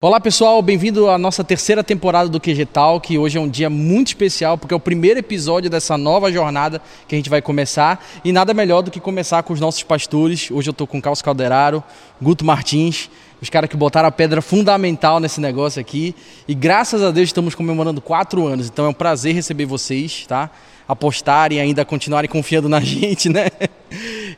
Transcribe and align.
Olá 0.00 0.20
pessoal, 0.20 0.62
bem-vindo 0.62 1.10
à 1.10 1.18
nossa 1.18 1.42
terceira 1.42 1.82
temporada 1.82 2.28
do 2.28 2.38
QG 2.38 2.66
Talk. 2.66 3.18
Hoje 3.18 3.36
é 3.36 3.40
um 3.40 3.48
dia 3.48 3.68
muito 3.68 4.06
especial 4.06 4.56
porque 4.56 4.72
é 4.72 4.76
o 4.76 4.78
primeiro 4.78 5.18
episódio 5.18 5.68
dessa 5.68 5.98
nova 5.98 6.30
jornada 6.30 6.80
que 7.08 7.16
a 7.16 7.18
gente 7.18 7.28
vai 7.28 7.42
começar 7.42 8.06
e 8.24 8.30
nada 8.30 8.54
melhor 8.54 8.82
do 8.82 8.92
que 8.92 9.00
começar 9.00 9.42
com 9.42 9.52
os 9.52 9.58
nossos 9.58 9.82
pastores. 9.82 10.52
Hoje 10.52 10.68
eu 10.68 10.70
estou 10.70 10.86
com 10.86 11.02
Carlos 11.02 11.20
Calderaro, 11.20 11.82
Guto 12.22 12.44
Martins, 12.44 13.10
os 13.42 13.50
caras 13.50 13.68
que 13.68 13.76
botaram 13.76 14.08
a 14.08 14.12
pedra 14.12 14.40
fundamental 14.40 15.18
nesse 15.18 15.40
negócio 15.40 15.80
aqui 15.80 16.14
e 16.46 16.54
graças 16.54 17.02
a 17.02 17.10
Deus 17.10 17.30
estamos 17.30 17.56
comemorando 17.56 18.00
quatro 18.00 18.46
anos. 18.46 18.68
Então 18.68 18.84
é 18.84 18.90
um 18.90 18.94
prazer 18.94 19.34
receber 19.34 19.66
vocês, 19.66 20.26
tá? 20.28 20.48
Apostarem 20.86 21.58
ainda 21.58 21.84
continuarem 21.84 22.30
confiando 22.30 22.68
na 22.68 22.78
gente, 22.86 23.28
né? 23.28 23.48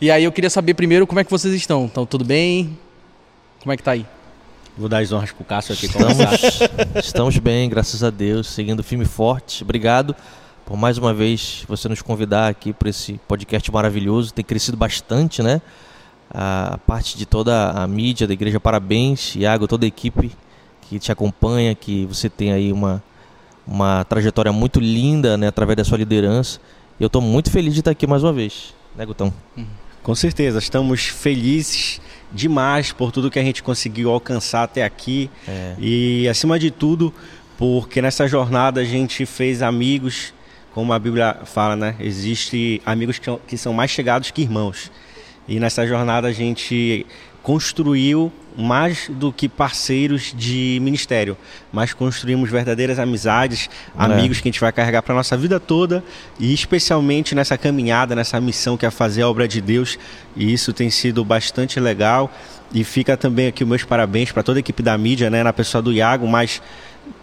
E 0.00 0.11
aí 0.11 0.24
eu 0.24 0.32
queria 0.32 0.48
saber 0.48 0.72
primeiro 0.72 1.06
como 1.06 1.20
é 1.20 1.24
que 1.24 1.30
vocês 1.30 1.52
estão. 1.52 1.84
Estão 1.84 2.06
tudo 2.06 2.24
bem? 2.24 2.79
Como 3.61 3.74
é 3.74 3.77
que 3.77 3.82
tá 3.82 3.90
aí? 3.90 4.06
Vou 4.80 4.88
dar 4.88 5.02
as 5.02 5.12
honras 5.12 5.30
pro 5.30 5.44
Cássio 5.44 5.74
aqui 5.74 5.84
estamos, 5.84 6.16
estamos 7.04 7.36
bem, 7.36 7.68
graças 7.68 8.02
a 8.02 8.09
Deus, 8.09 8.46
seguindo 8.46 8.82
firme 8.82 9.05
e 9.05 9.06
forte. 9.06 9.62
Obrigado 9.62 10.16
por 10.64 10.74
mais 10.74 10.96
uma 10.96 11.12
vez 11.12 11.66
você 11.68 11.86
nos 11.86 12.00
convidar 12.00 12.48
aqui 12.48 12.72
para 12.72 12.88
esse 12.88 13.20
podcast 13.28 13.70
maravilhoso. 13.70 14.32
Tem 14.32 14.42
crescido 14.42 14.78
bastante, 14.78 15.42
né? 15.42 15.60
A 16.32 16.78
parte 16.86 17.19
de 17.19 17.27
toda 17.27 17.72
a 17.72 17.86
mídia 17.86 18.27
da 18.27 18.32
igreja, 18.32 18.58
parabéns, 18.58 19.36
Iago, 19.36 19.69
toda 19.69 19.84
a 19.84 19.88
equipe 19.88 20.32
que 20.80 20.98
te 20.98 21.12
acompanha, 21.12 21.74
que 21.74 22.06
você 22.06 22.30
tem 22.30 22.50
aí 22.50 22.72
uma, 22.72 23.02
uma 23.66 24.02
trajetória 24.05 24.50
muito 24.50 24.80
linda, 24.80 25.36
né, 25.36 25.48
através 25.48 25.77
da 25.77 25.84
sua 25.84 25.98
liderança. 25.98 26.58
Eu 26.98 27.08
estou 27.08 27.20
muito 27.20 27.50
feliz 27.50 27.74
de 27.74 27.80
estar 27.80 27.91
aqui 27.91 28.06
mais 28.06 28.24
uma 28.24 28.33
vez, 28.33 28.72
né, 28.97 29.05
Gutão? 29.05 29.30
Com 30.02 30.14
certeza, 30.14 30.58
estamos 30.58 31.02
felizes 31.02 32.00
demais 32.33 32.93
por 32.93 33.11
tudo 33.11 33.30
que 33.30 33.39
a 33.39 33.43
gente 33.43 33.62
conseguiu 33.62 34.11
alcançar 34.11 34.65
até 34.65 34.84
aqui. 34.84 35.30
É. 35.47 35.75
E 35.79 36.29
acima 36.29 36.59
de 36.59 36.70
tudo, 36.70 37.12
porque 37.59 38.01
nessa 38.01 38.27
jornada 38.27 38.80
a 38.80 38.84
gente 38.84 39.27
fez 39.27 39.62
amigos, 39.62 40.33
como 40.72 40.92
a 40.92 40.98
Bíblia 40.98 41.39
fala, 41.45 41.77
né? 41.77 41.97
Existem 41.98 42.81
amigos 42.87 43.19
que, 43.19 43.37
que 43.47 43.56
são 43.56 43.72
mais 43.72 43.91
chegados 43.91 44.31
que 44.31 44.42
irmãos. 44.42 44.91
E 45.48 45.59
nessa 45.59 45.87
jornada 45.87 46.28
a 46.28 46.33
gente 46.33 47.05
construiu 47.42 48.33
mais 48.56 49.08
do 49.08 49.33
que 49.33 49.48
parceiros 49.48 50.34
de 50.36 50.78
ministério, 50.83 51.36
mas 51.72 51.92
construímos 51.92 52.50
verdadeiras 52.50 52.98
amizades, 52.98 53.70
é. 53.98 54.02
amigos 54.02 54.41
que 54.41 54.48
a 54.48 54.52
gente 54.52 54.60
vai 54.60 54.72
carregar 54.72 55.02
para 55.02 55.14
nossa 55.14 55.36
vida 55.36 55.58
toda 55.58 56.02
e 56.38 56.52
especialmente 56.52 57.34
nessa 57.34 57.56
caminhada, 57.56 58.14
nessa 58.14 58.41
missão 58.41 58.77
que 58.77 58.84
é 58.84 58.91
fazer 58.91 59.22
a 59.22 59.28
obra 59.28 59.47
de 59.47 59.60
Deus. 59.60 59.98
E 60.36 60.52
isso 60.52 60.72
tem 60.72 60.91
sido 60.91 61.24
bastante 61.24 61.78
legal. 61.80 62.30
E 62.72 62.84
fica 62.84 63.16
também 63.16 63.48
aqui 63.48 63.64
os 63.64 63.69
meus 63.69 63.82
parabéns 63.82 64.30
para 64.30 64.42
toda 64.42 64.58
a 64.58 64.60
equipe 64.60 64.82
da 64.82 64.97
mídia, 64.97 65.28
né, 65.28 65.42
na 65.42 65.52
pessoa 65.52 65.82
do 65.82 65.92
Iago, 65.92 66.27
mas 66.27 66.62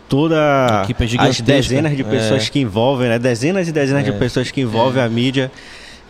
toda 0.09 0.85
é 0.87 1.21
as 1.21 1.39
dezenas 1.39 1.95
de 1.95 2.03
pessoas 2.03 2.47
é. 2.47 2.49
que 2.49 2.59
envolvem, 2.59 3.07
né, 3.07 3.17
dezenas 3.19 3.67
e 3.67 3.71
dezenas 3.71 4.03
de 4.03 4.09
é. 4.09 4.13
pessoas 4.13 4.51
que 4.51 4.59
envolvem 4.59 5.01
a 5.01 5.07
mídia 5.07 5.51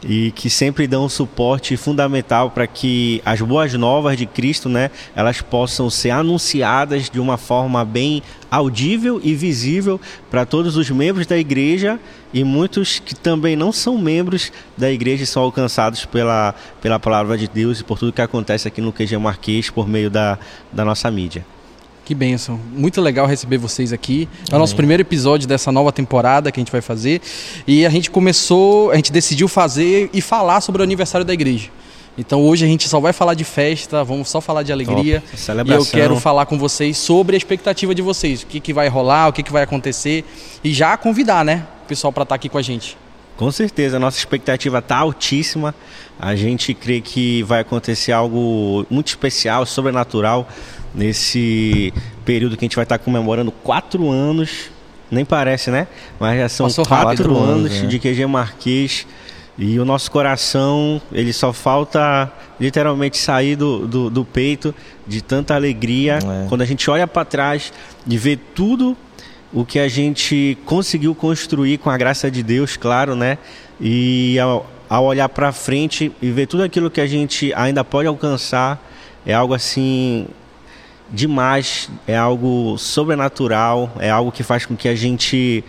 e 0.03 0.31
que 0.31 0.49
sempre 0.49 0.87
dão 0.87 1.05
um 1.05 1.09
suporte 1.09 1.75
fundamental 1.75 2.51
para 2.51 2.67
que 2.67 3.21
as 3.25 3.41
boas 3.41 3.73
novas 3.73 4.17
de 4.17 4.25
Cristo, 4.25 4.69
né, 4.69 4.91
elas 5.15 5.41
possam 5.41 5.89
ser 5.89 6.11
anunciadas 6.11 7.09
de 7.09 7.19
uma 7.19 7.37
forma 7.37 7.83
bem 7.83 8.21
audível 8.49 9.19
e 9.23 9.33
visível 9.33 9.99
para 10.29 10.45
todos 10.45 10.77
os 10.77 10.89
membros 10.89 11.25
da 11.25 11.37
igreja 11.37 11.99
e 12.33 12.43
muitos 12.43 12.99
que 12.99 13.15
também 13.15 13.55
não 13.55 13.71
são 13.71 13.97
membros 13.97 14.51
da 14.77 14.91
igreja 14.91 15.25
são 15.25 15.43
alcançados 15.43 16.05
pela, 16.05 16.53
pela 16.81 16.99
palavra 16.99 17.37
de 17.37 17.47
Deus 17.47 17.79
e 17.79 17.83
por 17.83 17.97
tudo 17.97 18.13
que 18.13 18.21
acontece 18.21 18.67
aqui 18.67 18.81
no 18.81 18.93
QG 18.93 19.17
Marquês 19.17 19.69
por 19.69 19.87
meio 19.87 20.09
da, 20.09 20.37
da 20.71 20.85
nossa 20.85 21.09
mídia. 21.09 21.45
Que 22.07 22.15
benção. 22.15 22.57
Muito 22.71 23.01
legal 23.01 23.27
receber 23.27 23.57
vocês 23.57 23.91
aqui. 23.91 24.29
É 24.49 24.55
o 24.55 24.57
nosso 24.57 24.73
primeiro 24.77 25.03
episódio 25.03 25.45
dessa 25.45 25.73
nova 25.73 25.91
temporada 25.91 26.49
que 26.53 26.57
a 26.57 26.61
gente 26.61 26.71
vai 26.71 26.79
fazer. 26.79 27.19
E 27.67 27.85
a 27.85 27.89
gente 27.89 28.09
começou, 28.09 28.91
a 28.91 28.95
gente 28.95 29.11
decidiu 29.11 29.49
fazer 29.49 30.09
e 30.13 30.21
falar 30.21 30.61
sobre 30.61 30.81
o 30.81 30.85
aniversário 30.85 31.25
da 31.25 31.33
igreja. 31.33 31.67
Então 32.17 32.47
hoje 32.47 32.63
a 32.63 32.67
gente 32.69 32.87
só 32.87 33.01
vai 33.01 33.11
falar 33.11 33.33
de 33.33 33.43
festa, 33.43 34.05
vamos 34.05 34.29
só 34.29 34.39
falar 34.39 34.63
de 34.63 34.71
alegria. 34.71 35.21
E 35.65 35.69
eu 35.69 35.85
quero 35.85 36.15
falar 36.17 36.45
com 36.45 36.57
vocês 36.57 36.97
sobre 36.97 37.35
a 37.35 37.37
expectativa 37.37 37.93
de 37.93 38.01
vocês, 38.01 38.41
o 38.41 38.47
que, 38.47 38.61
que 38.61 38.71
vai 38.71 38.87
rolar, 38.87 39.27
o 39.27 39.33
que, 39.33 39.43
que 39.43 39.51
vai 39.51 39.63
acontecer. 39.63 40.23
E 40.63 40.73
já 40.73 40.95
convidar, 40.95 41.43
né, 41.43 41.67
o 41.83 41.87
pessoal 41.89 42.13
para 42.13 42.23
estar 42.23 42.35
tá 42.35 42.35
aqui 42.35 42.47
com 42.47 42.57
a 42.57 42.61
gente. 42.61 42.97
Com 43.35 43.51
certeza, 43.51 43.97
a 43.97 43.99
nossa 43.99 44.17
expectativa 44.17 44.79
está 44.79 44.97
altíssima. 44.97 45.75
A 46.19 46.35
gente 46.35 46.73
crê 46.73 47.01
que 47.01 47.43
vai 47.43 47.59
acontecer 47.59 48.11
algo 48.11 48.83
muito 48.89 49.09
especial, 49.09 49.63
sobrenatural 49.65 50.47
nesse 50.93 51.93
período 52.25 52.57
que 52.57 52.65
a 52.65 52.67
gente 52.67 52.75
vai 52.75 52.83
estar 52.83 52.97
comemorando 52.97 53.51
quatro 53.51 54.09
anos, 54.09 54.69
nem 55.09 55.23
parece, 55.23 55.71
né? 55.71 55.87
Mas 56.19 56.39
já 56.39 56.49
são 56.49 56.65
Passou 56.67 56.85
quatro 56.85 57.33
rápido, 57.33 57.37
anos 57.37 57.81
né? 57.81 57.87
de 57.87 57.99
QG 57.99 58.25
Marquês 58.25 59.07
e 59.57 59.79
o 59.79 59.85
nosso 59.85 60.11
coração, 60.11 61.01
ele 61.11 61.33
só 61.33 61.51
falta 61.51 62.31
literalmente 62.59 63.17
sair 63.17 63.55
do, 63.55 63.87
do, 63.87 64.09
do 64.09 64.23
peito 64.23 64.73
de 65.07 65.19
tanta 65.19 65.55
alegria 65.55 66.19
é. 66.19 66.47
quando 66.47 66.61
a 66.61 66.65
gente 66.65 66.87
olha 66.91 67.07
para 67.07 67.25
trás 67.25 67.73
e 68.05 68.17
vê 68.17 68.37
tudo 68.37 68.95
o 69.51 69.65
que 69.65 69.79
a 69.79 69.87
gente 69.87 70.55
conseguiu 70.63 71.15
construir 71.15 71.79
com 71.79 71.89
a 71.89 71.97
graça 71.97 72.29
de 72.29 72.43
Deus, 72.43 72.77
claro, 72.77 73.15
né? 73.15 73.39
E 73.81 74.37
ao, 74.37 74.69
ao 74.87 75.05
olhar 75.05 75.29
para 75.29 75.51
frente 75.51 76.11
e 76.21 76.29
ver 76.29 76.45
tudo 76.45 76.61
aquilo 76.61 76.91
que 76.91 77.01
a 77.01 77.07
gente 77.07 77.51
ainda 77.55 77.83
pode 77.83 78.07
alcançar, 78.07 78.79
é 79.25 79.33
algo 79.33 79.55
assim 79.55 80.27
demais, 81.11 81.89
é 82.07 82.17
algo 82.17 82.77
sobrenatural, 82.77 83.91
é 83.99 84.09
algo 84.09 84.31
que 84.31 84.43
faz 84.43 84.65
com 84.65 84.75
que 84.75 84.87
a 84.87 84.95
gente 84.95 85.63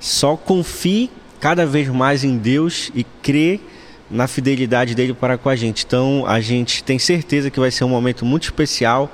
só 0.00 0.36
confie 0.36 1.10
cada 1.40 1.66
vez 1.66 1.88
mais 1.88 2.24
em 2.24 2.36
Deus 2.36 2.90
e 2.94 3.04
crê 3.22 3.60
na 4.10 4.26
fidelidade 4.26 4.94
dele 4.94 5.12
para 5.12 5.36
com 5.36 5.48
a 5.48 5.56
gente. 5.56 5.84
Então 5.84 6.24
a 6.26 6.40
gente 6.40 6.82
tem 6.82 6.98
certeza 6.98 7.50
que 7.50 7.60
vai 7.60 7.70
ser 7.70 7.84
um 7.84 7.88
momento 7.88 8.24
muito 8.24 8.44
especial 8.44 9.12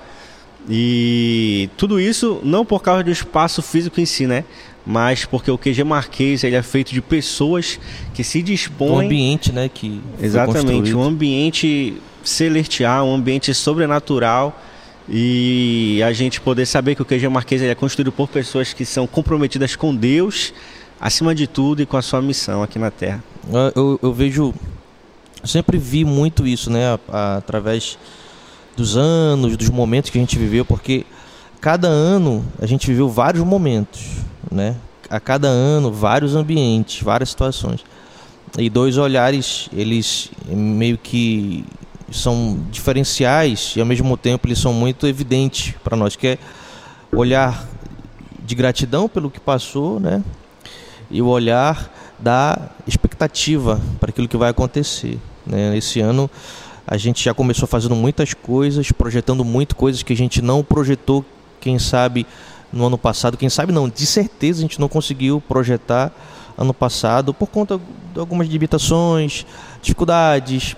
e 0.68 1.68
tudo 1.76 2.00
isso 2.00 2.40
não 2.42 2.64
por 2.64 2.82
causa 2.82 3.02
do 3.02 3.10
espaço 3.10 3.60
físico 3.60 4.00
em 4.00 4.06
si, 4.06 4.26
né? 4.26 4.44
Mas 4.86 5.24
porque 5.24 5.50
o 5.50 5.56
QG 5.56 5.82
Marquês 5.82 6.44
ele 6.44 6.56
é 6.56 6.62
feito 6.62 6.92
de 6.92 7.00
pessoas 7.00 7.80
que 8.12 8.22
se 8.22 8.42
dispõem. 8.42 8.90
Um 8.90 9.00
ambiente, 9.00 9.52
né? 9.52 9.70
Que 9.72 10.00
Exatamente, 10.20 10.94
um 10.94 11.02
ambiente 11.02 11.94
celestial, 12.22 13.06
um 13.06 13.14
ambiente 13.14 13.52
sobrenatural 13.54 14.58
e 15.08 16.00
a 16.02 16.12
gente 16.12 16.40
poder 16.40 16.66
saber 16.66 16.94
que 16.94 17.02
o 17.02 17.04
QG 17.04 17.28
Marquês 17.28 17.62
é 17.62 17.74
construído 17.74 18.10
por 18.10 18.28
pessoas 18.28 18.72
que 18.72 18.84
são 18.84 19.06
comprometidas 19.06 19.76
com 19.76 19.94
Deus, 19.94 20.52
acima 21.00 21.34
de 21.34 21.46
tudo, 21.46 21.82
e 21.82 21.86
com 21.86 21.96
a 21.96 22.02
sua 22.02 22.22
missão 22.22 22.62
aqui 22.62 22.78
na 22.78 22.90
Terra. 22.90 23.22
Eu, 23.74 23.98
eu 24.02 24.12
vejo, 24.12 24.54
sempre 25.44 25.76
vi 25.76 26.04
muito 26.04 26.46
isso, 26.46 26.70
né, 26.70 26.98
através 27.36 27.98
dos 28.76 28.96
anos, 28.96 29.56
dos 29.56 29.68
momentos 29.68 30.10
que 30.10 30.18
a 30.18 30.20
gente 30.20 30.38
viveu, 30.38 30.64
porque 30.64 31.04
cada 31.60 31.88
ano 31.88 32.44
a 32.60 32.66
gente 32.66 32.86
viveu 32.86 33.08
vários 33.08 33.44
momentos, 33.44 34.02
né? 34.50 34.76
A 35.08 35.20
cada 35.20 35.48
ano, 35.48 35.92
vários 35.92 36.34
ambientes, 36.34 37.02
várias 37.02 37.30
situações. 37.30 37.84
E 38.58 38.68
dois 38.70 38.96
olhares, 38.96 39.68
eles 39.72 40.30
meio 40.46 40.98
que 40.98 41.64
são 42.10 42.58
diferenciais 42.70 43.74
e 43.76 43.80
ao 43.80 43.86
mesmo 43.86 44.16
tempo 44.16 44.46
eles 44.46 44.58
são 44.58 44.72
muito 44.72 45.06
evidentes 45.06 45.74
para 45.82 45.96
nós, 45.96 46.16
que 46.16 46.26
é 46.26 46.38
olhar 47.12 47.66
de 48.44 48.54
gratidão 48.54 49.08
pelo 49.08 49.30
que 49.30 49.40
passou, 49.40 49.98
né? 49.98 50.22
E 51.10 51.22
o 51.22 51.26
olhar 51.26 51.90
da 52.18 52.70
expectativa 52.86 53.80
para 53.98 54.10
aquilo 54.10 54.28
que 54.28 54.36
vai 54.36 54.50
acontecer. 54.50 55.18
Né? 55.46 55.76
Esse 55.76 56.00
ano 56.00 56.30
a 56.86 56.96
gente 56.96 57.24
já 57.24 57.32
começou 57.32 57.66
fazendo 57.66 57.94
muitas 57.94 58.34
coisas, 58.34 58.90
projetando 58.92 59.44
muito 59.44 59.74
coisas 59.74 60.02
que 60.02 60.12
a 60.12 60.16
gente 60.16 60.42
não 60.42 60.62
projetou, 60.62 61.24
quem 61.60 61.78
sabe 61.78 62.26
no 62.72 62.86
ano 62.86 62.98
passado, 62.98 63.36
quem 63.36 63.48
sabe 63.48 63.72
não, 63.72 63.88
de 63.88 64.04
certeza 64.04 64.58
a 64.58 64.62
gente 64.62 64.80
não 64.80 64.88
conseguiu 64.88 65.40
projetar 65.40 66.12
ano 66.56 66.74
passado 66.74 67.32
por 67.32 67.48
conta 67.48 67.80
de 68.12 68.20
algumas 68.20 68.48
limitações, 68.48 69.46
dificuldades, 69.80 70.76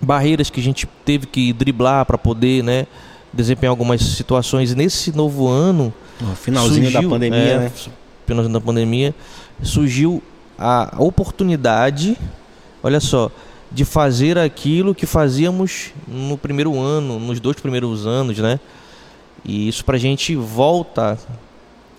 barreiras 0.00 0.50
que 0.50 0.60
a 0.60 0.62
gente 0.62 0.86
teve 1.04 1.26
que 1.26 1.52
driblar 1.52 2.04
para 2.06 2.18
poder, 2.18 2.62
né, 2.62 2.86
desempenhar 3.32 3.70
algumas 3.70 4.00
situações. 4.02 4.74
nesse 4.74 5.14
novo 5.14 5.48
ano, 5.48 5.92
finalzinho 6.36 6.90
surgiu, 6.90 7.02
da 7.02 7.08
pandemia, 7.08 7.38
é, 7.38 7.58
né? 7.58 7.72
Finalzinho 8.26 8.52
da 8.52 8.60
pandemia, 8.60 9.14
surgiu 9.62 10.22
a 10.58 10.94
oportunidade, 10.98 12.16
olha 12.82 13.00
só, 13.00 13.30
de 13.70 13.84
fazer 13.84 14.38
aquilo 14.38 14.94
que 14.94 15.06
fazíamos 15.06 15.92
no 16.06 16.38
primeiro 16.38 16.78
ano, 16.78 17.18
nos 17.18 17.38
dois 17.38 17.58
primeiros 17.60 18.06
anos, 18.06 18.38
né? 18.38 18.58
E 19.44 19.68
isso 19.68 19.84
para 19.84 19.96
a 19.96 20.00
gente 20.00 20.34
volta 20.34 21.18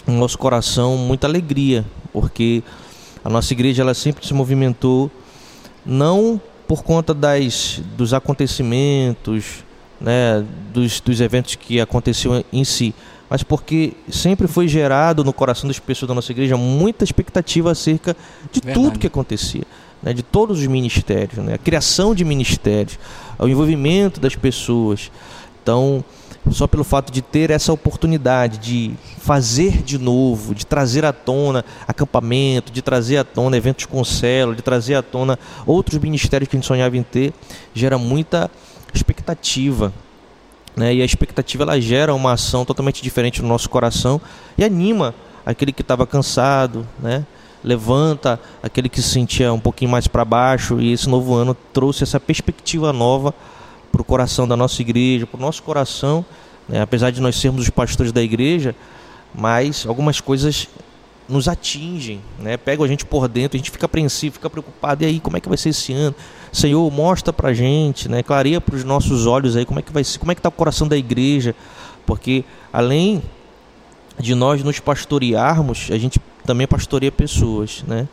no 0.06 0.18
nosso 0.18 0.38
coração 0.38 0.98
muita 0.98 1.28
alegria, 1.28 1.86
porque 2.12 2.63
a 3.24 3.30
nossa 3.30 3.54
igreja 3.54 3.81
ela 3.81 3.94
sempre 3.94 4.25
se 4.25 4.34
movimentou 4.34 5.12
não 5.86 6.42
por 6.69 6.83
conta 6.83 7.16
das, 7.16 7.81
dos 7.98 8.13
acontecimentos, 8.13 9.66
né, 10.00 10.45
dos, 10.71 11.01
dos 11.01 11.19
eventos 11.19 11.56
que 11.56 11.81
aconteciam 11.81 12.45
em 12.54 12.63
si, 12.63 12.94
mas 13.27 13.42
porque 13.42 13.94
sempre 14.07 14.48
foi 14.48 14.68
gerado 14.68 15.24
no 15.24 15.33
coração 15.33 15.68
das 15.68 15.80
pessoas 15.80 16.10
da 16.10 16.13
nossa 16.13 16.31
igreja 16.31 16.56
muita 16.56 17.04
expectativa 17.04 17.71
acerca 17.71 18.16
de 18.51 18.62
Verdade. 18.63 18.86
tudo 18.86 19.00
que 19.00 19.07
acontecia, 19.07 19.63
né, 20.04 20.13
de 20.13 20.21
todos 20.21 20.60
os 20.60 20.68
ministérios, 20.68 21.44
né, 21.44 21.56
a 21.56 21.57
criação 21.57 22.13
de 22.13 22.24
ministérios, 22.24 23.00
o 23.39 23.48
envolvimento 23.48 24.19
das 24.19 24.36
pessoas. 24.36 25.10
Então, 25.63 26.06
só 26.51 26.68
pelo 26.68 26.84
fato 26.84 27.12
de 27.12 27.22
ter 27.22 27.51
essa 27.51 27.72
oportunidade 27.72 28.57
de 28.57 28.92
fazer 29.19 29.84
de 29.84 29.98
novo, 29.98 30.56
de 30.56 30.66
trazer 30.66 31.06
à 31.06 31.13
tona 31.13 31.63
acampamento, 31.88 32.72
de 32.72 32.81
trazer 32.81 33.18
à 33.18 33.24
tona 33.24 33.57
eventos 33.57 33.86
com 33.86 34.04
célula, 34.04 34.56
de 34.56 34.62
trazer 34.62 34.96
à 34.96 35.01
tona 35.01 35.38
outros 35.66 36.00
ministérios 36.00 36.50
que 36.50 36.56
a 36.56 36.60
gente 36.60 36.68
sonhava 36.68 36.98
em 36.98 37.04
ter, 37.04 37.34
gera 37.74 37.98
muita 37.98 38.50
expectativa. 38.94 39.94
Né? 40.75 40.96
E 40.96 41.01
a 41.01 41.06
expectativa 41.06 41.63
ela 41.63 41.80
gera 41.80 42.13
uma 42.13 42.34
ação 42.34 42.66
totalmente 42.66 43.02
diferente 43.02 43.42
no 43.42 43.48
nosso 43.48 43.69
coração 43.69 44.19
e 44.57 44.63
anima 44.63 45.13
aquele 45.45 45.72
que 45.72 45.81
estava 45.81 46.06
cansado, 46.06 46.88
né? 47.00 47.25
levanta 47.63 48.40
aquele 48.63 48.88
que 48.88 49.02
se 49.02 49.10
sentia 49.10 49.52
um 49.52 49.60
pouquinho 49.60 49.92
mais 49.92 50.07
para 50.07 50.24
baixo 50.24 50.80
e 50.80 50.94
esse 50.94 51.10
novo 51.10 51.34
ano 51.36 51.56
trouxe 51.74 52.04
essa 52.04 52.19
perspectiva 52.19 52.94
nova 52.94 53.34
para 53.92 54.02
o 54.02 54.06
coração 54.06 54.48
da 54.48 54.56
nossa 54.56 54.82
igreja, 54.82 55.26
para 55.26 55.38
o 55.38 55.42
nosso 55.42 55.64
coração, 55.64 56.26
né? 56.68 56.82
apesar 56.82 57.12
de 57.12 57.22
nós 57.22 57.36
sermos 57.36 57.64
os 57.64 57.70
pastores 57.70 58.12
da 58.12 58.22
igreja, 58.22 58.76
mas 59.34 59.86
algumas 59.88 60.20
coisas 60.20 60.68
nos 61.30 61.48
atingem, 61.48 62.20
né? 62.40 62.58
Pegam 62.58 62.84
a 62.84 62.88
gente 62.88 63.06
por 63.06 63.28
dentro, 63.28 63.56
a 63.56 63.60
gente 63.60 63.70
fica 63.70 63.86
apreensivo, 63.86 64.34
fica 64.34 64.50
preocupado. 64.50 65.04
E 65.04 65.06
aí, 65.06 65.20
como 65.20 65.38
é 65.38 65.40
que 65.40 65.48
vai 65.48 65.58
ser 65.58 65.70
esse 65.70 65.94
ano? 65.94 66.16
Senhor, 66.52 66.92
mostra 66.92 67.32
pra 67.32 67.54
gente, 67.54 68.10
né? 68.10 68.24
Clareia 68.24 68.60
para 68.60 68.76
os 68.76 68.84
nossos 68.84 69.28
olhos 69.28 69.56
aí 69.56 69.64
como 69.64 69.80
é 69.80 69.84
que 69.84 69.94
vai 69.94 70.04
ser, 70.04 70.18
como 70.18 70.32
é 70.32 70.36
que 70.36 70.42
tá 70.42 70.50
o 70.50 70.52
coração 70.52 70.88
da 70.88 70.98
igreja, 70.98 71.56
porque 72.06 72.44
além 72.74 73.22
de 74.20 74.34
nós 74.34 74.64
nos 74.64 74.80
pastorearmos, 74.80 75.90
a 75.92 75.98
gente 76.00 76.20
também 76.44 76.66
pastoreia 76.66 77.12
pessoas, 77.12 77.84
né? 77.88 78.08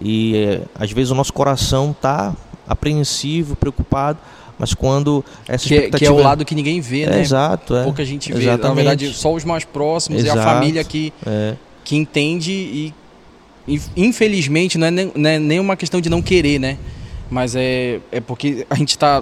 E 0.00 0.36
é, 0.36 0.62
às 0.78 0.92
vezes 0.92 1.10
o 1.10 1.14
nosso 1.14 1.32
coração 1.32 1.94
tá 2.00 2.32
apreensivo, 2.66 3.56
preocupado, 3.56 4.18
mas 4.62 4.74
quando 4.74 5.24
essa 5.48 5.66
que, 5.66 5.74
expectativa... 5.74 5.96
É, 5.96 5.98
que 5.98 6.06
é 6.06 6.10
o 6.12 6.24
lado 6.24 6.44
que 6.44 6.54
ninguém 6.54 6.80
vê, 6.80 7.04
né? 7.04 7.20
exato, 7.20 7.74
é. 7.74 7.82
Pouca 7.82 8.04
gente 8.04 8.32
vê. 8.32 8.42
Exatamente. 8.44 8.68
Na 8.68 8.74
verdade, 8.74 9.12
só 9.12 9.34
os 9.34 9.42
mais 9.44 9.64
próximos 9.64 10.22
exato, 10.22 10.38
e 10.38 10.40
a 10.40 10.44
família 10.44 10.84
que, 10.84 11.12
é. 11.26 11.56
que 11.82 11.96
entende 11.96 12.52
e 12.52 12.94
infelizmente 13.96 14.78
não 14.78 14.86
é, 14.86 14.90
nem, 14.92 15.12
não 15.16 15.30
é 15.30 15.38
nem 15.40 15.58
uma 15.58 15.76
questão 15.76 16.00
de 16.00 16.08
não 16.08 16.22
querer, 16.22 16.60
né? 16.60 16.78
Mas 17.28 17.56
é, 17.56 17.98
é 18.12 18.20
porque 18.20 18.64
a 18.70 18.76
gente 18.76 18.90
está 18.90 19.20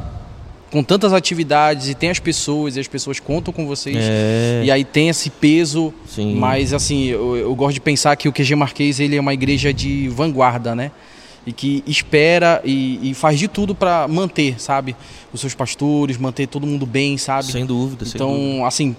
com 0.70 0.82
tantas 0.82 1.14
atividades 1.14 1.88
e 1.88 1.94
tem 1.94 2.10
as 2.10 2.18
pessoas 2.18 2.76
e 2.76 2.80
as 2.80 2.86
pessoas 2.86 3.18
contam 3.18 3.50
com 3.50 3.66
vocês 3.66 3.96
é. 3.98 4.60
e 4.62 4.70
aí 4.70 4.84
tem 4.84 5.08
esse 5.08 5.30
peso 5.30 5.92
Sim. 6.06 6.34
mas 6.36 6.72
assim 6.72 7.06
eu, 7.06 7.36
eu, 7.36 7.54
gosto 7.56 7.74
de 7.74 7.80
pensar 7.80 8.14
que 8.14 8.28
o 8.28 8.32
QG 8.32 8.54
Marquês 8.54 9.00
ele 9.00 9.16
é 9.16 9.20
uma 9.20 9.34
igreja 9.34 9.72
de 9.74 10.06
vanguarda 10.08 10.72
né 10.72 10.92
e 11.46 11.52
que 11.52 11.82
espera 11.86 12.60
e, 12.64 13.10
e 13.10 13.14
faz 13.14 13.38
de 13.38 13.48
tudo 13.48 13.74
para 13.74 14.06
manter, 14.06 14.60
sabe, 14.60 14.94
os 15.32 15.40
seus 15.40 15.54
pastores, 15.54 16.16
manter 16.18 16.46
todo 16.46 16.66
mundo 16.66 16.84
bem, 16.86 17.16
sabe? 17.16 17.46
Sem 17.50 17.64
dúvida. 17.64 18.04
Então, 18.06 18.34
sem 18.34 18.46
dúvida. 18.46 18.66
assim, 18.66 18.96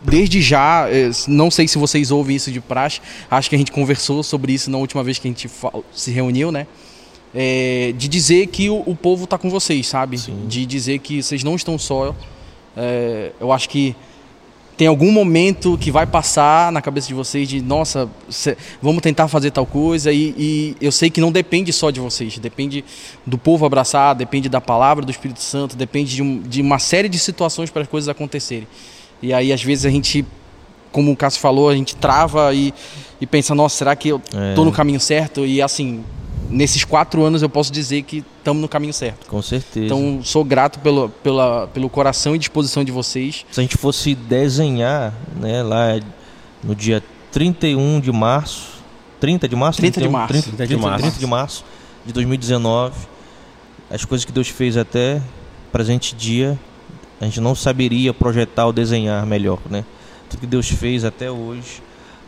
desde 0.00 0.40
já, 0.40 0.88
eh, 0.88 1.10
não 1.26 1.50
sei 1.50 1.66
se 1.66 1.78
vocês 1.78 2.10
ouvem 2.10 2.36
isso 2.36 2.52
de 2.52 2.60
praxe, 2.60 3.00
acho 3.30 3.48
que 3.48 3.56
a 3.56 3.58
gente 3.58 3.72
conversou 3.72 4.22
sobre 4.22 4.52
isso 4.52 4.70
na 4.70 4.78
última 4.78 5.02
vez 5.02 5.18
que 5.18 5.26
a 5.26 5.30
gente 5.30 5.50
se 5.92 6.10
reuniu, 6.10 6.52
né? 6.52 6.66
É, 7.34 7.92
de 7.96 8.06
dizer 8.06 8.46
que 8.46 8.70
o, 8.70 8.82
o 8.86 8.94
povo 8.94 9.24
está 9.24 9.36
com 9.36 9.50
vocês, 9.50 9.88
sabe? 9.88 10.18
Sim. 10.18 10.46
De 10.46 10.64
dizer 10.64 11.00
que 11.00 11.20
vocês 11.20 11.42
não 11.42 11.56
estão 11.56 11.76
só. 11.76 12.14
É, 12.76 13.32
eu 13.40 13.50
acho 13.50 13.68
que 13.68 13.96
tem 14.76 14.88
algum 14.88 15.12
momento 15.12 15.78
que 15.78 15.90
vai 15.90 16.06
passar 16.06 16.72
na 16.72 16.82
cabeça 16.82 17.06
de 17.06 17.14
vocês 17.14 17.48
de 17.48 17.62
nossa, 17.62 18.08
vamos 18.82 19.02
tentar 19.02 19.28
fazer 19.28 19.50
tal 19.52 19.64
coisa 19.64 20.12
e, 20.12 20.34
e, 20.36 20.76
eu 20.80 20.90
sei 20.90 21.10
que 21.10 21.20
não 21.20 21.30
depende 21.30 21.72
só 21.72 21.90
de 21.90 22.00
vocês, 22.00 22.38
depende 22.38 22.84
do 23.24 23.38
povo 23.38 23.64
abraçar, 23.64 24.14
depende 24.14 24.48
da 24.48 24.60
palavra 24.60 25.04
do 25.04 25.10
Espírito 25.10 25.40
Santo, 25.40 25.76
depende 25.76 26.16
de, 26.16 26.22
um, 26.22 26.40
de 26.40 26.60
uma 26.60 26.78
série 26.78 27.08
de 27.08 27.18
situações 27.18 27.70
para 27.70 27.82
as 27.82 27.88
coisas 27.88 28.08
acontecerem. 28.08 28.66
E 29.22 29.32
aí 29.32 29.52
às 29.52 29.62
vezes 29.62 29.86
a 29.86 29.90
gente, 29.90 30.24
como 30.90 31.12
o 31.12 31.16
Cássio 31.16 31.40
falou, 31.40 31.68
a 31.68 31.76
gente 31.76 31.94
trava 31.94 32.52
e, 32.52 32.74
e 33.20 33.26
pensa, 33.26 33.54
nossa, 33.54 33.76
será 33.76 33.94
que 33.94 34.08
eu 34.08 34.16
estou 34.16 34.64
é. 34.64 34.66
no 34.66 34.72
caminho 34.72 34.98
certo? 34.98 35.46
E 35.46 35.62
assim, 35.62 36.02
nesses 36.50 36.84
quatro 36.84 37.22
anos 37.22 37.42
eu 37.42 37.48
posso 37.48 37.72
dizer 37.72 38.02
que 38.02 38.24
estamos 38.38 38.60
no 38.60 38.68
caminho 38.68 38.92
certo. 38.92 39.26
Com 39.26 39.42
certeza. 39.42 39.86
Então 39.86 40.20
sou 40.22 40.44
grato 40.44 40.78
pelo, 40.80 41.08
pela, 41.08 41.66
pelo 41.68 41.88
coração 41.88 42.34
e 42.34 42.38
disposição 42.38 42.84
de 42.84 42.92
vocês. 42.92 43.44
Se 43.50 43.60
a 43.60 43.62
gente 43.62 43.76
fosse 43.76 44.14
desenhar, 44.14 45.12
né, 45.40 45.62
lá 45.62 46.00
no 46.62 46.74
dia 46.74 47.02
31 47.32 48.00
de 48.00 48.12
março, 48.12 48.74
30 49.20 49.48
de 49.48 49.56
março? 49.56 49.80
30 49.80 49.94
31, 49.94 50.08
de 50.08 50.12
março. 50.12 50.32
30, 50.32 50.44
30, 50.44 50.56
30, 50.56 50.68
de 50.68 50.82
março. 50.82 51.02
30 51.02 51.18
de 51.18 51.26
março 51.26 51.64
de 52.06 52.12
2019, 52.12 52.94
as 53.90 54.04
coisas 54.04 54.24
que 54.24 54.32
Deus 54.32 54.48
fez 54.48 54.76
até 54.76 55.20
presente 55.72 56.14
dia, 56.14 56.58
a 57.20 57.24
gente 57.24 57.40
não 57.40 57.54
saberia 57.54 58.12
projetar 58.12 58.66
ou 58.66 58.72
desenhar 58.72 59.24
melhor, 59.26 59.58
né? 59.70 59.84
Tudo 60.28 60.40
que 60.40 60.46
Deus 60.46 60.68
fez 60.68 61.04
até 61.04 61.30
hoje 61.30 61.82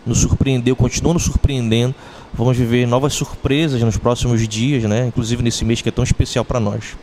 nos 0.07 0.19
surpreendeu, 0.19 0.77
continua 0.77 1.13
nos 1.13 1.25
surpreendendo 1.25 1.95
Vamos 2.37 2.57
viver 2.57 2.87
novas 2.87 3.15
surpresas 3.15 3.81
nos 3.81 3.97
próximos 3.97 4.47
dias, 4.47 4.83
né? 4.85 5.07
Inclusive 5.07 5.43
nesse 5.43 5.65
mês 5.65 5.81
que 5.81 5.89
é 5.89 5.93
tão 5.93 6.05
especial 6.05 6.45
para 6.45 6.61
nós. 6.61 6.97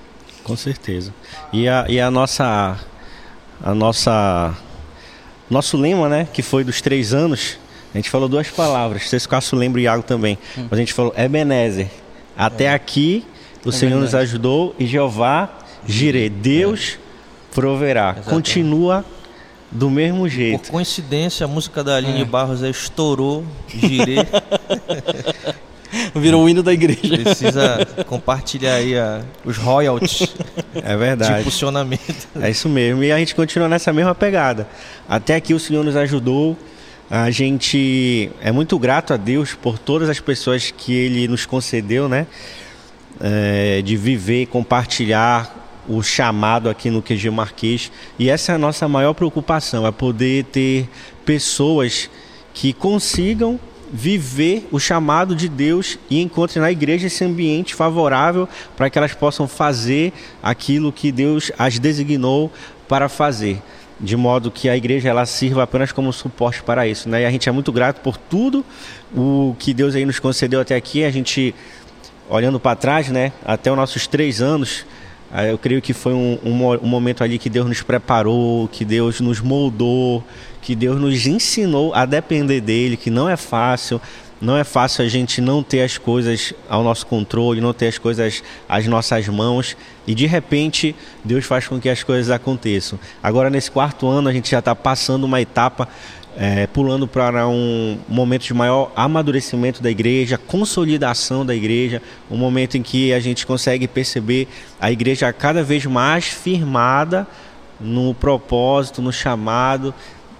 Com 0.43 0.55
certeza. 0.55 1.13
E 1.51 1.67
a, 1.67 1.85
e 1.89 1.99
a 1.99 2.11
nossa 2.11 2.77
a 3.61 3.73
nossa 3.73 4.55
nosso 5.49 5.75
lema, 5.77 6.07
né? 6.07 6.27
Que 6.31 6.41
foi 6.41 6.63
dos 6.63 6.81
três 6.81 7.13
anos. 7.13 7.57
A 7.93 7.97
gente 7.97 8.09
falou 8.09 8.27
duas 8.27 8.49
palavras. 8.49 9.09
Vocês 9.09 9.25
Cássio 9.25 9.57
lembra 9.57 9.81
e 9.81 9.85
Iago 9.85 10.03
também. 10.03 10.37
Hum. 10.57 10.67
Mas 10.69 10.73
a 10.73 10.77
gente 10.77 10.93
falou 10.93 11.13
Ebenezer. 11.17 11.89
Até 12.37 12.65
é. 12.65 12.73
aqui 12.73 13.25
o 13.65 13.69
é 13.69 13.71
Senhor 13.71 13.91
verdade. 13.91 14.05
nos 14.05 14.15
ajudou 14.15 14.75
e 14.77 14.85
Jeová 14.85 15.49
Jireh. 15.87 16.29
Deus 16.29 16.97
é. 16.99 17.55
proverá. 17.55 18.11
Exatamente. 18.11 18.29
Continua 18.29 19.05
do 19.73 19.89
mesmo 19.89 20.29
jeito. 20.29 20.65
Por 20.65 20.71
coincidência, 20.71 21.45
a 21.45 21.47
música 21.47 21.83
da 21.83 21.95
Aline 21.95 22.21
é. 22.21 22.25
Barros 22.25 22.61
é 22.61 22.69
estourou, 22.69 23.43
girei. 23.67 24.17
Virou 26.15 26.43
o 26.43 26.49
hino 26.49 26.63
da 26.63 26.73
igreja. 26.73 27.17
Precisa 27.23 27.85
compartilhar 28.07 28.75
aí 28.75 28.97
a, 28.97 29.21
os 29.43 29.57
royalties. 29.57 30.35
É 30.75 30.97
verdade. 30.97 31.35
De 31.35 31.39
impulsionamento. 31.41 32.27
É 32.41 32.49
isso 32.49 32.67
mesmo. 32.67 33.03
E 33.03 33.11
a 33.11 33.17
gente 33.19 33.35
continua 33.35 33.69
nessa 33.69 33.93
mesma 33.93 34.15
pegada. 34.15 34.67
Até 35.07 35.35
aqui 35.35 35.53
o 35.53 35.59
Senhor 35.59 35.83
nos 35.83 35.95
ajudou. 35.95 36.57
A 37.11 37.29
gente 37.29 38.31
é 38.41 38.51
muito 38.51 38.77
grato 38.79 39.13
a 39.13 39.17
Deus 39.17 39.53
por 39.53 39.77
todas 39.77 40.09
as 40.09 40.19
pessoas 40.19 40.71
que 40.75 40.91
Ele 40.91 41.27
nos 41.27 41.45
concedeu, 41.45 42.09
né? 42.09 42.25
É, 43.21 43.83
de 43.83 43.95
viver, 43.95 44.47
compartilhar 44.47 45.62
o 45.87 46.01
chamado 46.01 46.69
aqui 46.69 46.89
no 46.89 47.01
QG 47.01 47.29
Marquês. 47.29 47.91
E 48.17 48.29
essa 48.29 48.51
é 48.51 48.55
a 48.55 48.57
nossa 48.57 48.87
maior 48.87 49.13
preocupação, 49.13 49.85
é 49.85 49.91
poder 49.91 50.45
ter 50.45 50.89
pessoas 51.25 52.09
que 52.53 52.73
consigam 52.73 53.59
viver 53.91 54.67
o 54.71 54.79
chamado 54.79 55.35
de 55.35 55.47
Deus 55.47 55.99
e 56.09 56.19
encontrem 56.19 56.61
na 56.61 56.71
igreja 56.71 57.07
esse 57.07 57.23
ambiente 57.23 57.75
favorável 57.75 58.49
para 58.75 58.89
que 58.89 58.97
elas 58.97 59.13
possam 59.13 59.47
fazer 59.47 60.11
aquilo 60.41 60.91
que 60.91 61.11
Deus 61.11 61.51
as 61.59 61.77
designou 61.77 62.51
para 62.87 63.07
fazer 63.07 63.61
de 63.99 64.17
modo 64.17 64.51
que 64.51 64.67
a 64.67 64.75
igreja 64.75 65.07
ela 65.09 65.25
sirva 65.25 65.63
apenas 65.63 65.91
como 65.91 66.11
suporte 66.11 66.61
para 66.63 66.85
isso, 66.87 67.07
né? 67.07 67.21
E 67.21 67.25
a 67.25 67.31
gente 67.31 67.47
é 67.47 67.51
muito 67.51 67.71
grato 67.71 68.01
por 68.01 68.17
tudo 68.17 68.65
o 69.15 69.55
que 69.57 69.73
Deus 69.73 69.95
aí 69.95 70.05
nos 70.05 70.19
concedeu 70.19 70.59
até 70.59 70.75
aqui. 70.75 71.05
A 71.05 71.11
gente 71.11 71.55
olhando 72.29 72.59
para 72.59 72.75
trás, 72.75 73.09
né? 73.09 73.31
Até 73.45 73.71
os 73.71 73.77
nossos 73.77 74.05
três 74.05 74.41
anos 74.41 74.85
eu 75.41 75.57
creio 75.57 75.81
que 75.81 75.93
foi 75.93 76.13
um, 76.13 76.37
um, 76.45 76.71
um, 76.83 76.87
momento 76.87 77.23
ali 77.23 77.39
que 77.39 77.49
Deus 77.49 77.67
nos 77.67 77.81
preparou, 77.81 78.67
que 78.67 78.85
Deus 78.85 79.19
nos 79.19 79.41
moldou, 79.41 80.23
que 80.61 80.75
Deus 80.75 81.01
nos 81.01 81.25
ensinou 81.25 81.93
a 81.93 82.05
depender 82.05 82.61
dele, 82.61 82.95
que 82.95 83.09
não 83.09 83.27
é 83.27 83.35
fácil. 83.35 83.99
Não 84.39 84.57
é 84.57 84.65
fácil 84.65 85.05
a 85.05 85.07
gente 85.07 85.39
não 85.39 85.63
ter 85.63 85.81
as 85.81 85.97
coisas 85.97 86.53
ao 86.67 86.83
nosso 86.83 87.07
controle, 87.07 87.61
não 87.61 87.71
ter 87.71 87.87
as 87.87 87.97
coisas 87.97 88.43
às 88.67 88.85
nossas 88.85 89.25
mãos 89.29 89.77
e 90.05 90.13
de 90.13 90.25
repente 90.25 90.93
Deus 91.23 91.45
faz 91.45 91.65
com 91.65 91.79
que 91.79 91.87
as 91.87 92.03
coisas 92.03 92.29
aconteçam. 92.29 92.99
Agora, 93.23 93.49
nesse 93.49 93.71
quarto 93.71 94.05
ano, 94.05 94.27
a 94.27 94.33
gente 94.33 94.51
já 94.51 94.59
está 94.59 94.75
passando 94.75 95.23
uma 95.23 95.39
etapa 95.39 95.87
é, 96.37 96.67
pulando 96.67 97.07
para 97.07 97.47
um 97.47 97.97
momento 98.07 98.43
de 98.43 98.53
maior 98.53 98.91
amadurecimento 98.95 99.81
da 99.81 99.89
igreja, 99.89 100.37
consolidação 100.37 101.45
da 101.45 101.55
igreja, 101.55 102.01
um 102.29 102.37
momento 102.37 102.77
em 102.77 102.81
que 102.81 103.13
a 103.13 103.19
gente 103.19 103.45
consegue 103.45 103.87
perceber 103.87 104.47
a 104.79 104.91
igreja 104.91 105.31
cada 105.31 105.63
vez 105.63 105.85
mais 105.85 106.25
firmada 106.25 107.27
no 107.79 108.13
propósito, 108.13 109.01
no 109.01 109.11
chamado 109.11 109.93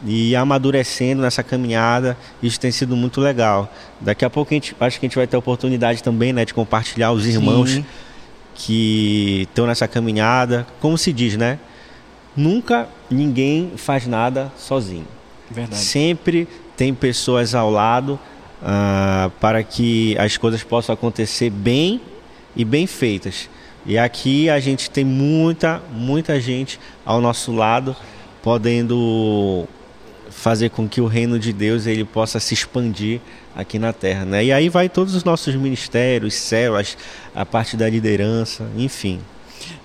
e 0.05 0.35
amadurecendo 0.35 1.21
nessa 1.21 1.43
caminhada. 1.43 2.17
Isso 2.41 2.59
tem 2.59 2.71
sido 2.71 2.95
muito 2.95 3.21
legal. 3.21 3.71
Daqui 4.01 4.25
a 4.25 4.29
pouco 4.29 4.53
a 4.53 4.55
gente, 4.55 4.75
acho 4.79 4.99
que 4.99 5.05
a 5.05 5.09
gente 5.09 5.15
vai 5.15 5.27
ter 5.27 5.35
a 5.35 5.39
oportunidade 5.39 6.01
também 6.01 6.33
né, 6.33 6.43
de 6.43 6.53
compartilhar 6.53 7.11
os 7.11 7.25
irmãos 7.27 7.71
Sim. 7.71 7.85
que 8.55 9.47
estão 9.47 9.67
nessa 9.67 9.87
caminhada. 9.87 10.65
Como 10.81 10.97
se 10.97 11.13
diz, 11.13 11.37
né? 11.37 11.59
Nunca 12.35 12.87
ninguém 13.09 13.73
faz 13.77 14.07
nada 14.07 14.51
sozinho. 14.57 15.05
Verdade. 15.53 15.81
Sempre 15.81 16.47
tem 16.75 16.93
pessoas 16.93 17.53
ao 17.53 17.69
lado 17.69 18.19
uh, 18.61 19.29
para 19.39 19.63
que 19.63 20.17
as 20.17 20.37
coisas 20.37 20.63
possam 20.63 20.93
acontecer 20.93 21.49
bem 21.49 22.01
e 22.55 22.65
bem 22.65 22.87
feitas. 22.87 23.49
E 23.85 23.97
aqui 23.97 24.49
a 24.49 24.59
gente 24.59 24.89
tem 24.89 25.03
muita, 25.03 25.81
muita 25.91 26.39
gente 26.39 26.79
ao 27.05 27.19
nosso 27.19 27.51
lado, 27.51 27.95
podendo 28.41 29.67
fazer 30.29 30.69
com 30.69 30.87
que 30.87 31.01
o 31.01 31.05
reino 31.05 31.37
de 31.37 31.53
Deus 31.53 31.85
ele 31.85 32.03
possa 32.03 32.39
se 32.39 32.53
expandir 32.53 33.19
aqui 33.55 33.77
na 33.77 33.93
terra, 33.93 34.25
né? 34.25 34.43
E 34.43 34.51
aí 34.51 34.69
vai 34.69 34.89
todos 34.89 35.13
os 35.13 35.23
nossos 35.23 35.53
ministérios, 35.55 36.33
células, 36.33 36.97
a 37.35 37.45
parte 37.45 37.77
da 37.77 37.89
liderança, 37.89 38.67
enfim. 38.75 39.19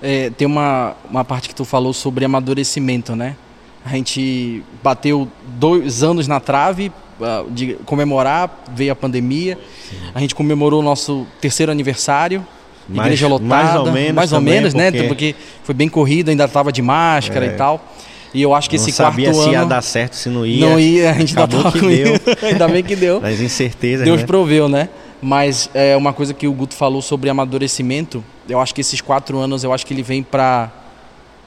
É, 0.01 0.31
tem 0.31 0.47
uma, 0.47 0.97
uma 1.11 1.25
parte 1.25 1.49
que 1.49 1.55
tu 1.55 1.65
falou 1.65 1.93
sobre 1.93 2.25
amadurecimento, 2.25 3.15
né? 3.15 3.37
A 3.85 3.91
gente 3.91 4.63
bateu 4.83 5.29
dois 5.59 6.03
anos 6.03 6.29
na 6.29 6.41
trave 6.41 6.93
uh, 7.21 7.51
de 7.51 7.75
comemorar, 7.85 8.65
veio 8.75 8.93
a 8.93 8.97
pandemia. 8.97 9.59
Sim. 9.89 9.97
A 10.15 10.21
gente 10.21 10.35
comemorou 10.35 10.81
o 10.81 10.83
nosso 10.83 11.27
terceiro 11.41 11.73
aniversário. 11.73 12.45
Mais, 12.89 13.07
igreja 13.07 13.29
lotada. 13.29 13.49
Mais 13.49 13.77
ou 13.77 13.93
menos, 13.93 14.15
mais 14.15 14.33
ou 14.33 14.41
menos 14.41 14.75
né? 14.75 14.91
Porque... 14.91 15.09
porque 15.09 15.35
foi 15.63 15.75
bem 15.75 15.89
corrido, 15.89 16.31
ainda 16.31 16.45
estava 16.45 16.73
de 16.73 16.81
máscara 16.81 17.47
é. 17.47 17.49
e 17.51 17.53
tal. 17.53 17.85
E 18.33 18.43
eu 18.43 18.55
acho 18.55 18.69
que 18.69 18.77
não 18.77 18.85
esse 18.85 18.97
quarto 18.97 19.19
ano. 19.19 19.27
Não 19.27 19.35
sabia 19.35 19.51
se 19.51 19.51
ia 19.51 19.65
dar 19.65 19.83
certo, 19.83 20.15
se 20.15 20.29
não 20.29 20.45
ia. 20.45 20.69
Não 20.69 20.79
ia, 20.79 21.11
a 21.11 21.15
gente 21.15 21.39
ainda 21.39 21.49
tava 21.49 21.73
que 21.73 21.81
deu. 21.81 22.15
ainda 22.49 22.69
bem 22.69 22.83
que 22.83 22.97
deu. 22.97 23.21
Mas 23.21 23.41
incerteza. 23.41 24.05
Deus 24.05 24.21
né? 24.21 24.27
proveu, 24.27 24.69
né? 24.69 24.89
Mas 25.21 25.69
é 25.75 25.97
uma 25.97 26.13
coisa 26.13 26.33
que 26.33 26.47
o 26.47 26.53
Guto 26.53 26.75
falou 26.75 27.03
sobre 27.03 27.29
amadurecimento. 27.29 28.23
Eu 28.49 28.61
acho 28.61 28.75
que 28.75 28.81
esses 28.81 29.01
quatro 29.01 29.39
anos, 29.39 29.65
eu 29.65 29.73
acho 29.73 29.85
que 29.85 29.93
ele 29.93 30.03
vem 30.03 30.23
para 30.23 30.71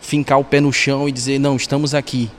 fincar 0.02 0.40
o 0.40 0.44
pé 0.44 0.60
no 0.60 0.74
chão 0.74 1.08
e 1.08 1.12
dizer 1.12 1.40
não, 1.40 1.56
estamos 1.56 1.94
aqui. 1.94 2.30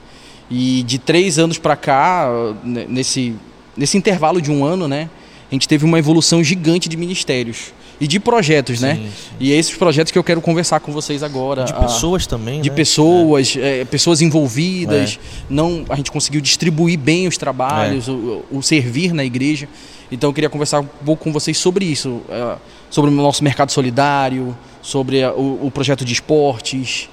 E 0.51 0.83
de 0.83 0.99
três 0.99 1.39
anos 1.39 1.57
para 1.57 1.75
cá, 1.75 2.27
nesse 2.63 3.35
nesse 3.75 3.97
intervalo 3.97 4.41
de 4.41 4.51
um 4.51 4.63
ano, 4.63 4.87
né, 4.87 5.09
a 5.49 5.55
gente 5.55 5.67
teve 5.67 5.85
uma 5.85 5.97
evolução 5.97 6.43
gigante 6.43 6.87
de 6.87 6.95
ministérios 6.95 7.73
e 7.99 8.07
de 8.07 8.19
projetos, 8.19 8.81
né? 8.81 8.95
sim, 8.95 9.01
né? 9.01 9.09
Sim. 9.09 9.35
E 9.39 9.53
é 9.53 9.55
esses 9.55 9.75
projetos 9.77 10.11
que 10.11 10.17
eu 10.17 10.23
quero 10.23 10.41
conversar 10.41 10.79
com 10.79 10.91
vocês 10.91 11.23
agora. 11.23 11.63
De 11.63 11.73
pessoas 11.73 12.25
a, 12.25 12.29
também, 12.29 12.61
De 12.61 12.69
né? 12.69 12.75
pessoas, 12.75 13.55
é. 13.55 13.81
É, 13.81 13.85
pessoas 13.85 14.21
envolvidas. 14.21 15.19
É. 15.21 15.43
Não, 15.49 15.85
a 15.89 15.95
gente 15.95 16.11
conseguiu 16.11 16.41
distribuir 16.41 16.97
bem 16.97 17.27
os 17.27 17.37
trabalhos, 17.37 18.07
é. 18.07 18.11
o, 18.11 18.43
o, 18.51 18.63
servir 18.63 19.13
na 19.13 19.23
igreja. 19.23 19.69
Então 20.11 20.29
eu 20.29 20.33
queria 20.33 20.49
conversar 20.49 20.81
um 20.81 20.87
pouco 21.05 21.23
com 21.23 21.31
vocês 21.31 21.57
sobre 21.57 21.85
isso, 21.85 22.21
é, 22.29 22.57
sobre 22.89 23.09
o 23.09 23.13
nosso 23.13 23.43
mercado 23.43 23.71
solidário, 23.71 24.57
sobre 24.81 25.23
o, 25.25 25.59
o 25.67 25.71
projeto 25.71 26.03
de 26.03 26.13
esportes, 26.13 27.09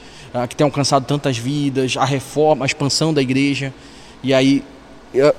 que 0.48 0.56
tem 0.56 0.64
alcançado 0.64 1.04
tantas 1.04 1.36
vidas, 1.36 1.96
a 1.96 2.04
reforma, 2.04 2.64
a 2.64 2.66
expansão 2.66 3.12
da 3.12 3.20
igreja. 3.20 3.72
E 4.22 4.32
aí 4.32 4.64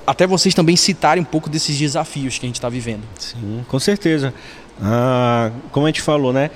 até 0.05 0.27
vocês 0.27 0.53
também 0.53 0.75
citarem 0.75 1.21
um 1.21 1.25
pouco 1.25 1.50
desses 1.50 1.77
desafios 1.77 2.38
que 2.38 2.45
a 2.45 2.50
gente 2.50 2.55
está 2.55 2.69
vivendo. 2.69 3.03
Sim, 3.17 3.63
com 3.67 3.79
certeza. 3.79 4.33
Ah, 4.81 5.51
como 5.71 5.86
a 5.86 5.89
gente 5.89 6.01
falou, 6.01 6.33
né? 6.33 6.50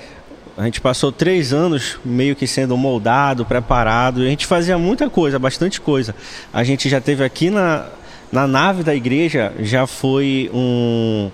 A 0.56 0.64
gente 0.64 0.80
passou 0.80 1.12
três 1.12 1.52
anos 1.52 1.98
meio 2.04 2.34
que 2.34 2.46
sendo 2.46 2.76
moldado, 2.76 3.44
preparado, 3.44 4.22
a 4.22 4.24
gente 4.24 4.46
fazia 4.46 4.78
muita 4.78 5.08
coisa, 5.10 5.38
bastante 5.38 5.80
coisa. 5.80 6.14
A 6.52 6.64
gente 6.64 6.88
já 6.88 7.00
teve 7.00 7.22
aqui 7.22 7.50
na, 7.50 7.86
na 8.32 8.46
nave 8.46 8.82
da 8.82 8.94
igreja, 8.94 9.52
já 9.60 9.86
foi 9.86 10.50
um, 10.52 11.30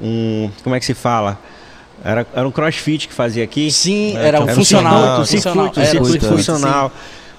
um. 0.00 0.50
Como 0.62 0.74
é 0.74 0.78
que 0.78 0.84
se 0.84 0.94
fala? 0.94 1.40
Era, 2.04 2.26
era 2.34 2.46
um 2.46 2.50
crossfit 2.50 3.08
que 3.08 3.14
fazia 3.14 3.44
aqui. 3.44 3.70
Sim, 3.70 4.16
era, 4.16 4.38
era 4.38 4.42
um 4.42 4.48
funcional. 4.48 5.24
Circuito, 5.24 5.52
funcional. 5.52 5.86
circuito 5.86 6.26
funcional. 6.26 6.92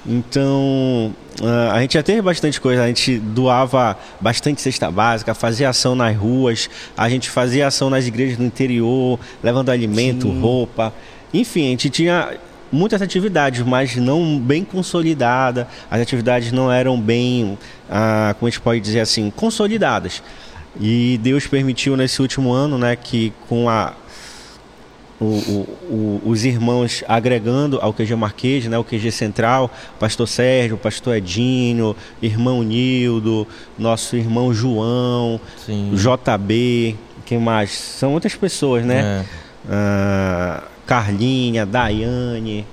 Então, 0.06 1.14
uh, 1.42 1.72
a 1.74 1.82
gente 1.82 1.96
já 1.96 2.04
teve 2.04 2.22
bastante 2.22 2.62
coisa. 2.62 2.84
A 2.84 2.88
gente 2.88 3.18
doava 3.18 3.98
bastante 4.22 4.62
cesta 4.62 4.90
básica, 4.90 5.34
fazia 5.34 5.70
ação 5.70 5.96
nas 5.96 6.16
ruas, 6.16 6.70
a 6.98 7.10
gente 7.10 7.30
fazia 7.30 7.68
ação 7.68 7.90
nas 7.90 8.08
igrejas 8.08 8.38
do 8.38 8.44
interior, 8.44 9.20
levando 9.44 9.70
alimento, 9.70 10.28
Sim. 10.28 10.40
roupa. 10.40 10.94
Enfim, 11.34 11.68
a 11.68 11.70
gente 11.72 11.90
tinha 11.90 12.38
muitas 12.72 13.02
atividades, 13.02 13.62
mas 13.62 13.98
não 13.98 14.40
bem 14.40 14.64
consolidadas. 14.64 15.68
As 15.92 16.02
atividades 16.02 16.54
não 16.54 16.72
eram 16.72 17.00
bem, 17.00 17.58
uh, 17.90 18.34
como 18.36 18.48
a 18.48 18.50
gente 18.50 18.62
pode 18.62 18.80
dizer 18.80 19.02
assim, 19.02 19.30
consolidadas. 19.36 20.24
E 20.80 21.20
Deus 21.22 21.48
permitiu 21.48 21.98
nesse 21.98 22.22
último 22.22 22.52
ano, 22.54 22.78
né, 22.78 22.96
que 22.96 23.34
com 23.50 23.68
a 23.68 23.94
o, 25.20 25.26
o, 25.26 26.22
os 26.26 26.46
irmãos 26.46 27.04
agregando 27.08 27.80
ao 27.82 27.92
QG 27.92 28.16
Marquês, 28.16 28.66
né, 28.66 28.78
o 28.78 28.84
QG 28.84 29.12
Central, 29.12 29.72
pastor 30.00 30.28
Sérgio, 30.28 30.78
pastor 30.78 31.16
Edinho, 31.16 31.96
irmão 32.22 32.62
Nildo, 32.62 33.48
nosso 33.78 34.16
irmão 34.16 34.54
João, 34.54 35.40
Sim. 35.66 35.92
JB, 35.94 36.96
quem 37.26 37.40
mais? 37.40 37.72
São 37.72 38.12
muitas 38.12 38.36
pessoas, 38.36 38.86
né? 38.86 39.24
É. 39.24 39.26
Ah, 39.70 40.64
Carlinha, 40.86 41.66
Daiane, 41.66 42.66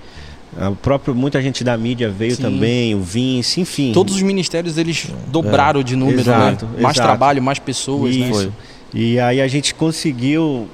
o 0.71 0.77
próprio 0.77 1.15
muita 1.15 1.43
gente 1.43 1.65
da 1.65 1.77
mídia 1.77 2.09
veio 2.09 2.37
Sim. 2.37 2.43
também, 2.43 2.95
o 2.95 3.01
Vince, 3.01 3.61
enfim. 3.61 3.93
Todos 3.93 4.15
os 4.15 4.23
ministérios 4.23 4.79
eles 4.79 5.09
dobraram 5.27 5.81
é. 5.81 5.83
de 5.83 5.97
número, 5.97 6.21
exato, 6.21 6.67
né? 6.67 6.83
Mais 6.83 6.95
exato. 6.95 7.09
trabalho, 7.09 7.43
mais 7.43 7.59
pessoas, 7.59 8.15
né? 8.17 8.31
Isso. 8.31 8.47
né? 8.47 8.53
E 8.93 9.19
aí 9.19 9.41
a 9.41 9.49
gente 9.49 9.75
conseguiu 9.75 10.69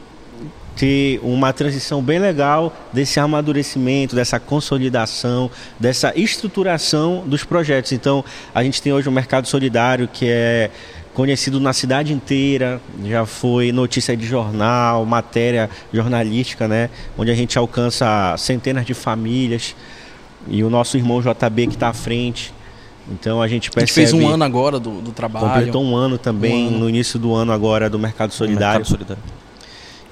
ter 0.77 1.21
uma 1.23 1.53
transição 1.53 2.03
bem 2.03 2.19
legal 2.19 2.75
desse 2.93 3.21
amadurecimento, 3.21 4.17
dessa 4.17 4.41
consolidação, 4.41 5.50
dessa 5.79 6.12
estruturação 6.19 7.25
dos 7.27 7.45
projetos. 7.45 7.93
Então, 7.93 8.25
a 8.55 8.62
gente 8.62 8.81
tem 8.81 8.93
hoje 8.93 9.09
um 9.09 9.12
mercado 9.12 9.47
solidário 9.47 10.09
que 10.09 10.27
é 10.29 10.71
conhecido 11.15 11.61
na 11.61 11.73
cidade 11.73 12.12
inteira, 12.12 12.81
já 13.05 13.27
foi 13.27 13.73
notícia 13.73 14.17
de 14.17 14.25
jornal, 14.25 15.05
matéria 15.05 15.69
jornalística, 15.93 16.69
né, 16.69 16.89
onde 17.19 17.31
a 17.31 17.35
gente 17.35 17.59
alcança 17.59 18.35
centenas 18.39 18.87
de 18.87 18.95
famílias 18.95 19.75
e 20.49 20.62
o 20.62 20.71
nosso 20.71 20.97
irmão 20.97 21.21
JB 21.21 21.67
que 21.67 21.75
está 21.75 21.89
à 21.89 21.93
frente. 21.93 22.55
Então 23.11 23.43
a 23.43 23.49
gente 23.49 23.71
percebe. 23.71 24.00
A 24.00 24.07
gente 24.07 24.12
fez 24.12 24.25
um 24.25 24.33
ano 24.33 24.45
agora 24.45 24.79
do, 24.79 25.00
do 25.00 25.11
trabalho. 25.11 25.47
Completou 25.49 25.83
um 25.83 25.97
ano 25.97 26.17
também, 26.17 26.67
um 26.67 26.69
ano. 26.69 26.79
no 26.79 26.89
início 26.89 27.19
do 27.19 27.35
ano 27.35 27.53
agora 27.53 27.91
do 27.91 27.99
Mercado 27.99 28.33
Solidário. 28.33 28.81
Mercado 28.81 28.89
Solidário. 28.89 29.39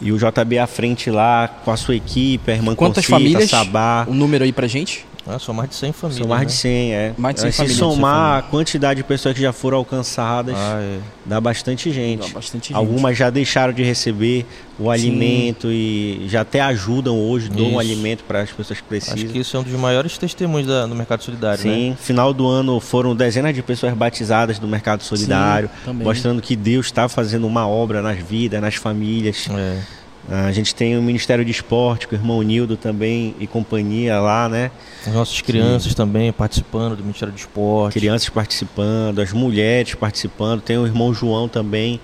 E 0.00 0.12
o 0.12 0.18
JB 0.18 0.58
à 0.58 0.66
frente 0.66 1.10
lá 1.10 1.48
com 1.48 1.70
a 1.70 1.76
sua 1.76 1.96
equipe, 1.96 2.50
a 2.50 2.54
irmã 2.54 2.74
Quantas 2.74 3.04
Concita, 3.04 3.18
famílias? 3.18 3.50
Sabá. 3.50 4.06
Um 4.08 4.14
número 4.14 4.44
aí 4.44 4.52
pra 4.52 4.66
gente? 4.66 5.04
Ah, 5.28 5.38
são 5.38 5.54
mais 5.54 5.68
de 5.68 5.76
100 5.76 5.92
famílias. 5.92 6.18
São 6.20 6.28
mais 6.28 6.40
né? 6.40 6.46
de 6.46 6.52
100, 6.52 6.94
é. 6.94 7.14
Mais 7.18 7.34
de 7.34 7.40
100 7.42 7.50
Se 7.50 7.56
famílias. 7.58 7.78
somar 7.78 8.38
a 8.38 8.42
quantidade 8.42 8.96
de 8.98 9.04
pessoas 9.04 9.34
que 9.34 9.42
já 9.42 9.52
foram 9.52 9.76
alcançadas, 9.76 10.54
ah, 10.56 10.80
é. 10.80 10.98
dá 11.26 11.38
bastante 11.38 11.92
gente. 11.92 12.26
Dá 12.26 12.34
bastante 12.34 12.68
gente. 12.68 12.76
Algumas 12.76 13.16
já 13.16 13.28
deixaram 13.28 13.74
de 13.74 13.82
receber 13.82 14.46
o 14.78 14.84
Sim. 14.84 14.90
alimento 14.90 15.70
e 15.70 16.24
já 16.28 16.40
até 16.40 16.60
ajudam 16.62 17.18
hoje, 17.18 17.50
dão 17.50 17.72
um 17.72 17.78
alimento 17.78 18.24
para 18.24 18.40
as 18.40 18.50
pessoas 18.50 18.80
que 18.80 18.86
precisam. 18.86 19.16
Acho 19.16 19.26
que 19.26 19.38
isso 19.38 19.56
é 19.56 19.60
um 19.60 19.62
dos 19.64 19.72
maiores 19.74 20.16
testemunhos 20.16 20.66
da, 20.66 20.86
do 20.86 20.94
Mercado 20.94 21.22
Solidário, 21.22 21.62
Sim, 21.62 21.90
né? 21.90 21.96
final 22.00 22.32
do 22.32 22.46
ano 22.48 22.80
foram 22.80 23.14
dezenas 23.14 23.54
de 23.54 23.62
pessoas 23.62 23.92
batizadas 23.92 24.58
do 24.58 24.66
Mercado 24.66 25.02
Solidário, 25.02 25.68
Sim, 25.84 25.92
mostrando 25.92 26.40
que 26.40 26.56
Deus 26.56 26.86
está 26.86 27.08
fazendo 27.08 27.46
uma 27.46 27.68
obra 27.68 28.00
nas 28.00 28.18
vidas, 28.18 28.60
nas 28.60 28.76
famílias. 28.76 29.46
É. 29.50 29.97
A 30.30 30.52
gente 30.52 30.74
tem 30.74 30.96
o 30.96 31.02
Ministério 31.02 31.42
de 31.42 31.50
Esporte, 31.50 32.06
com 32.06 32.14
o 32.14 32.18
irmão 32.18 32.42
Nildo 32.42 32.76
também 32.76 33.34
e 33.40 33.46
companhia 33.46 34.20
lá, 34.20 34.46
né? 34.46 34.70
As 35.06 35.14
nossas 35.14 35.40
crianças 35.40 35.94
também 35.94 36.30
participando 36.32 36.96
do 36.96 37.02
Ministério 37.02 37.32
de 37.32 37.40
Esporte. 37.40 37.98
Crianças 37.98 38.28
participando, 38.28 39.20
as 39.20 39.32
mulheres 39.32 39.94
participando. 39.94 40.60
Tem 40.60 40.76
o 40.76 40.86
irmão 40.86 41.14
João 41.14 41.48
também, 41.48 41.98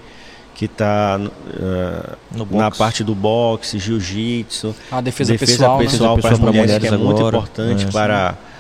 que 0.55 0.65
está 0.65 1.21
uh, 1.21 2.57
na 2.57 2.71
parte 2.71 3.05
do 3.05 3.15
boxe, 3.15 3.79
jiu-jitsu. 3.79 4.75
A 4.91 5.03
defesa, 5.03 5.33
defesa 5.33 5.53
pessoal, 5.53 5.79
pessoal 5.79 6.17
né? 6.17 6.23
para 6.23 6.33
as 6.33 6.39
mulheres, 6.39 6.61
mulheres, 6.63 6.89
que 6.89 6.95
é 6.95 6.97
agora. 6.97 7.15
muito 7.15 7.29
importante 7.29 7.85
é, 7.85 7.91
para... 7.91 8.31
Sim 8.33 8.54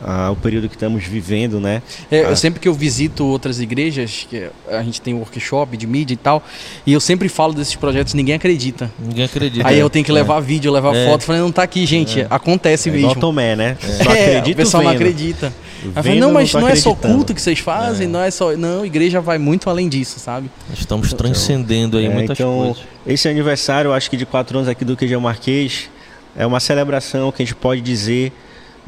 ah, 0.00 0.30
o 0.30 0.36
período 0.36 0.68
que 0.68 0.76
estamos 0.76 1.04
vivendo, 1.04 1.60
né? 1.60 1.82
É, 2.10 2.22
ah. 2.22 2.36
Sempre 2.36 2.60
que 2.60 2.68
eu 2.68 2.74
visito 2.74 3.24
outras 3.26 3.60
igrejas, 3.60 4.26
que 4.28 4.48
a 4.70 4.82
gente 4.82 5.00
tem 5.00 5.14
workshop 5.14 5.76
de 5.76 5.86
mídia 5.86 6.14
e 6.14 6.16
tal, 6.16 6.42
e 6.86 6.92
eu 6.92 7.00
sempre 7.00 7.28
falo 7.28 7.52
desses 7.52 7.74
projetos, 7.74 8.14
ninguém 8.14 8.34
acredita. 8.34 8.90
Ninguém 8.98 9.24
acredita. 9.24 9.66
Aí 9.66 9.78
é. 9.78 9.82
eu 9.82 9.90
tenho 9.90 10.04
que 10.04 10.12
levar 10.12 10.38
é. 10.38 10.40
vídeo, 10.40 10.72
levar 10.72 10.94
é. 10.94 11.06
foto, 11.06 11.24
falando, 11.24 11.42
não 11.42 11.52
tá 11.52 11.62
aqui, 11.62 11.84
gente, 11.86 12.20
é. 12.20 12.26
acontece 12.30 12.88
é 12.88 12.92
mesmo. 12.92 13.10
Igual 13.10 13.20
Tomé, 13.20 13.56
né? 13.56 13.76
Só 13.80 14.10
acredita 14.10 14.50
o 14.50 14.56
pessoal 14.56 14.82
vendo. 14.82 14.90
não 14.90 14.96
acredita. 14.96 15.52
Falei, 15.94 16.18
não, 16.18 16.32
mas 16.32 16.52
não, 16.52 16.62
não 16.62 16.68
é 16.68 16.74
só 16.74 16.94
culto 16.94 17.34
que 17.34 17.40
vocês 17.40 17.58
fazem, 17.58 18.08
não 18.08 18.22
é 18.22 18.30
só. 18.30 18.56
Não, 18.56 18.82
a 18.82 18.86
igreja 18.86 19.20
vai 19.20 19.38
muito 19.38 19.70
além 19.70 19.88
disso, 19.88 20.18
sabe? 20.18 20.50
Estamos 20.72 21.06
então, 21.08 21.18
transcendendo 21.18 21.98
aí 21.98 22.08
muitas 22.08 22.38
então, 22.38 22.58
coisas. 22.58 22.82
Esse 23.06 23.28
aniversário, 23.28 23.92
acho 23.92 24.10
que 24.10 24.16
de 24.16 24.26
quatro 24.26 24.58
anos 24.58 24.68
aqui 24.68 24.84
do 24.84 24.96
QG 24.96 25.16
Marquês, 25.18 25.88
é 26.36 26.44
uma 26.44 26.60
celebração 26.60 27.30
que 27.30 27.42
a 27.42 27.44
gente 27.44 27.54
pode 27.54 27.80
dizer 27.80 28.32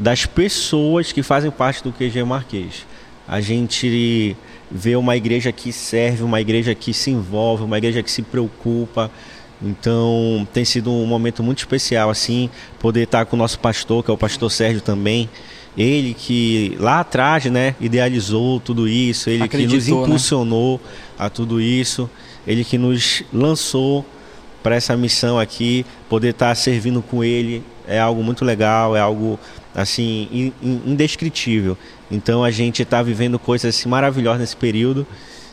das 0.01 0.25
pessoas 0.25 1.13
que 1.13 1.23
fazem 1.23 1.51
parte 1.51 1.85
do 1.85 1.93
QG 1.93 2.25
Marquês. 2.25 2.87
A 3.29 3.39
gente 3.41 4.35
vê 4.71 4.97
uma 4.97 5.15
igreja 5.15 5.53
que 5.53 5.71
serve, 5.73 6.23
uma 6.23 6.41
igreja 6.41 6.75
que 6.75 6.95
se 6.95 7.11
envolve, 7.11 7.63
uma 7.63 7.77
igreja 7.77 8.03
que 8.03 8.11
se 8.11 8.23
preocupa. 8.23 9.11
Então 9.63 10.49
tem 10.55 10.65
sido 10.65 10.91
um 10.91 11.05
momento 11.05 11.43
muito 11.43 11.59
especial 11.59 12.09
assim, 12.09 12.49
poder 12.79 13.03
estar 13.03 13.27
com 13.27 13.37
o 13.37 13.39
nosso 13.39 13.59
pastor, 13.59 14.03
que 14.03 14.11
é 14.11 14.15
o 14.15 14.17
pastor 14.17 14.51
Sérgio 14.51 14.81
também, 14.81 15.29
Ele 15.77 16.15
que 16.15 16.75
lá 16.81 17.01
atrás, 17.01 17.45
né, 17.45 17.77
idealizou 17.79 18.59
tudo 18.59 18.89
isso, 18.89 19.29
ele 19.29 19.43
Acreditou, 19.43 19.71
que 19.71 19.77
nos 19.77 19.87
né? 19.87 20.03
impulsionou 20.03 20.81
né? 20.83 20.91
a 21.19 21.29
tudo 21.29 21.61
isso, 21.61 22.09
ele 22.47 22.65
que 22.65 22.79
nos 22.79 23.23
lançou 23.31 24.05
para 24.63 24.75
essa 24.75 24.97
missão 24.97 25.39
aqui, 25.39 25.85
poder 26.09 26.31
estar 26.31 26.55
servindo 26.55 27.03
com 27.03 27.23
ele 27.23 27.63
é 27.87 27.99
algo 27.99 28.23
muito 28.23 28.45
legal, 28.45 28.97
é 28.97 29.01
algo 29.01 29.39
assim 29.75 30.53
indescritível. 30.63 31.77
Então 32.11 32.43
a 32.43 32.51
gente 32.51 32.83
está 32.83 33.03
vivendo 33.03 33.39
coisas 33.39 33.75
assim, 33.75 33.89
maravilhosas 33.89 34.41
nesse 34.41 34.57
período 34.57 35.07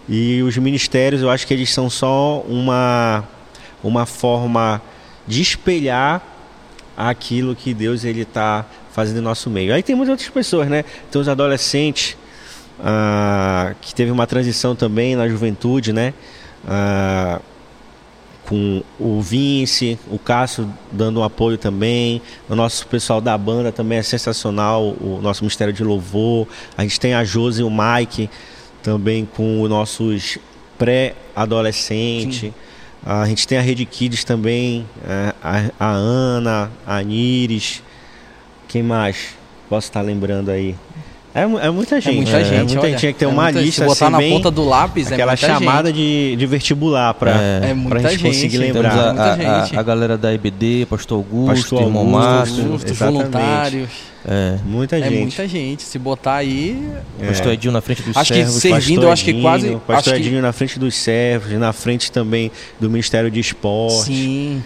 e 0.10 0.42
os 0.42 0.58
ministérios, 0.58 1.22
eu 1.22 1.30
acho 1.30 1.46
que 1.46 1.54
eles 1.54 1.72
são 1.74 1.90
só 1.90 2.42
uma 2.48 3.24
uma 3.84 4.06
forma 4.06 4.82
de 5.28 5.42
espelhar 5.42 6.22
aquilo 6.96 7.56
que 7.56 7.74
Deus 7.74 8.04
ele 8.04 8.22
está 8.22 8.66
fazendo 8.92 9.18
no 9.18 9.24
nosso 9.24 9.50
meio. 9.50 9.74
Aí 9.74 9.84
tem 9.84 9.96
muitas 9.96 10.14
outras 10.14 10.30
pessoas, 10.30 10.68
né? 10.68 10.84
Tem 11.12 11.22
os 11.22 11.30
adolescentes 11.30 12.18
ah, 12.80 13.76
que 13.82 13.94
teve 13.94 14.10
uma 14.10 14.26
transição 14.26 14.76
também 14.76 15.16
na 15.16 15.28
juventude, 15.28 15.94
né? 15.94 16.14
Ah, 16.68 17.40
com 18.48 18.82
o 18.98 19.22
Vince, 19.22 20.00
o 20.10 20.18
Cássio 20.18 20.72
dando 20.92 21.20
um 21.20 21.24
apoio 21.24 21.58
também, 21.58 22.22
o 22.50 22.56
nosso 22.56 22.88
pessoal 22.88 23.20
da 23.20 23.38
banda 23.38 23.72
também 23.72 23.98
é 23.98 24.01
sensacional, 24.01 24.96
o 25.01 25.20
nosso 25.22 25.44
Mistério 25.44 25.74
de 25.74 25.84
Louvor, 25.84 26.48
a 26.77 26.84
gente 26.84 27.00
tem 27.00 27.13
a 27.13 27.25
Josi 27.25 27.62
e 27.62 27.63
o 27.63 27.70
Mike 27.70 28.30
também 28.82 29.25
com 29.25 29.62
os 29.62 29.70
nossos 29.70 30.38
pré-adolescentes, 30.77 32.51
a 33.06 33.25
gente 33.25 33.46
tem 33.46 33.58
a 33.58 33.62
Rede 33.62 33.86
Kids 33.86 34.24
também, 34.24 34.88
é, 35.06 35.34
a, 35.44 35.70
a 35.77 35.92
Ana, 35.92 36.72
a 36.86 37.01
Niris, 37.01 37.84
quem 38.68 38.82
mais? 38.82 39.36
Posso 39.68 39.88
estar 39.88 40.01
lembrando 40.01 40.50
aí? 40.50 40.74
É, 41.38 41.67
é 41.67 41.70
muita 41.70 42.01
gente. 42.01 42.13
É 42.13 42.15
muita 42.15 42.44
gente. 42.44 42.56
É, 42.56 42.63
muita 42.63 42.82
olha, 42.82 42.96
tinha 42.96 43.13
que 43.13 43.20
ter 43.20 43.25
é 43.25 43.27
uma 43.27 43.51
lista. 43.51 43.84
Se 43.84 43.88
botar 43.88 44.17
assim, 44.17 44.29
na 44.29 44.36
ponta 44.36 44.50
do 44.50 44.65
lápis, 44.65 45.12
é 45.12 45.13
aquela 45.13 45.34
é 45.34 45.38
chamada 45.38 45.94
de, 45.94 46.36
de 46.36 46.46
vestibular 46.48 47.13
para 47.13 47.32
é, 47.32 47.62
é 47.63 48.06
a 48.06 48.10
gente, 48.10 48.24
conseguir 48.24 48.58
lembrar. 48.58 48.91
A, 48.91 49.12
a, 49.12 49.63
a, 49.65 49.79
a, 49.79 49.84
galera 49.84 50.17
da 50.17 50.34
IBD, 50.34 50.88
Pastor 50.89 51.20
Augusto, 51.20 51.56
Pastor 51.56 51.82
Irmão 51.84 52.06
Márcio, 52.06 52.77
voluntários. 52.96 53.89
É. 54.27 54.58
Muita 54.65 55.00
gente. 55.00 55.13
É 55.13 55.20
muita 55.20 55.48
gente. 55.48 55.84
Se 55.84 56.00
botar 56.00 56.38
aí. 56.38 56.91
É. 57.22 57.27
Pastor 57.27 57.53
Edinho 57.53 57.72
na 57.72 57.82
frente 57.82 58.01
dos 58.01 58.17
acho 58.17 58.34
servos. 58.34 58.56
Que 58.56 58.60
servindo, 58.60 59.03
eu 59.03 59.12
acho 59.12 59.24
que 59.24 59.39
quase. 59.39 59.77
Pastor 59.86 60.13
acho 60.13 60.22
Edinho 60.22 60.38
que... 60.38 60.41
na 60.41 60.51
frente 60.51 60.79
dos 60.79 60.96
servos, 60.96 61.51
na 61.53 61.72
frente 61.72 62.12
também 62.12 62.51
do 62.79 62.89
Ministério 62.89 63.29
de 63.29 63.39
Esporte. 63.39 64.06
Sim. 64.06 64.63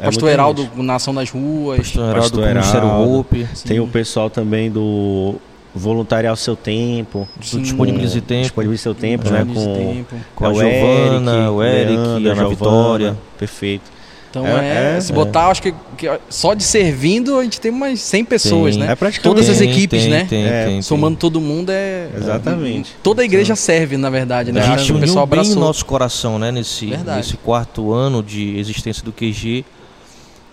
É 0.00 0.06
Pastor 0.06 0.28
Heraldo, 0.30 0.68
Nação 0.76 1.14
das 1.14 1.30
Ruas. 1.30 1.78
Pastor 1.78 2.02
Heraldo, 2.02 2.20
Pastor 2.20 2.42
Heraldo 2.42 2.58
Ministério 2.58 2.88
Hope. 2.88 3.46
Tem 3.64 3.78
o 3.78 3.86
pessoal 3.86 4.28
também 4.28 4.68
do 4.68 5.36
voluntariar 5.74 6.32
o 6.32 6.36
seu 6.36 6.54
tempo. 6.54 7.28
Disponibilize 7.38 8.20
tempo. 8.20 8.42
Disponibilize 8.42 8.82
seu 8.82 8.94
tempo, 8.94 9.30
né? 9.30 9.44
Com, 9.44 9.74
tempo. 9.74 10.16
com 10.34 10.46
a 10.46 10.52
Giovana, 10.52 11.50
o 11.50 11.62
Eric, 11.62 12.28
a 12.28 12.32
Ana 12.32 12.48
Vitória. 12.48 13.16
Perfeito. 13.38 13.90
Então, 14.30 14.46
é, 14.46 14.96
é 14.96 15.00
se 15.00 15.12
botar, 15.12 15.48
acho 15.48 15.60
que, 15.60 15.74
que, 15.98 16.10
só 16.30 16.54
de 16.54 16.64
servindo 16.64 17.38
a 17.38 17.42
gente 17.42 17.60
tem 17.60 17.70
umas 17.70 18.00
100 18.00 18.24
pessoas, 18.24 18.76
tem. 18.76 18.86
né? 18.86 18.96
É 18.98 19.10
Todas 19.20 19.46
as 19.50 19.60
equipes, 19.60 20.04
tem, 20.04 20.10
né? 20.10 20.24
Tem, 20.24 20.44
é, 20.46 20.80
somando 20.80 21.18
todo 21.18 21.38
mundo 21.38 21.68
é. 21.68 22.08
Exatamente. 22.16 22.96
Toda 23.02 23.20
a 23.20 23.26
igreja 23.26 23.54
serve, 23.54 23.98
na 23.98 24.08
verdade, 24.08 24.50
né? 24.50 24.62
A 24.62 24.78
gente 24.78 24.90
uniu 24.90 24.96
o 24.96 25.00
pessoal 25.00 25.26
bem 25.26 25.52
o 25.52 25.56
nosso 25.56 25.84
coração, 25.84 26.38
né? 26.38 26.50
Nesse, 26.50 26.86
nesse 26.86 27.36
quarto 27.36 27.92
ano 27.92 28.22
de 28.22 28.58
existência 28.58 29.04
do 29.04 29.12
QG. 29.12 29.66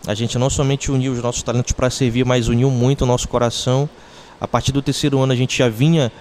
A 0.06 0.14
gente 0.14 0.38
não 0.38 0.50
somente 0.50 0.92
uniu 0.92 1.14
os 1.14 1.22
nossos 1.22 1.44
talentos 1.44 1.72
para 1.72 1.90
servir, 1.90 2.26
mas 2.26 2.50
uniu 2.50 2.70
muito 2.70 3.04
o 3.04 3.06
nosso 3.06 3.30
coração 3.30 3.90
a 4.40 4.48
partir 4.48 4.72
do 4.72 4.82
terceiro 4.82 5.20
ano 5.20 5.34
a 5.34 5.36
gente 5.36 5.58
já 5.58 5.70
vinha, 5.70 6.12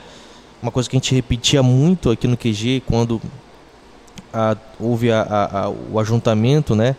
uma 0.63 0.73
coisa 0.73 0.89
que 0.89 0.97
a 0.97 0.99
gente 0.99 1.15
repetia 1.15 1.63
muito 1.63 2.11
aqui 2.11 2.27
no 2.27 2.37
QG, 2.37 2.83
quando 2.87 3.21
a, 4.33 4.57
houve 4.79 5.11
a, 5.13 5.23
a, 5.23 5.69
o 5.69 5.99
ajuntamento, 6.01 6.75
né? 6.75 6.97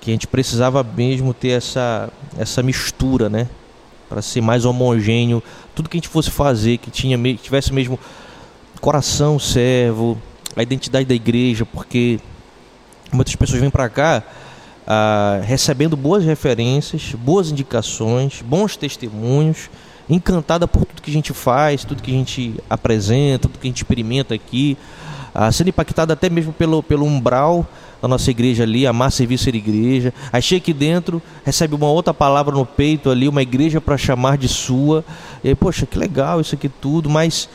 Que 0.00 0.10
a 0.10 0.14
gente 0.14 0.26
precisava 0.26 0.82
mesmo 0.82 1.32
ter 1.32 1.50
essa, 1.50 2.10
essa 2.38 2.62
mistura, 2.62 3.28
né? 3.28 3.48
Para 4.08 4.20
ser 4.20 4.42
mais 4.42 4.64
homogêneo. 4.64 5.42
Tudo 5.74 5.88
que 5.88 5.96
a 5.96 5.98
gente 5.98 6.08
fosse 6.08 6.30
fazer, 6.30 6.76
que, 6.78 6.90
tinha, 6.90 7.16
que 7.16 7.36
tivesse 7.36 7.72
mesmo 7.72 7.98
coração 8.80 9.38
servo, 9.38 10.18
a 10.54 10.62
identidade 10.62 11.06
da 11.06 11.14
igreja, 11.14 11.64
porque 11.64 12.20
muitas 13.10 13.34
pessoas 13.34 13.60
vêm 13.60 13.70
para 13.70 13.88
cá 13.88 14.22
ah, 14.86 15.40
recebendo 15.42 15.96
boas 15.96 16.22
referências, 16.22 17.14
boas 17.14 17.50
indicações, 17.50 18.42
bons 18.42 18.76
testemunhos, 18.76 19.70
encantada 20.08 20.66
por 20.68 20.84
tudo 20.84 21.02
que 21.02 21.10
a 21.10 21.14
gente 21.14 21.32
faz, 21.32 21.84
tudo 21.84 22.02
que 22.02 22.10
a 22.10 22.14
gente 22.14 22.54
apresenta, 22.68 23.48
tudo 23.48 23.58
que 23.58 23.66
a 23.66 23.70
gente 23.70 23.78
experimenta 23.78 24.34
aqui, 24.34 24.76
ah, 25.34 25.50
sendo 25.50 25.68
impactada 25.68 26.12
até 26.12 26.28
mesmo 26.30 26.52
pelo, 26.52 26.82
pelo 26.82 27.04
umbral 27.04 27.66
da 28.00 28.08
nossa 28.08 28.30
igreja 28.30 28.64
ali, 28.64 28.86
amar 28.86 29.10
servir 29.10 29.38
ser 29.38 29.54
igreja. 29.54 30.12
Aí 30.32 30.42
chega 30.42 30.62
aqui 30.62 30.72
dentro, 30.72 31.22
recebe 31.44 31.74
uma 31.74 31.88
outra 31.88 32.12
palavra 32.12 32.54
no 32.54 32.66
peito 32.66 33.10
ali, 33.10 33.26
uma 33.26 33.42
igreja 33.42 33.80
para 33.80 33.96
chamar 33.96 34.36
de 34.36 34.46
sua. 34.46 35.04
E 35.42 35.54
poxa, 35.54 35.86
que 35.86 35.98
legal 35.98 36.40
isso 36.40 36.54
aqui 36.54 36.68
tudo, 36.68 37.08
mas 37.08 37.48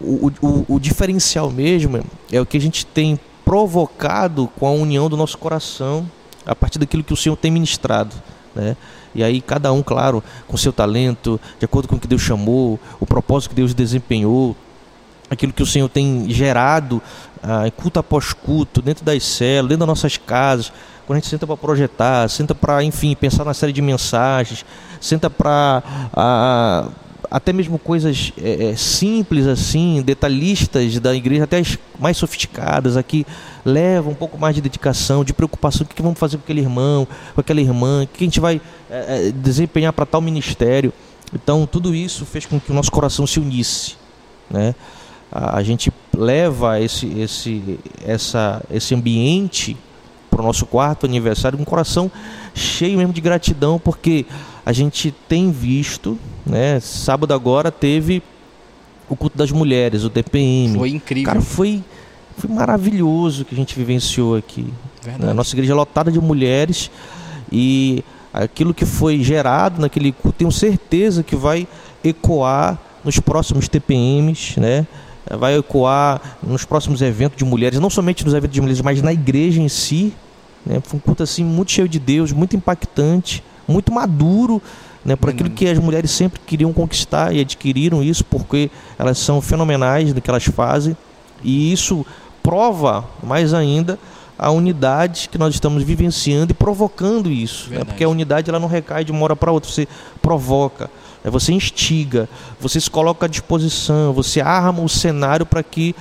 o, 0.00 0.32
o, 0.40 0.64
o 0.76 0.80
diferencial 0.80 1.50
mesmo 1.50 2.02
é 2.32 2.40
o 2.40 2.46
que 2.46 2.56
a 2.56 2.60
gente 2.60 2.86
tem 2.86 3.20
provocado 3.44 4.50
com 4.58 4.66
a 4.66 4.72
união 4.72 5.08
do 5.10 5.16
nosso 5.16 5.36
coração 5.36 6.08
a 6.46 6.54
partir 6.54 6.78
daquilo 6.78 7.04
que 7.04 7.12
o 7.12 7.16
Senhor 7.16 7.36
tem 7.36 7.50
ministrado. 7.50 8.14
Né? 8.54 8.76
E 9.14 9.22
aí 9.22 9.40
cada 9.40 9.72
um, 9.72 9.82
claro, 9.82 10.22
com 10.46 10.56
seu 10.56 10.72
talento, 10.72 11.40
de 11.58 11.64
acordo 11.64 11.88
com 11.88 11.96
o 11.96 12.00
que 12.00 12.08
Deus 12.08 12.22
chamou, 12.22 12.78
o 13.00 13.06
propósito 13.06 13.50
que 13.50 13.56
Deus 13.56 13.74
desempenhou, 13.74 14.56
aquilo 15.30 15.52
que 15.52 15.62
o 15.62 15.66
Senhor 15.66 15.88
tem 15.88 16.28
gerado, 16.30 17.02
ah, 17.42 17.70
culto 17.76 17.98
após 17.98 18.32
culto, 18.32 18.82
dentro 18.82 19.04
das 19.04 19.22
células, 19.24 19.70
dentro 19.70 19.80
das 19.80 19.88
nossas 19.88 20.16
casas, 20.16 20.72
quando 21.06 21.16
a 21.16 21.20
gente 21.20 21.30
senta 21.30 21.46
para 21.46 21.56
projetar, 21.56 22.28
senta 22.28 22.54
para, 22.54 22.82
enfim, 22.84 23.14
pensar 23.14 23.44
na 23.44 23.54
série 23.54 23.72
de 23.72 23.82
mensagens, 23.82 24.64
senta 25.00 25.28
para 25.28 25.82
ah, 26.14 26.88
até 27.30 27.50
mesmo 27.52 27.78
coisas 27.78 28.30
é, 28.36 28.74
simples 28.76 29.46
assim, 29.46 30.02
detalhistas 30.02 30.98
da 31.00 31.14
igreja, 31.14 31.44
até 31.44 31.58
as 31.58 31.78
mais 31.98 32.18
sofisticadas 32.18 32.94
aqui, 32.96 33.26
levam 33.64 34.12
um 34.12 34.14
pouco 34.14 34.38
mais 34.38 34.54
de 34.54 34.60
dedicação, 34.60 35.24
de 35.24 35.32
preocupação, 35.32 35.84
o 35.84 35.88
que, 35.88 35.94
que 35.94 36.02
vamos 36.02 36.18
fazer 36.18 36.36
com 36.36 36.42
aquele 36.42 36.60
irmão, 36.60 37.06
com 37.34 37.40
aquela 37.40 37.60
irmã, 37.60 38.04
o 38.04 38.06
que 38.06 38.24
a 38.24 38.26
gente 38.26 38.40
vai 38.40 38.60
é, 38.90 39.28
é, 39.28 39.32
desempenhar 39.32 39.92
para 39.92 40.04
tal 40.04 40.20
ministério. 40.20 40.92
Então, 41.32 41.66
tudo 41.66 41.94
isso 41.94 42.26
fez 42.26 42.44
com 42.44 42.60
que 42.60 42.70
o 42.70 42.74
nosso 42.74 42.90
coração 42.90 43.26
se 43.26 43.40
unisse. 43.40 43.96
Né? 44.50 44.74
A, 45.30 45.58
a 45.58 45.62
gente 45.62 45.92
leva 46.16 46.80
esse, 46.80 47.06
esse, 47.18 47.78
essa, 48.04 48.62
esse 48.70 48.94
ambiente 48.94 49.76
para 50.30 50.40
o 50.40 50.44
nosso 50.44 50.64
quarto 50.64 51.04
aniversário 51.04 51.58
com 51.58 51.62
um 51.62 51.66
coração 51.66 52.10
cheio 52.54 52.96
mesmo 52.98 53.12
de 53.12 53.20
gratidão, 53.20 53.78
porque 53.78 54.24
a 54.64 54.72
gente 54.72 55.14
tem 55.28 55.50
visto, 55.50 56.18
né? 56.46 56.80
Sábado 56.80 57.34
agora 57.34 57.70
teve 57.70 58.22
o 59.08 59.16
culto 59.16 59.36
das 59.36 59.50
mulheres, 59.50 60.04
o 60.04 60.08
DPM. 60.08 60.78
Foi 60.78 60.90
incrível. 60.90 61.26
Cara, 61.26 61.42
foi, 61.42 61.82
foi 62.36 62.50
maravilhoso 62.50 63.44
que 63.44 63.54
a 63.54 63.56
gente 63.56 63.76
vivenciou 63.76 64.36
aqui. 64.36 64.72
Verdade. 65.02 65.30
A 65.30 65.34
nossa 65.34 65.54
igreja 65.54 65.72
é 65.72 65.74
lotada 65.74 66.10
de 66.10 66.20
mulheres 66.20 66.90
e 67.50 68.04
aquilo 68.32 68.72
que 68.72 68.84
foi 68.84 69.22
gerado 69.22 69.80
naquele 69.80 70.12
culto, 70.12 70.38
tenho 70.38 70.52
certeza 70.52 71.22
que 71.22 71.36
vai 71.36 71.66
ecoar 72.02 72.78
nos 73.04 73.18
próximos 73.18 73.68
TPMs, 73.68 74.58
né? 74.58 74.86
Vai 75.30 75.56
ecoar 75.56 76.20
nos 76.42 76.64
próximos 76.64 77.00
eventos 77.00 77.36
de 77.36 77.44
mulheres, 77.44 77.78
não 77.78 77.90
somente 77.90 78.24
nos 78.24 78.34
eventos 78.34 78.54
de 78.54 78.60
mulheres, 78.60 78.80
mas 78.80 79.02
na 79.02 79.12
igreja 79.12 79.60
em 79.60 79.68
si. 79.68 80.12
Né? 80.64 80.80
Foi 80.82 80.98
um 80.98 81.00
culto 81.00 81.22
assim 81.22 81.44
muito 81.44 81.72
cheio 81.72 81.88
de 81.88 81.98
Deus, 81.98 82.32
muito 82.32 82.56
impactante 82.56 83.42
muito 83.66 83.92
maduro 83.92 84.60
né, 85.04 85.16
por 85.16 85.30
aquilo 85.30 85.50
que 85.50 85.66
as 85.66 85.78
mulheres 85.78 86.10
sempre 86.10 86.40
queriam 86.46 86.72
conquistar 86.72 87.34
e 87.34 87.40
adquiriram 87.40 88.02
isso 88.02 88.24
porque 88.24 88.70
elas 88.98 89.18
são 89.18 89.40
fenomenais 89.40 90.12
no 90.12 90.20
que 90.20 90.30
elas 90.30 90.44
fazem 90.44 90.96
e 91.42 91.72
isso 91.72 92.06
prova 92.42 93.04
mais 93.22 93.54
ainda 93.54 93.98
a 94.38 94.50
unidade 94.50 95.28
que 95.30 95.38
nós 95.38 95.54
estamos 95.54 95.82
vivenciando 95.82 96.50
e 96.50 96.54
provocando 96.54 97.30
isso, 97.30 97.70
né, 97.70 97.84
porque 97.84 98.02
a 98.02 98.08
unidade 98.08 98.50
ela 98.50 98.58
não 98.58 98.66
recai 98.66 99.04
de 99.04 99.12
uma 99.12 99.22
hora 99.22 99.36
para 99.36 99.52
outra, 99.52 99.70
você 99.70 99.86
provoca, 100.20 100.90
né, 101.22 101.30
você 101.30 101.52
instiga, 101.52 102.28
você 102.60 102.80
se 102.80 102.90
coloca 102.90 103.26
à 103.26 103.28
disposição, 103.28 104.12
você 104.12 104.40
arma 104.40 104.82
o 104.82 104.88
cenário 104.88 105.46
para 105.46 105.62
que 105.62 105.94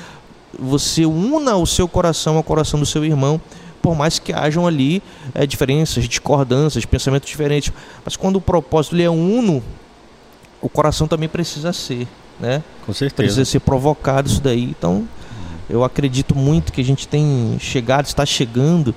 você 0.58 1.06
una 1.06 1.56
o 1.56 1.68
seu 1.68 1.88
coração 1.88 2.38
ao 2.38 2.44
coração 2.44 2.80
do 2.80 2.86
seu 2.86 3.06
irmão 3.06 3.40
por 3.82 3.96
mais 3.96 4.20
que 4.20 4.32
hajam 4.32 4.68
ali 4.68 5.02
é, 5.34 5.46
diferenças, 5.46 6.08
discordâncias, 6.08 6.86
pensamentos 6.86 7.28
diferentes. 7.28 7.74
Mas 8.06 8.16
quando 8.16 8.36
o 8.36 8.42
propósito 8.42 8.96
é 9.02 9.10
uno, 9.10 9.64
o 10.62 10.70
coração 10.70 11.08
também 11.08 11.28
precisa 11.28 11.74
ser, 11.74 12.08
né? 12.40 12.64
Com 12.86 12.94
certeza. 12.94 13.16
Precisa 13.16 13.46
ser 13.46 13.60
provocado 13.60 14.30
isso 14.30 14.42
daí. 14.42 14.64
Então, 14.64 15.08
eu 15.72 15.86
acredito 15.86 16.36
muito 16.36 16.74
que 16.74 16.82
a 16.82 16.84
gente 16.84 17.08
tem 17.08 17.58
chegado, 17.60 18.06
está 18.06 18.26
chegando 18.26 18.94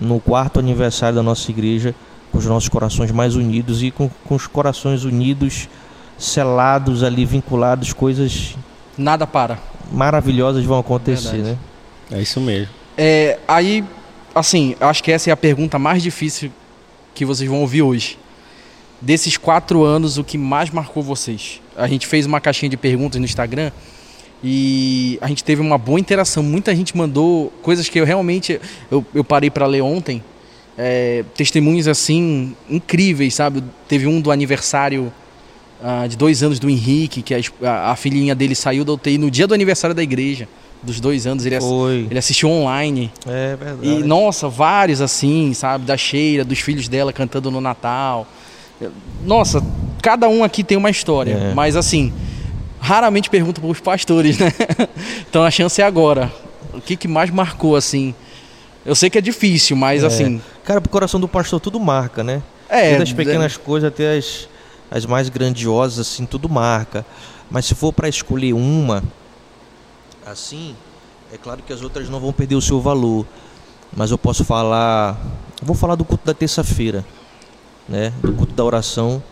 no 0.00 0.20
quarto 0.20 0.60
aniversário 0.60 1.16
da 1.16 1.22
nossa 1.22 1.50
igreja 1.50 1.94
com 2.30 2.38
os 2.38 2.46
nossos 2.46 2.68
corações 2.68 3.10
mais 3.10 3.34
unidos 3.34 3.82
e 3.82 3.90
com, 3.90 4.08
com 4.24 4.34
os 4.36 4.46
corações 4.46 5.04
unidos 5.04 5.68
selados 6.16 7.02
ali, 7.02 7.24
vinculados, 7.24 7.92
coisas 7.92 8.54
Nada 8.96 9.26
para. 9.26 9.58
maravilhosas 9.90 10.64
vão 10.64 10.78
acontecer, 10.78 11.32
Verdade. 11.32 11.58
né? 12.10 12.18
É 12.18 12.22
isso 12.22 12.40
mesmo. 12.40 12.72
É, 12.96 13.38
aí, 13.48 13.84
assim, 14.34 14.76
acho 14.80 15.02
que 15.02 15.10
essa 15.10 15.30
é 15.30 15.32
a 15.32 15.36
pergunta 15.36 15.78
mais 15.78 16.02
difícil 16.02 16.52
que 17.14 17.24
vocês 17.24 17.48
vão 17.50 17.60
ouvir 17.60 17.82
hoje. 17.82 18.18
Desses 19.00 19.36
quatro 19.36 19.82
anos, 19.82 20.16
o 20.16 20.22
que 20.22 20.38
mais 20.38 20.70
marcou 20.70 21.02
vocês? 21.02 21.60
A 21.76 21.88
gente 21.88 22.06
fez 22.06 22.24
uma 22.24 22.40
caixinha 22.40 22.70
de 22.70 22.76
perguntas 22.76 23.18
no 23.18 23.24
Instagram 23.24 23.72
e 24.42 25.18
a 25.20 25.28
gente 25.28 25.44
teve 25.44 25.60
uma 25.60 25.78
boa 25.78 26.00
interação. 26.00 26.42
Muita 26.42 26.74
gente 26.74 26.96
mandou 26.96 27.52
coisas 27.62 27.88
que 27.88 27.98
eu 28.00 28.04
realmente 28.04 28.60
eu, 28.90 29.04
eu 29.14 29.22
parei 29.22 29.50
para 29.50 29.66
ler 29.66 29.82
ontem. 29.82 30.22
É, 30.76 31.24
testemunhos 31.34 31.86
assim 31.86 32.56
incríveis, 32.68 33.34
sabe? 33.34 33.62
Teve 33.86 34.06
um 34.06 34.20
do 34.20 34.30
aniversário 34.30 35.12
ah, 35.82 36.06
de 36.06 36.16
dois 36.16 36.42
anos 36.42 36.58
do 36.58 36.70
Henrique, 36.70 37.22
que 37.22 37.34
a, 37.34 37.90
a, 37.90 37.96
filhinha 37.96 38.34
dele 38.34 38.54
saiu 38.54 38.84
da 38.84 38.92
UTI 38.92 39.18
no 39.18 39.30
dia 39.30 39.46
do 39.46 39.54
aniversário 39.54 39.94
da 39.94 40.02
igreja. 40.02 40.48
Dos 40.82 40.98
dois 40.98 41.28
anos, 41.28 41.46
ele, 41.46 41.60
Foi. 41.60 42.08
ele 42.10 42.18
assistiu 42.18 42.48
online. 42.48 43.10
É 43.26 43.56
verdade. 43.56 43.88
E, 43.88 44.02
nossa, 44.02 44.48
vários 44.48 45.00
assim, 45.00 45.52
sabe? 45.54 45.84
Da 45.84 45.96
Cheira, 45.96 46.44
dos 46.44 46.58
filhos 46.58 46.88
dela 46.88 47.12
cantando 47.12 47.50
no 47.52 47.60
Natal. 47.60 48.26
Nossa, 49.24 49.64
cada 50.02 50.28
um 50.28 50.42
aqui 50.42 50.64
tem 50.64 50.76
uma 50.76 50.90
história. 50.90 51.34
É. 51.34 51.54
Mas 51.54 51.76
assim, 51.76 52.12
raramente 52.82 53.30
pergunto 53.30 53.60
para 53.60 53.70
os 53.70 53.78
pastores, 53.80 54.36
né? 54.38 54.52
então 55.30 55.44
a 55.44 55.50
chance 55.50 55.80
é 55.80 55.84
agora. 55.84 56.30
O 56.74 56.80
que, 56.80 56.96
que 56.96 57.06
mais 57.06 57.30
marcou, 57.30 57.76
assim? 57.76 58.12
Eu 58.84 58.96
sei 58.96 59.08
que 59.08 59.16
é 59.16 59.20
difícil, 59.20 59.76
mas 59.76 60.02
É. 60.02 60.06
assim. 60.06 60.42
Cara, 60.64 60.80
pro 60.80 60.90
coração 60.90 61.20
do 61.20 61.28
pastor 61.28 61.60
tudo 61.60 61.78
marca, 61.78 62.24
né? 62.24 62.42
É, 62.68 62.88
Desde 62.96 63.02
as 63.04 63.12
pequenas 63.12 63.56
coisas 63.56 63.88
até 63.88 64.16
as, 64.16 64.48
as 64.90 65.06
mais 65.06 65.28
grandiosas, 65.28 66.00
assim, 66.08 66.26
tudo 66.26 66.48
marca. 66.48 67.06
Mas 67.48 67.66
se 67.66 67.74
for 67.74 67.92
para 67.92 68.08
escolher 68.08 68.52
uma, 68.54 69.02
assim, 70.26 70.74
é 71.32 71.36
claro 71.36 71.62
que 71.62 71.72
as 71.72 71.82
outras 71.82 72.08
não 72.08 72.18
vão 72.18 72.32
perder 72.32 72.56
o 72.56 72.60
seu 72.62 72.80
valor. 72.80 73.24
Mas 73.94 74.10
eu 74.10 74.18
posso 74.18 74.44
falar. 74.44 75.16
eu 75.60 75.66
Vou 75.66 75.76
falar 75.76 75.94
do 75.94 76.04
culto 76.04 76.26
da 76.26 76.34
terça-feira, 76.34 77.04
né? 77.88 78.12
Do 78.22 78.32
culto 78.32 78.54
da 78.54 78.64
oração, 78.64 79.22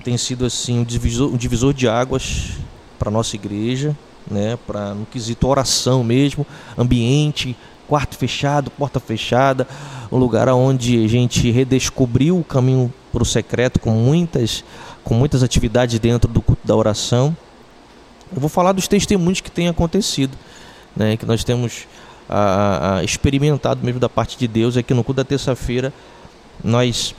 que 0.00 0.04
tem 0.04 0.16
sido 0.16 0.46
assim 0.46 0.78
um 0.78 0.84
divisor, 0.84 1.32
um 1.32 1.36
divisor 1.36 1.74
de 1.74 1.86
águas 1.86 2.52
para 2.98 3.10
nossa 3.10 3.36
igreja, 3.36 3.96
né? 4.28 4.58
Para 4.66 4.94
no 4.94 5.04
quesito 5.04 5.46
oração 5.46 6.02
mesmo, 6.02 6.46
ambiente, 6.76 7.54
quarto 7.86 8.16
fechado, 8.16 8.70
porta 8.70 8.98
fechada, 8.98 9.68
um 10.10 10.16
lugar 10.16 10.48
onde 10.48 11.04
a 11.04 11.08
gente 11.08 11.50
redescobriu 11.50 12.38
o 12.38 12.44
caminho 12.44 12.92
para 13.12 13.22
o 13.22 13.26
secreto 13.26 13.78
com 13.78 13.90
muitas, 13.90 14.64
com 15.04 15.14
muitas 15.14 15.42
atividades 15.42 15.98
dentro 15.98 16.32
do 16.32 16.40
culto 16.40 16.66
da 16.66 16.74
oração. 16.74 17.36
Eu 18.34 18.40
vou 18.40 18.48
falar 18.48 18.72
dos 18.72 18.88
testemunhos 18.88 19.40
que 19.40 19.50
têm 19.50 19.68
acontecido, 19.68 20.36
né, 20.96 21.16
que 21.16 21.26
nós 21.26 21.44
temos 21.44 21.86
ah, 22.28 22.96
ah, 22.96 23.04
experimentado 23.04 23.84
mesmo 23.84 24.00
da 24.00 24.08
parte 24.08 24.38
de 24.38 24.48
Deus. 24.48 24.76
É 24.76 24.82
que 24.82 24.94
no 24.94 25.04
culto 25.04 25.18
da 25.18 25.24
terça-feira 25.24 25.92
nós 26.62 27.14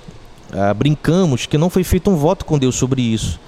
ah, 0.51 0.73
brincamos 0.73 1.45
que 1.45 1.57
não 1.57 1.69
foi 1.69 1.83
feito 1.83 2.09
um 2.09 2.15
voto 2.15 2.45
com 2.45 2.57
Deus 2.57 2.75
sobre 2.75 3.01
isso. 3.01 3.39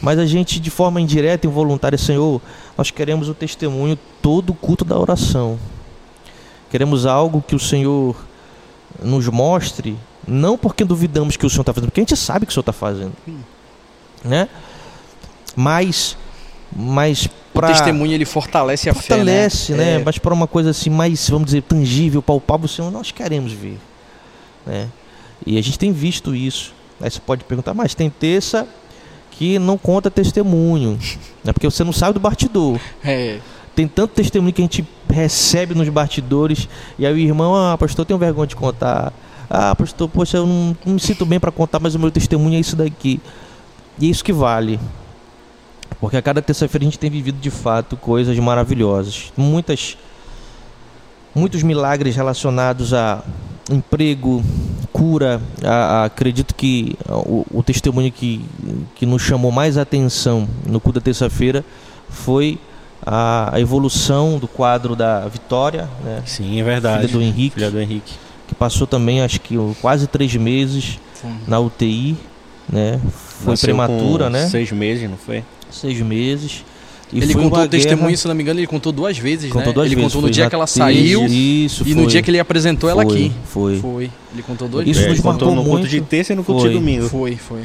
Mas 0.00 0.18
a 0.18 0.26
gente, 0.26 0.58
de 0.58 0.70
forma 0.70 1.00
indireta 1.00 1.46
e 1.46 1.50
involuntária, 1.50 1.96
Senhor, 1.96 2.40
nós 2.76 2.90
queremos 2.90 3.28
o 3.28 3.34
testemunho 3.34 3.96
todo 4.20 4.50
o 4.50 4.54
culto 4.54 4.84
da 4.84 4.98
oração. 4.98 5.58
Queremos 6.70 7.06
algo 7.06 7.40
que 7.46 7.54
o 7.54 7.58
Senhor 7.58 8.16
nos 9.00 9.28
mostre, 9.28 9.96
não 10.26 10.58
porque 10.58 10.84
duvidamos 10.84 11.36
que 11.36 11.46
o 11.46 11.50
Senhor 11.50 11.62
está 11.62 11.72
fazendo, 11.72 11.90
porque 11.90 12.00
a 12.00 12.04
gente 12.04 12.16
sabe 12.16 12.46
que 12.46 12.50
o 12.50 12.52
Senhor 12.52 12.62
está 12.62 12.72
fazendo, 12.72 13.12
né? 14.24 14.48
Mas, 15.54 16.16
mas 16.74 17.26
O 17.26 17.30
para 17.52 17.68
testemunho 17.68 18.12
ele 18.12 18.24
fortalece 18.24 18.88
a 18.88 18.94
fortalece, 18.94 19.72
fé. 19.72 19.78
né? 19.78 19.94
É, 19.94 19.98
Mas 20.04 20.18
para 20.18 20.32
uma 20.32 20.46
coisa 20.46 20.70
assim 20.70 20.90
mais, 20.90 21.28
vamos 21.28 21.46
dizer, 21.46 21.62
tangível, 21.62 22.22
palpável, 22.22 22.66
Senhor, 22.66 22.90
nós 22.90 23.10
queremos 23.10 23.52
ver, 23.52 23.78
né? 24.66 24.88
E 25.46 25.58
a 25.58 25.62
gente 25.62 25.78
tem 25.78 25.92
visto 25.92 26.34
isso. 26.34 26.72
Aí 27.00 27.10
você 27.10 27.20
pode 27.20 27.44
perguntar, 27.44 27.74
mas 27.74 27.94
tem 27.94 28.08
terça 28.08 28.66
que 29.30 29.58
não 29.58 29.76
conta 29.76 30.10
testemunho, 30.10 30.98
né? 31.42 31.52
Porque 31.52 31.68
você 31.68 31.82
não 31.82 31.92
sabe 31.92 32.14
do 32.14 32.20
bastidor. 32.20 32.78
é, 33.02 33.38
Tem 33.74 33.88
tanto 33.88 34.14
testemunho 34.14 34.52
que 34.52 34.60
a 34.60 34.64
gente 34.64 34.86
recebe 35.08 35.74
nos 35.74 35.88
bastidores 35.88 36.68
e 36.98 37.06
aí 37.06 37.12
o 37.12 37.18
irmão, 37.18 37.54
ah, 37.54 37.76
pastor, 37.76 38.02
eu 38.02 38.06
tenho 38.06 38.18
vergonha 38.18 38.46
de 38.46 38.54
contar. 38.56 39.12
Ah, 39.50 39.74
pastor, 39.74 40.08
poxa, 40.08 40.36
eu 40.38 40.46
não, 40.46 40.76
não 40.84 40.94
me 40.94 41.00
sinto 41.00 41.26
bem 41.26 41.40
para 41.40 41.50
contar, 41.50 41.80
mas 41.80 41.94
o 41.94 41.98
meu 41.98 42.10
testemunho 42.10 42.56
é 42.56 42.60
isso 42.60 42.76
daqui. 42.76 43.20
E 43.98 44.06
é 44.06 44.10
isso 44.10 44.24
que 44.24 44.32
vale. 44.32 44.78
Porque 46.00 46.16
a 46.16 46.22
cada 46.22 46.40
terça-feira 46.42 46.84
a 46.84 46.86
gente 46.86 46.98
tem 46.98 47.10
vivido 47.10 47.38
de 47.38 47.50
fato 47.50 47.96
coisas 47.96 48.38
maravilhosas. 48.38 49.32
Muitas 49.36 49.96
muitos 51.34 51.62
milagres 51.62 52.14
relacionados 52.14 52.92
a 52.92 53.22
emprego, 53.72 54.42
cura. 54.92 55.40
A- 55.64 55.68
a- 55.68 56.04
acredito 56.04 56.54
que 56.54 56.96
o, 57.08 57.44
o 57.50 57.62
testemunho 57.62 58.10
que, 58.12 58.44
que 58.94 59.06
nos 59.06 59.22
chamou 59.22 59.50
mais 59.52 59.76
atenção 59.78 60.48
no 60.66 60.78
culto 60.80 61.00
da 61.00 61.04
terça-feira 61.04 61.64
foi 62.08 62.58
a, 63.04 63.54
a 63.54 63.60
evolução 63.60 64.38
do 64.38 64.46
quadro 64.46 64.94
da 64.94 65.20
Vitória, 65.28 65.88
né? 66.04 66.22
Sim, 66.26 66.60
é 66.60 66.62
verdade. 66.64 67.06
Filha 67.06 67.12
do 67.18 67.22
Henrique. 67.22 67.54
Filha 67.54 67.70
do 67.70 67.80
Henrique. 67.80 68.12
que 68.48 68.54
passou 68.54 68.86
também 68.86 69.22
acho 69.22 69.40
que 69.40 69.56
quase 69.80 70.06
três 70.06 70.34
meses 70.36 70.98
na 71.46 71.58
UTI, 71.60 72.16
né? 72.70 73.00
Foi 73.42 73.52
Nasceu 73.52 73.66
prematura, 73.68 74.28
né? 74.30 74.46
Seis 74.48 74.70
meses, 74.72 75.08
não 75.08 75.16
foi? 75.16 75.42
Seis 75.70 76.00
meses. 76.00 76.64
E 77.12 77.18
ele 77.18 77.34
contou 77.34 77.60
o 77.64 77.68
testemunho, 77.68 78.06
guerra- 78.06 78.16
se 78.16 78.26
não 78.28 78.34
me 78.34 78.42
engano, 78.42 78.58
ele 78.60 78.66
contou 78.66 78.90
duas 78.90 79.18
vezes, 79.18 79.50
Contou 79.52 79.66
né? 79.68 79.72
duas 79.74 79.86
ele 79.86 79.96
vezes, 79.96 80.08
contou 80.12 80.22
no 80.22 80.26
foi 80.28 80.32
dia 80.32 80.48
que 80.48 80.54
ela 80.54 80.66
saiu 80.66 81.26
isso, 81.26 81.86
e 81.86 81.94
no 81.94 82.02
foi. 82.02 82.10
dia 82.10 82.22
que 82.22 82.30
ele 82.30 82.38
apresentou 82.40 82.88
ela 82.88 83.02
Foi, 83.04 83.14
aqui. 83.14 83.32
Foi. 83.44 83.78
Foi. 83.78 84.10
Ele 84.32 84.42
contou 84.42 84.66
duas 84.68 84.86
Isso 84.86 85.00
É, 85.00 85.02
vezes. 85.04 85.18
nos 85.18 85.18
ele 85.18 85.22
contou 85.32 85.48
marcou 85.48 85.54
no 85.62 85.62
culto 85.70 85.78
muito. 85.80 85.90
de 85.90 86.00
terça 86.00 86.32
e 86.32 86.36
no 86.36 86.42
culto 86.42 86.62
Foi. 86.62 86.70
de 86.70 86.74
domingo. 86.76 87.08
Foi, 87.08 87.36
foi. 87.36 87.60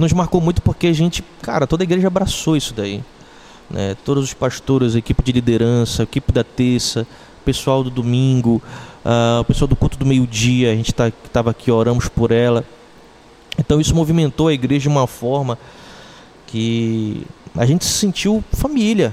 Nos 0.00 0.12
marcou 0.12 0.40
muito 0.40 0.60
porque 0.62 0.88
a 0.88 0.92
gente, 0.92 1.22
cara, 1.42 1.66
toda 1.66 1.82
a 1.82 1.84
igreja 1.84 2.08
abraçou 2.08 2.56
isso 2.56 2.74
daí. 2.74 3.00
Né? 3.70 3.96
Todos 4.04 4.24
os 4.24 4.34
pastores, 4.34 4.94
a 4.96 4.98
equipe 4.98 5.22
de 5.22 5.30
liderança, 5.32 6.02
a 6.02 6.04
equipe 6.04 6.32
da 6.32 6.42
terça, 6.42 7.06
o 7.40 7.44
pessoal 7.44 7.84
do 7.84 7.90
domingo, 7.90 8.60
ah, 9.04 9.38
o 9.42 9.44
pessoal 9.44 9.68
do 9.68 9.76
culto 9.76 9.96
do 9.96 10.04
meio-dia, 10.06 10.72
a 10.72 10.74
gente 10.74 10.92
tá, 10.92 11.12
aqui, 11.46 11.70
oramos 11.70 12.08
por 12.08 12.32
ela. 12.32 12.64
Então 13.58 13.80
isso 13.80 13.94
movimentou 13.94 14.48
a 14.48 14.52
igreja 14.52 14.82
de 14.82 14.88
uma 14.88 15.06
forma 15.06 15.58
que 16.46 17.22
a 17.58 17.66
gente 17.66 17.84
se 17.84 17.92
sentiu 17.92 18.42
família, 18.52 19.12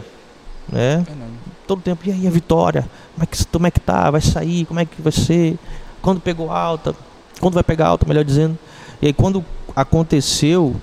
né? 0.72 0.98
Verdade. 0.98 1.32
todo 1.68 1.82
tempo, 1.82 2.08
e 2.08 2.12
aí 2.12 2.28
a 2.28 2.30
vitória? 2.30 2.88
Como 3.14 3.24
é 3.24 3.26
que, 3.26 3.46
como 3.48 3.68
é 3.68 3.72
que 3.72 3.80
tá? 3.80 4.12
Vai 4.12 4.22
sair? 4.22 4.66
Como 4.66 4.80
é 4.80 4.86
que 4.86 5.02
vai 5.02 5.12
ser? 5.12 5.58
Quando 6.00 6.22
pegou 6.22 6.52
alta? 6.52 6.96
Quando 7.40 7.56
vai 7.56 7.64
pegar 7.64 7.88
alta, 7.88 8.08
melhor 8.08 8.24
dizendo? 8.24 8.58
E 9.02 9.08
aí 9.08 9.14
quando 9.14 9.44
aconteceu, 9.76 10.76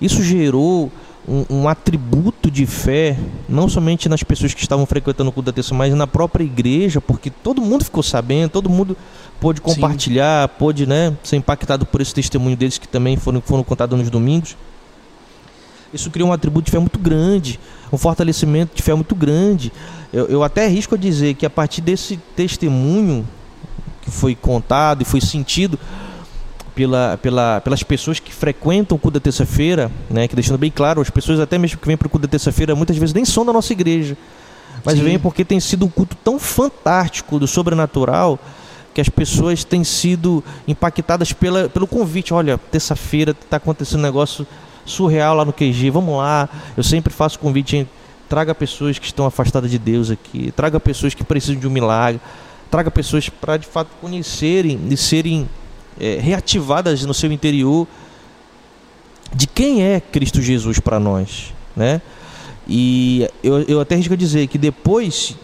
isso 0.00 0.20
gerou 0.20 0.90
um, 1.28 1.44
um 1.48 1.68
atributo 1.68 2.50
de 2.50 2.66
fé, 2.66 3.16
não 3.48 3.68
somente 3.68 4.08
nas 4.08 4.24
pessoas 4.24 4.52
que 4.52 4.60
estavam 4.60 4.84
frequentando 4.84 5.30
o 5.30 5.32
culto 5.32 5.46
da 5.46 5.52
terça, 5.52 5.72
mas 5.74 5.94
na 5.94 6.08
própria 6.08 6.42
igreja, 6.42 7.00
porque 7.00 7.30
todo 7.30 7.62
mundo 7.62 7.84
ficou 7.84 8.02
sabendo, 8.02 8.50
todo 8.50 8.68
mundo 8.68 8.96
pôde 9.40 9.60
Sim. 9.60 9.64
compartilhar, 9.64 10.48
pôde 10.48 10.86
né, 10.86 11.16
ser 11.22 11.36
impactado 11.36 11.86
por 11.86 12.00
esse 12.00 12.12
testemunho 12.12 12.56
deles 12.56 12.78
que 12.78 12.88
também 12.88 13.16
foram, 13.16 13.40
foram 13.40 13.62
contados 13.62 13.96
nos 13.96 14.10
domingos. 14.10 14.56
Isso 15.96 16.10
criou 16.10 16.28
um 16.28 16.32
atributo 16.32 16.66
de 16.66 16.70
fé 16.70 16.78
muito 16.78 16.98
grande, 16.98 17.58
um 17.92 17.98
fortalecimento 17.98 18.76
de 18.76 18.82
fé 18.82 18.94
muito 18.94 19.14
grande. 19.14 19.72
Eu, 20.12 20.26
eu 20.26 20.42
até 20.42 20.66
arrisco 20.66 20.94
a 20.94 20.98
dizer 20.98 21.34
que 21.34 21.44
a 21.44 21.50
partir 21.50 21.80
desse 21.80 22.16
testemunho 22.36 23.26
que 24.02 24.10
foi 24.10 24.34
contado 24.34 25.02
e 25.02 25.04
foi 25.04 25.20
sentido 25.20 25.78
pela, 26.74 27.18
pela, 27.20 27.60
pelas 27.60 27.82
pessoas 27.82 28.20
que 28.20 28.32
frequentam 28.32 28.96
o 28.96 28.98
culto 28.98 29.18
da 29.18 29.22
terça-feira, 29.22 29.90
né, 30.08 30.28
que 30.28 30.34
deixando 30.34 30.58
bem 30.58 30.70
claro, 30.70 31.00
as 31.00 31.10
pessoas 31.10 31.40
até 31.40 31.58
mesmo 31.58 31.78
que 31.78 31.86
vêm 31.86 31.96
para 31.96 32.06
o 32.06 32.10
culto 32.10 32.26
da 32.26 32.30
terça-feira 32.30 32.76
muitas 32.76 32.96
vezes 32.96 33.14
nem 33.14 33.24
são 33.24 33.44
da 33.44 33.52
nossa 33.52 33.72
igreja, 33.72 34.16
mas 34.84 34.98
Sim. 34.98 35.04
vêm 35.04 35.18
porque 35.18 35.44
tem 35.44 35.58
sido 35.58 35.86
um 35.86 35.88
culto 35.88 36.14
tão 36.22 36.38
fantástico 36.38 37.38
do 37.38 37.46
sobrenatural 37.46 38.38
que 38.96 39.00
as 39.00 39.08
pessoas 39.08 39.64
têm 39.64 39.84
sido 39.84 40.42
impactadas 40.66 41.30
pela, 41.30 41.68
pelo 41.68 41.86
convite. 41.86 42.32
Olha, 42.32 42.56
terça-feira 42.56 43.32
está 43.32 43.58
acontecendo 43.58 44.00
um 44.00 44.02
negócio 44.04 44.46
surreal 44.86 45.34
lá 45.34 45.44
no 45.44 45.52
QG, 45.52 45.90
vamos 45.90 46.16
lá. 46.16 46.48
Eu 46.76 46.82
sempre 46.82 47.12
faço 47.12 47.38
convite, 47.38 47.76
hein? 47.76 47.88
traga 48.28 48.54
pessoas 48.54 48.98
que 48.98 49.06
estão 49.06 49.26
afastadas 49.26 49.70
de 49.70 49.78
Deus 49.78 50.10
aqui, 50.10 50.52
traga 50.52 50.78
pessoas 50.80 51.14
que 51.14 51.24
precisam 51.24 51.60
de 51.60 51.66
um 51.66 51.70
milagre, 51.70 52.20
traga 52.70 52.90
pessoas 52.90 53.28
para 53.28 53.56
de 53.56 53.66
fato 53.66 53.88
conhecerem 54.00 54.80
e 54.90 54.96
serem 54.96 55.48
é, 55.98 56.18
reativadas 56.18 57.04
no 57.04 57.14
seu 57.14 57.30
interior 57.30 57.86
de 59.34 59.46
quem 59.46 59.82
é 59.82 60.00
Cristo 60.00 60.40
Jesus 60.40 60.78
para 60.78 60.98
nós, 60.98 61.52
né? 61.74 62.00
E 62.68 63.28
eu, 63.42 63.60
eu 63.62 63.80
até 63.80 63.94
a 63.94 64.16
dizer 64.16 64.48
que 64.48 64.58
depois 64.58 65.36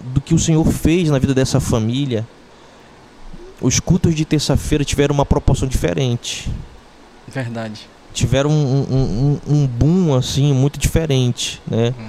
do 0.00 0.20
que 0.20 0.34
o 0.34 0.38
Senhor 0.38 0.64
fez 0.72 1.08
na 1.08 1.18
vida 1.18 1.32
dessa 1.32 1.60
família, 1.60 2.26
os 3.60 3.78
cultos 3.78 4.14
de 4.14 4.24
terça-feira 4.24 4.84
tiveram 4.84 5.14
uma 5.14 5.24
proporção 5.24 5.68
diferente. 5.68 6.50
Verdade. 7.28 7.88
Tiveram 8.16 8.50
um, 8.50 9.38
um, 9.46 9.54
um 9.54 9.66
boom 9.66 10.14
assim 10.14 10.52
muito 10.52 10.78
diferente, 10.78 11.60
né? 11.70 11.94
Uhum. 11.98 12.08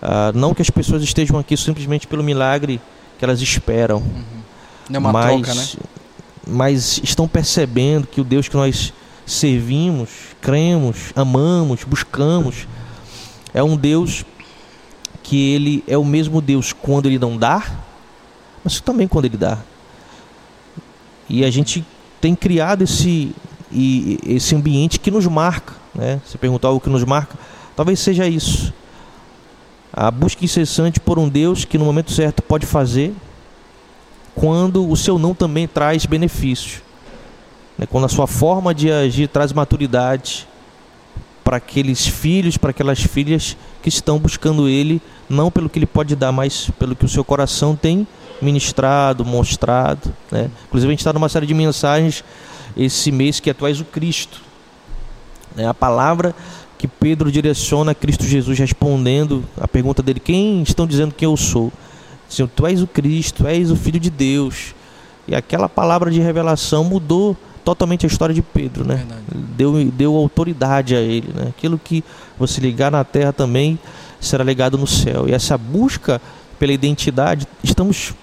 Ah, 0.00 0.30
não 0.34 0.54
que 0.54 0.62
as 0.62 0.70
pessoas 0.70 1.02
estejam 1.02 1.38
aqui 1.38 1.56
simplesmente 1.56 2.06
pelo 2.06 2.22
milagre 2.22 2.80
que 3.18 3.24
elas 3.24 3.40
esperam, 3.40 3.98
uhum. 3.98 4.24
Não 4.88 4.96
é 4.96 4.98
uma 4.98 5.12
mas, 5.12 5.26
troca, 5.26 5.54
né? 5.54 5.66
mas 6.46 7.00
estão 7.02 7.26
percebendo 7.26 8.06
que 8.06 8.20
o 8.20 8.24
Deus 8.24 8.48
que 8.48 8.56
nós 8.56 8.92
servimos, 9.26 10.08
cremos, 10.40 11.12
amamos, 11.16 11.84
buscamos, 11.84 12.68
é 13.52 13.62
um 13.62 13.76
Deus 13.76 14.24
que 15.22 15.52
ele 15.52 15.84
é 15.86 15.98
o 15.98 16.04
mesmo 16.04 16.40
Deus 16.40 16.72
quando 16.72 17.06
ele 17.06 17.18
não 17.18 17.36
dá, 17.36 17.62
mas 18.62 18.80
também 18.80 19.08
quando 19.08 19.24
ele 19.24 19.36
dá. 19.36 19.58
E 21.28 21.44
a 21.44 21.50
gente 21.50 21.84
tem 22.20 22.34
criado 22.34 22.82
esse, 22.82 23.34
esse 23.72 24.54
ambiente 24.54 24.98
que 24.98 25.10
nos 25.10 25.26
marca. 25.26 25.74
Né? 25.94 26.20
Se 26.24 26.38
perguntar 26.38 26.70
o 26.70 26.80
que 26.80 26.88
nos 26.88 27.04
marca, 27.04 27.36
talvez 27.76 28.00
seja 28.00 28.26
isso. 28.26 28.72
A 29.92 30.10
busca 30.10 30.44
incessante 30.44 31.00
por 31.00 31.18
um 31.18 31.28
Deus 31.28 31.64
que 31.64 31.78
no 31.78 31.84
momento 31.84 32.12
certo 32.12 32.42
pode 32.42 32.66
fazer, 32.66 33.14
quando 34.34 34.88
o 34.88 34.96
seu 34.96 35.18
não 35.18 35.34
também 35.34 35.66
traz 35.66 36.06
benefício. 36.06 36.82
Né? 37.76 37.86
Quando 37.86 38.04
a 38.04 38.08
sua 38.08 38.26
forma 38.26 38.74
de 38.74 38.90
agir 38.90 39.28
traz 39.28 39.52
maturidade 39.52 40.46
para 41.42 41.56
aqueles 41.56 42.06
filhos, 42.06 42.56
para 42.56 42.70
aquelas 42.70 43.00
filhas 43.00 43.56
que 43.82 43.88
estão 43.88 44.18
buscando 44.18 44.68
Ele, 44.68 45.00
não 45.28 45.50
pelo 45.50 45.68
que 45.68 45.78
Ele 45.78 45.86
pode 45.86 46.14
dar, 46.14 46.30
mas 46.30 46.70
pelo 46.78 46.94
que 46.94 47.04
o 47.04 47.08
seu 47.08 47.24
coração 47.24 47.74
tem 47.74 48.06
ministrado, 48.40 49.24
mostrado. 49.24 50.14
Né? 50.30 50.50
Inclusive, 50.66 50.90
a 50.90 50.92
gente 50.92 51.00
está 51.00 51.12
numa 51.12 51.28
série 51.28 51.46
de 51.46 51.54
mensagens 51.54 52.22
esse 52.78 53.10
mês 53.10 53.40
que 53.40 53.50
é 53.50 53.54
Tu 53.54 53.66
és 53.66 53.80
o 53.80 53.84
Cristo. 53.84 54.40
É 55.56 55.66
a 55.66 55.74
palavra 55.74 56.34
que 56.78 56.86
Pedro 56.86 57.32
direciona 57.32 57.90
a 57.90 57.94
Cristo 57.94 58.24
Jesus 58.24 58.58
respondendo 58.58 59.44
a 59.60 59.66
pergunta 59.66 60.02
dele: 60.02 60.20
Quem 60.20 60.62
estão 60.62 60.86
dizendo 60.86 61.14
que 61.14 61.26
eu 61.26 61.36
sou? 61.36 61.72
Senhor, 62.28 62.48
Tu 62.54 62.66
és 62.66 62.82
o 62.82 62.86
Cristo, 62.86 63.42
tu 63.42 63.46
és 63.48 63.70
o 63.70 63.76
Filho 63.76 63.98
de 63.98 64.10
Deus. 64.10 64.74
E 65.26 65.34
aquela 65.34 65.68
palavra 65.68 66.10
de 66.10 66.20
revelação 66.20 66.84
mudou 66.84 67.36
totalmente 67.64 68.06
a 68.06 68.08
história 68.08 68.34
de 68.34 68.40
Pedro, 68.40 68.82
né? 68.82 69.04
Deu, 69.56 69.84
deu 69.90 70.16
autoridade 70.16 70.96
a 70.96 71.00
ele, 71.00 71.30
né? 71.34 71.48
Aquilo 71.48 71.78
que 71.78 72.02
você 72.38 72.60
ligar 72.60 72.90
na 72.90 73.04
terra 73.04 73.32
também 73.32 73.78
será 74.20 74.42
ligado 74.42 74.78
no 74.78 74.86
céu. 74.86 75.28
E 75.28 75.32
essa 75.32 75.58
busca 75.58 76.20
pela 76.58 76.72
identidade 76.72 77.46
estamos 77.62 78.14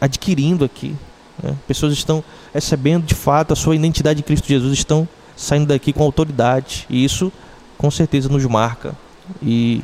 adquirindo 0.00 0.64
aqui. 0.64 0.94
Né? 1.42 1.54
Pessoas 1.66 1.92
estão 1.92 2.22
recebendo 2.52 3.04
de 3.04 3.14
fato 3.14 3.52
a 3.52 3.56
sua 3.56 3.74
identidade 3.74 4.20
em 4.20 4.22
Cristo 4.22 4.48
Jesus, 4.48 4.72
estão 4.72 5.08
saindo 5.36 5.66
daqui 5.66 5.92
com 5.92 6.02
autoridade. 6.02 6.86
E 6.88 7.04
isso 7.04 7.32
com 7.76 7.90
certeza 7.90 8.28
nos 8.28 8.44
marca 8.46 8.94
e 9.42 9.82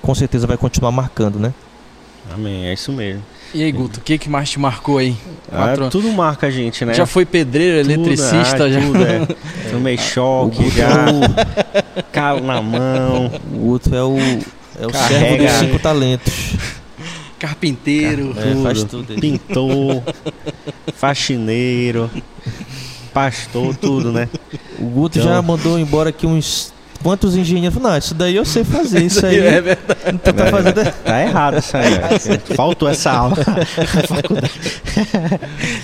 com 0.00 0.14
certeza 0.14 0.46
vai 0.46 0.56
continuar 0.56 0.92
marcando, 0.92 1.38
né? 1.38 1.52
Amém, 2.32 2.66
é 2.66 2.72
isso 2.72 2.92
mesmo. 2.92 3.22
E 3.54 3.62
aí, 3.62 3.70
Guto, 3.70 4.00
o 4.00 4.02
que, 4.02 4.18
que 4.18 4.28
mais 4.28 4.50
te 4.50 4.58
marcou 4.58 4.98
aí? 4.98 5.16
Ah, 5.50 5.74
tudo 5.90 6.10
marca 6.12 6.48
a 6.48 6.50
gente, 6.50 6.84
né? 6.84 6.92
Já 6.92 7.06
foi 7.06 7.24
pedreiro, 7.24 7.80
tudo, 7.82 7.92
eletricista, 7.92 8.64
ah, 8.64 8.70
já. 8.70 8.80
Tudo, 8.80 9.02
é. 9.02 9.26
Tomei 9.70 9.96
choque, 9.96 10.68
já. 10.70 11.06
Calo 12.12 12.44
na 12.44 12.60
mão. 12.60 13.30
O 13.52 13.56
Guto 13.56 13.94
é 13.94 14.02
o, 14.02 14.18
é 14.18 14.86
o 14.86 14.92
servo 14.92 15.36
dos 15.42 15.52
cinco 15.52 15.78
talentos. 15.78 16.56
Carpinteiro, 17.38 18.34
Car... 18.34 18.46
é, 18.46 18.50
tudo. 18.50 18.62
faz 18.62 18.84
tudo. 18.84 19.20
Pintor, 19.20 20.02
faxineiro, 20.94 22.10
pastor, 23.12 23.76
tudo, 23.76 24.12
né? 24.12 24.28
O 24.78 24.86
Guto 24.86 25.18
então... 25.18 25.30
já 25.30 25.42
mandou 25.42 25.78
embora 25.78 26.10
aqui 26.10 26.26
uns 26.26 26.74
Quantos 27.02 27.36
engenheiros? 27.36 27.80
Não, 27.80 27.96
isso 27.96 28.14
daí 28.14 28.36
eu 28.36 28.44
sei 28.44 28.64
fazer. 28.64 29.04
Isso 29.04 29.24
aí. 29.26 29.38
É 29.38 29.60
verdade. 29.60 30.00
Então 30.12 30.32
tá, 30.32 30.46
fazendo... 30.46 30.92
tá 31.04 31.22
errado 31.22 31.58
isso 31.58 31.76
aí. 31.76 32.56
Faltou 32.56 32.88
essa 32.88 33.12
aula. 33.12 33.36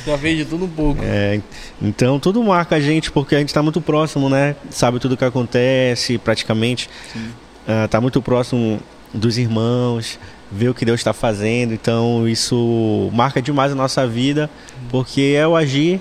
Já 0.06 0.16
veio 0.16 0.38
de 0.38 0.44
tudo 0.44 0.64
um 0.64 0.68
pouco. 0.68 1.00
É, 1.04 1.40
então 1.80 2.18
tudo 2.18 2.42
marca 2.42 2.76
a 2.76 2.80
gente 2.80 3.10
porque 3.10 3.34
a 3.34 3.38
gente 3.38 3.48
está 3.48 3.62
muito 3.62 3.80
próximo, 3.80 4.28
né? 4.28 4.56
Sabe 4.70 4.98
tudo 4.98 5.12
o 5.12 5.16
que 5.16 5.24
acontece, 5.24 6.18
praticamente. 6.18 6.88
Uh, 7.16 7.86
tá 7.88 8.00
muito 8.00 8.20
próximo 8.20 8.80
dos 9.14 9.38
irmãos, 9.38 10.18
ver 10.52 10.68
o 10.68 10.74
que 10.74 10.84
Deus 10.84 11.00
está 11.00 11.12
fazendo. 11.12 11.72
Então 11.72 12.28
isso 12.28 13.10
marca 13.12 13.40
demais 13.40 13.72
a 13.72 13.74
nossa 13.74 14.06
vida, 14.06 14.50
porque 14.90 15.34
é 15.36 15.46
o 15.46 15.56
agir, 15.56 16.00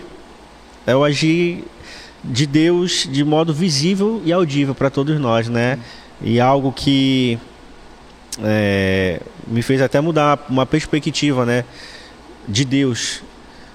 é 0.85 0.95
o 0.95 1.03
agir 1.03 1.63
de 2.23 2.45
Deus 2.45 3.07
de 3.09 3.23
modo 3.23 3.53
visível 3.53 4.21
e 4.25 4.31
audível 4.31 4.75
para 4.75 4.89
todos 4.89 5.19
nós, 5.19 5.47
né? 5.47 5.79
E 6.21 6.39
algo 6.39 6.71
que 6.71 7.39
é, 8.43 9.19
me 9.47 9.61
fez 9.61 9.81
até 9.81 9.99
mudar 9.99 10.45
uma 10.49 10.65
perspectiva, 10.65 11.45
né? 11.45 11.63
De 12.47 12.65
Deus. 12.65 13.23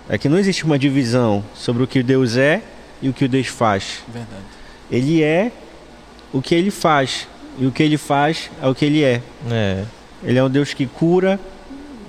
É 0.08 0.16
que 0.16 0.28
não 0.28 0.38
existe 0.38 0.64
uma 0.64 0.78
divisão 0.78 1.44
sobre 1.54 1.82
o 1.82 1.86
que 1.86 2.02
Deus 2.02 2.36
é 2.36 2.62
e 3.02 3.08
o 3.08 3.12
que 3.12 3.26
Deus 3.26 3.48
faz. 3.48 4.04
Verdade. 4.06 4.42
Ele 4.90 5.22
é 5.22 5.50
o 6.32 6.40
que 6.40 6.54
ele 6.54 6.70
faz. 6.70 7.26
E 7.58 7.66
o 7.66 7.72
que 7.72 7.82
ele 7.82 7.96
faz 7.96 8.50
é 8.62 8.68
o 8.68 8.74
que 8.74 8.84
ele 8.84 9.02
é. 9.02 9.20
é. 9.50 9.84
Ele 10.22 10.38
é 10.38 10.44
um 10.44 10.50
Deus 10.50 10.74
que 10.74 10.86
cura, 10.86 11.38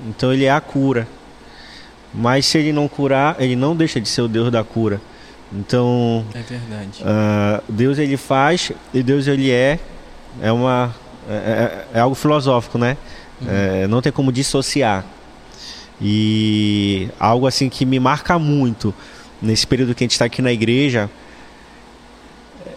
então 0.07 0.33
ele 0.33 0.45
é 0.45 0.51
a 0.51 0.61
cura. 0.61 1.07
Mas 2.13 2.45
se 2.45 2.57
ele 2.57 2.71
não 2.71 2.87
curar, 2.87 3.35
ele 3.39 3.55
não 3.55 3.75
deixa 3.75 3.99
de 3.99 4.07
ser 4.07 4.21
o 4.21 4.27
Deus 4.27 4.51
da 4.51 4.63
cura. 4.63 5.01
Então, 5.51 6.25
é 6.33 6.41
verdade. 6.41 7.01
Uh, 7.01 7.63
Deus 7.71 7.97
ele 7.97 8.17
faz 8.17 8.71
e 8.93 9.01
Deus 9.01 9.27
ele 9.27 9.49
é 9.51 9.79
é 10.41 10.51
uma 10.51 10.93
é, 11.29 11.33
é, 11.93 11.97
é 11.97 11.99
algo 11.99 12.15
filosófico, 12.15 12.77
né? 12.77 12.97
Uhum. 13.41 13.47
É, 13.49 13.87
não 13.87 14.01
tem 14.01 14.11
como 14.11 14.31
dissociar. 14.31 15.05
E 16.01 17.09
algo 17.19 17.47
assim 17.47 17.69
que 17.69 17.85
me 17.85 17.99
marca 17.99 18.37
muito 18.37 18.93
nesse 19.41 19.65
período 19.65 19.95
que 19.95 20.03
a 20.03 20.05
gente 20.05 20.11
está 20.11 20.25
aqui 20.25 20.41
na 20.41 20.51
igreja 20.51 21.09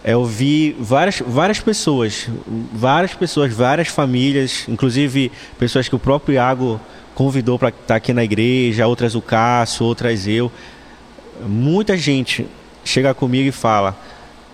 é 0.03 0.15
ouvir 0.15 0.75
várias, 0.79 1.21
várias 1.25 1.59
pessoas, 1.59 2.27
várias 2.73 3.13
pessoas, 3.13 3.53
várias 3.53 3.87
famílias, 3.87 4.65
inclusive 4.67 5.31
pessoas 5.59 5.87
que 5.87 5.95
o 5.95 5.99
próprio 5.99 6.33
Iago 6.33 6.79
convidou 7.13 7.59
para 7.59 7.69
estar 7.69 7.95
aqui 7.95 8.13
na 8.13 8.23
igreja, 8.23 8.87
outras 8.87 9.13
o 9.15 9.21
Cássio, 9.21 9.85
outras 9.85 10.27
eu. 10.27 10.51
Muita 11.45 11.97
gente 11.97 12.47
chega 12.83 13.13
comigo 13.13 13.49
e 13.49 13.51
fala: 13.51 13.95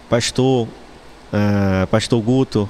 Pastor, 0.10 0.67
uh, 0.67 1.88
Pastor 1.89 2.21
Guto, 2.21 2.69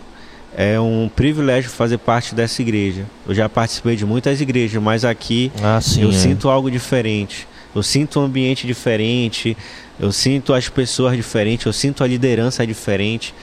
é 0.55 0.79
um 0.79 1.09
privilégio 1.13 1.69
fazer 1.69 1.97
parte 1.97 2.35
dessa 2.35 2.61
igreja. 2.61 3.05
Eu 3.27 3.33
já 3.33 3.49
participei 3.49 3.95
de 3.95 4.05
muitas 4.05 4.39
igrejas, 4.39 4.81
mas 4.81 5.03
aqui 5.03 5.51
ah, 5.63 5.79
sim, 5.81 6.03
eu 6.03 6.09
é. 6.09 6.13
sinto 6.13 6.49
algo 6.49 6.69
diferente. 6.69 7.47
Eu 7.75 7.83
sinto 7.83 8.19
um 8.19 8.23
ambiente 8.23 8.65
diferente, 8.65 9.55
eu 9.99 10.11
sinto 10.11 10.53
as 10.53 10.69
pessoas 10.69 11.15
diferentes, 11.15 11.65
eu 11.65 11.73
sinto 11.73 12.03
a 12.03 12.07
liderança 12.07 12.65
diferente. 12.65 13.33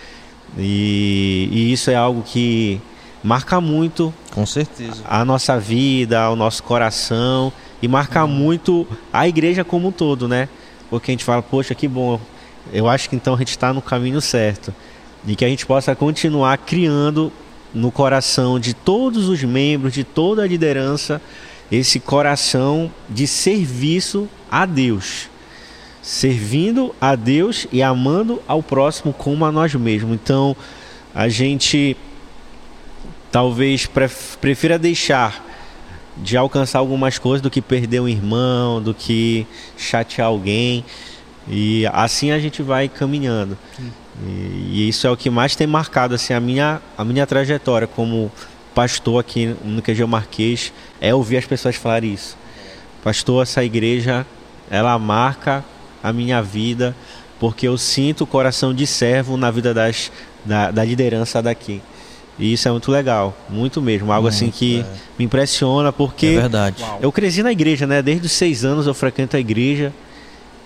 E, 0.59 1.49
e 1.53 1.73
isso 1.73 1.91
é 1.91 1.95
algo 1.95 2.23
que 2.23 2.81
marca 3.23 3.61
muito 3.61 4.13
com 4.33 4.45
certeza 4.45 5.03
a 5.09 5.25
nossa 5.25 5.59
vida, 5.59 6.31
o 6.31 6.37
nosso 6.37 6.63
coração 6.63 7.53
e 7.81 7.89
marca 7.89 8.25
hum. 8.25 8.29
muito 8.29 8.87
a 9.13 9.27
igreja 9.27 9.65
como 9.65 9.89
um 9.89 9.93
todo, 9.93 10.29
né? 10.29 10.49
porque 10.95 11.11
a 11.11 11.13
gente 11.13 11.25
fala, 11.25 11.43
poxa, 11.43 11.75
que 11.75 11.89
bom. 11.89 12.21
Eu 12.73 12.89
acho 12.89 13.11
que 13.11 13.17
então 13.17 13.35
a 13.35 13.37
gente 13.37 13.51
está 13.51 13.73
no 13.73 13.83
caminho 13.83 14.21
certo. 14.21 14.73
E 15.27 15.35
que 15.35 15.45
a 15.45 15.49
gente 15.49 15.67
possa 15.67 15.95
continuar 15.95 16.57
criando 16.59 17.33
no 17.75 17.91
coração 17.91 18.61
de 18.61 18.75
todos 18.75 19.29
os 19.29 19.43
membros, 19.43 19.93
de 19.93 20.05
toda 20.05 20.43
a 20.43 20.47
liderança, 20.47 21.21
esse 21.71 21.99
coração 21.99 22.91
de 23.09 23.27
serviço 23.27 24.29
a 24.51 24.67
Deus. 24.67 25.29
Servindo 26.03 26.95
a 27.01 27.15
Deus 27.17 27.67
e 27.73 27.83
amando 27.83 28.43
ao 28.47 28.63
próximo 28.63 29.13
como 29.13 29.45
a 29.45 29.53
nós 29.53 29.75
mesmos. 29.75 30.15
Então, 30.15 30.55
a 31.15 31.29
gente 31.29 31.97
talvez 33.31 33.87
prefira 34.41 34.79
deixar 34.79 35.45
de 36.17 36.37
alcançar 36.37 36.79
algumas 36.79 37.19
coisas 37.19 37.41
do 37.41 37.51
que 37.51 37.61
perder 37.61 38.01
um 38.01 38.09
irmão, 38.09 38.81
do 38.81 38.95
que 38.95 39.47
chatear 39.77 40.29
alguém. 40.29 40.85
E 41.49 41.87
assim 41.93 42.31
a 42.31 42.39
gente 42.39 42.63
vai 42.63 42.89
caminhando. 42.89 43.59
E, 44.23 44.71
e, 44.73 44.89
isso 44.89 45.07
é 45.07 45.11
o 45.11 45.17
que 45.17 45.29
mais 45.29 45.57
tem 45.57 45.67
marcado 45.67 46.15
assim 46.15 46.33
a 46.33 46.41
minha 46.41 46.81
a 46.97 47.05
minha 47.05 47.27
trajetória 47.27 47.87
como 47.87 48.31
pastor 48.75 49.21
aqui 49.21 49.55
no 49.65 49.83
QG 49.83 50.05
Marquês 50.05 50.73
é 51.01 51.15
ouvir 51.15 51.37
as 51.37 51.47
pessoas 51.47 51.77
falarem 51.77 52.13
isso. 52.13 52.37
Pastor, 53.03 53.43
essa 53.43 53.65
igreja 53.65 54.27
ela 54.71 54.99
marca 54.99 55.65
a 56.03 56.13
minha 56.13 56.43
vida 56.43 56.95
porque 57.39 57.69
eu 57.69 57.77
sinto 57.77 58.25
o 58.25 58.27
coração 58.27 58.73
de 58.73 58.87
servo 58.87 59.37
na 59.37 59.51
vida 59.51 59.75
das, 59.75 60.11
da, 60.45 60.71
da 60.71 60.85
liderança 60.85 61.43
daqui. 61.43 61.83
E 62.39 62.53
isso 62.53 62.67
é 62.67 62.71
muito 62.71 62.91
legal, 62.91 63.37
muito 63.49 63.81
mesmo. 63.81 64.13
Algo 64.13 64.27
assim 64.27 64.47
muito, 64.47 64.57
assim 64.57 64.67
que 64.67 64.81
é. 64.81 64.87
me 65.19 65.25
impressiona, 65.25 65.93
porque 65.93 66.27
é 66.27 66.41
verdade. 66.41 66.85
eu 67.01 67.13
cresci 67.13 67.43
na 67.43 67.53
igreja, 67.53 67.87
né? 67.87 68.03
Desde 68.03 68.27
os 68.27 68.33
seis 68.33 68.65
anos 68.65 68.87
eu 68.87 68.95
frequento 68.95 69.37
a 69.37 69.41
igreja 69.41 69.93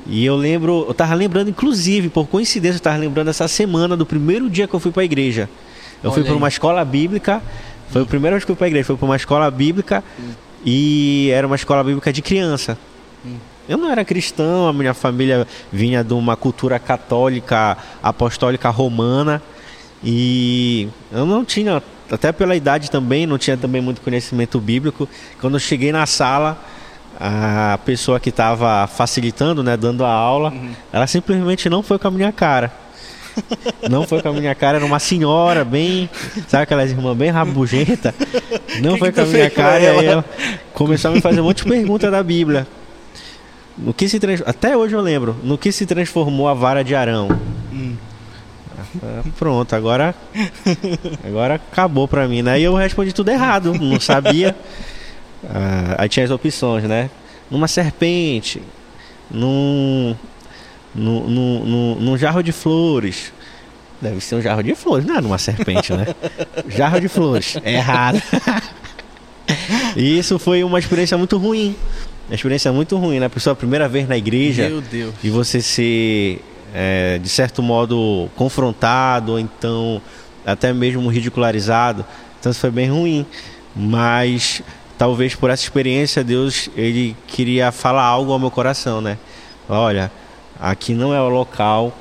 E 0.06 0.24
eu 0.24 0.36
lembro, 0.36 0.86
eu 0.88 0.94
tava 0.94 1.14
lembrando, 1.14 1.50
inclusive, 1.50 2.08
por 2.08 2.26
coincidência, 2.26 2.76
eu 2.78 2.82
tava 2.82 2.96
lembrando 2.96 3.28
essa 3.28 3.46
semana 3.48 3.96
do 3.96 4.06
primeiro 4.06 4.48
dia 4.48 4.66
que 4.66 4.74
eu 4.74 4.80
fui 4.80 4.92
para 4.92 5.02
a 5.02 5.04
igreja. 5.04 5.48
Eu 6.02 6.10
Olha 6.10 6.14
fui 6.14 6.24
para 6.24 6.34
uma 6.34 6.48
escola 6.48 6.84
bíblica, 6.84 7.42
foi 7.90 8.02
o 8.02 8.06
primeiro 8.06 8.36
que 8.36 8.42
eu 8.42 8.46
fui 8.48 8.56
para 8.56 8.66
a 8.66 8.68
igreja, 8.68 8.86
foi 8.86 8.96
para 8.96 9.06
uma 9.06 9.16
escola 9.16 9.50
bíblica 9.50 10.02
hum. 10.18 10.30
e 10.64 11.30
era 11.32 11.46
uma 11.46 11.56
escola 11.56 11.82
bíblica 11.82 12.12
de 12.12 12.22
criança. 12.22 12.78
Hum. 13.24 13.36
Eu 13.68 13.76
não 13.76 13.90
era 13.90 14.04
cristão, 14.04 14.66
a 14.66 14.72
minha 14.72 14.94
família 14.94 15.46
vinha 15.70 16.02
de 16.02 16.14
uma 16.14 16.36
cultura 16.36 16.78
católica, 16.78 17.76
apostólica 18.02 18.70
romana 18.70 19.42
e 20.02 20.88
eu 21.12 21.26
não 21.26 21.44
tinha, 21.44 21.82
até 22.10 22.32
pela 22.32 22.56
idade 22.56 22.90
também, 22.90 23.26
não 23.26 23.36
tinha 23.36 23.56
também 23.56 23.82
muito 23.82 24.00
conhecimento 24.00 24.58
bíblico. 24.58 25.08
Quando 25.40 25.54
eu 25.54 25.60
cheguei 25.60 25.92
na 25.92 26.06
sala, 26.06 26.58
a 27.18 27.78
pessoa 27.84 28.20
que 28.20 28.30
estava 28.30 28.86
facilitando, 28.86 29.62
né, 29.62 29.76
dando 29.76 30.04
a 30.04 30.10
aula, 30.10 30.50
uhum. 30.50 30.70
ela 30.92 31.06
simplesmente 31.06 31.68
não 31.68 31.82
foi 31.82 31.98
com 31.98 32.08
a 32.08 32.10
minha 32.10 32.32
cara. 32.32 32.72
Não 33.88 34.06
foi 34.06 34.22
com 34.22 34.28
a 34.28 34.32
minha 34.32 34.54
cara, 34.54 34.78
era 34.78 34.86
uma 34.86 34.98
senhora 34.98 35.64
bem, 35.64 36.08
sabe 36.48 36.64
aquelas 36.64 36.90
irmãs 36.90 37.16
bem 37.16 37.30
rabugenta? 37.30 38.14
Não 38.80 38.94
que 38.94 38.98
foi 38.98 39.12
que 39.12 39.20
com 39.20 39.22
a 39.22 39.26
minha 39.26 39.50
cara, 39.50 39.80
e 39.80 39.86
aí 39.86 40.06
ela 40.06 40.24
começou 40.72 41.10
a 41.10 41.14
me 41.14 41.20
fazer 41.20 41.40
um 41.40 41.44
monte 41.44 41.64
de 41.64 41.68
perguntas 41.70 42.10
da 42.10 42.22
Bíblia. 42.22 42.66
No 43.76 43.94
que 43.94 44.08
se 44.08 44.18
trans... 44.18 44.42
Até 44.44 44.76
hoje 44.76 44.94
eu 44.94 45.00
lembro, 45.00 45.36
no 45.42 45.56
que 45.56 45.70
se 45.70 45.86
transformou 45.86 46.48
a 46.48 46.54
vara 46.54 46.82
de 46.82 46.94
Arão? 46.94 47.28
Hum. 47.72 47.96
Ah, 49.02 49.22
pronto, 49.38 49.74
agora 49.74 50.14
agora 51.24 51.54
acabou 51.54 52.08
pra 52.08 52.26
mim, 52.26 52.42
né? 52.42 52.58
E 52.58 52.64
eu 52.64 52.74
respondi 52.74 53.12
tudo 53.12 53.30
errado, 53.30 53.74
não 53.74 54.00
sabia. 54.00 54.56
Ah, 55.44 55.96
aí 55.98 56.08
tinha 56.08 56.24
as 56.24 56.30
opções, 56.30 56.84
né? 56.84 57.10
Numa 57.50 57.68
serpente, 57.68 58.62
num, 59.30 60.16
num, 60.98 61.28
num, 61.28 61.94
num, 61.96 62.18
jarro 62.18 62.42
de 62.42 62.52
flores. 62.52 63.32
Deve 64.00 64.20
ser 64.20 64.36
um 64.36 64.42
jarro 64.42 64.62
de 64.62 64.74
flores, 64.74 65.04
não 65.04 65.16
é 65.16 65.20
numa 65.20 65.38
serpente, 65.38 65.92
né? 65.92 66.06
jarro 66.68 67.00
de 67.00 67.08
flores. 67.08 67.56
É 67.64 67.74
errado. 67.74 68.22
e 69.96 70.18
isso 70.18 70.38
foi 70.38 70.62
uma 70.62 70.78
experiência 70.78 71.16
muito 71.18 71.36
ruim. 71.36 71.74
Uma 72.28 72.34
experiência 72.34 72.72
muito 72.72 72.96
ruim, 72.96 73.18
né? 73.18 73.28
Por 73.28 73.40
sua 73.40 73.54
primeira 73.54 73.88
vez 73.88 74.06
na 74.06 74.16
igreja. 74.16 74.68
Meu 74.68 74.80
Deus. 74.80 75.14
E 75.24 75.30
você 75.30 75.60
ser, 75.60 76.44
é, 76.74 77.18
de 77.18 77.28
certo 77.28 77.62
modo, 77.62 78.28
confrontado, 78.36 79.32
ou 79.32 79.38
então 79.38 80.00
até 80.44 80.72
mesmo 80.72 81.08
ridicularizado. 81.08 82.04
Então 82.38 82.52
isso 82.52 82.60
foi 82.60 82.70
bem 82.70 82.90
ruim. 82.90 83.26
Mas 83.74 84.62
talvez 84.96 85.34
por 85.34 85.50
essa 85.50 85.62
experiência 85.62 86.24
Deus 86.24 86.68
ele 86.76 87.16
queria 87.28 87.70
falar 87.70 88.02
algo 88.02 88.32
ao 88.32 88.38
meu 88.38 88.50
coração, 88.50 89.00
né? 89.00 89.16
Olha, 89.68 90.10
aqui 90.60 90.94
não 90.94 91.14
é 91.14 91.20
o 91.20 91.28
local 91.28 91.96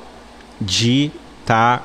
de 0.60 1.10
estar 1.40 1.78
tá 1.78 1.84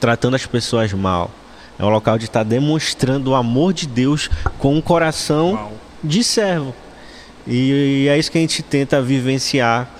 tratando 0.00 0.34
as 0.34 0.46
pessoas 0.46 0.92
mal. 0.92 1.30
É 1.78 1.84
o 1.84 1.88
local 1.88 2.18
de 2.18 2.26
estar 2.26 2.40
tá 2.40 2.44
demonstrando 2.44 3.30
o 3.30 3.34
amor 3.34 3.72
de 3.72 3.86
Deus 3.86 4.30
com 4.58 4.76
um 4.76 4.80
coração 4.80 5.72
de 6.02 6.22
servo. 6.22 6.74
E, 7.46 8.04
e, 8.04 8.08
é 8.08 8.18
isso 8.18 8.30
que 8.30 8.38
a 8.38 8.40
gente 8.40 8.62
tenta 8.62 9.02
vivenciar 9.02 9.90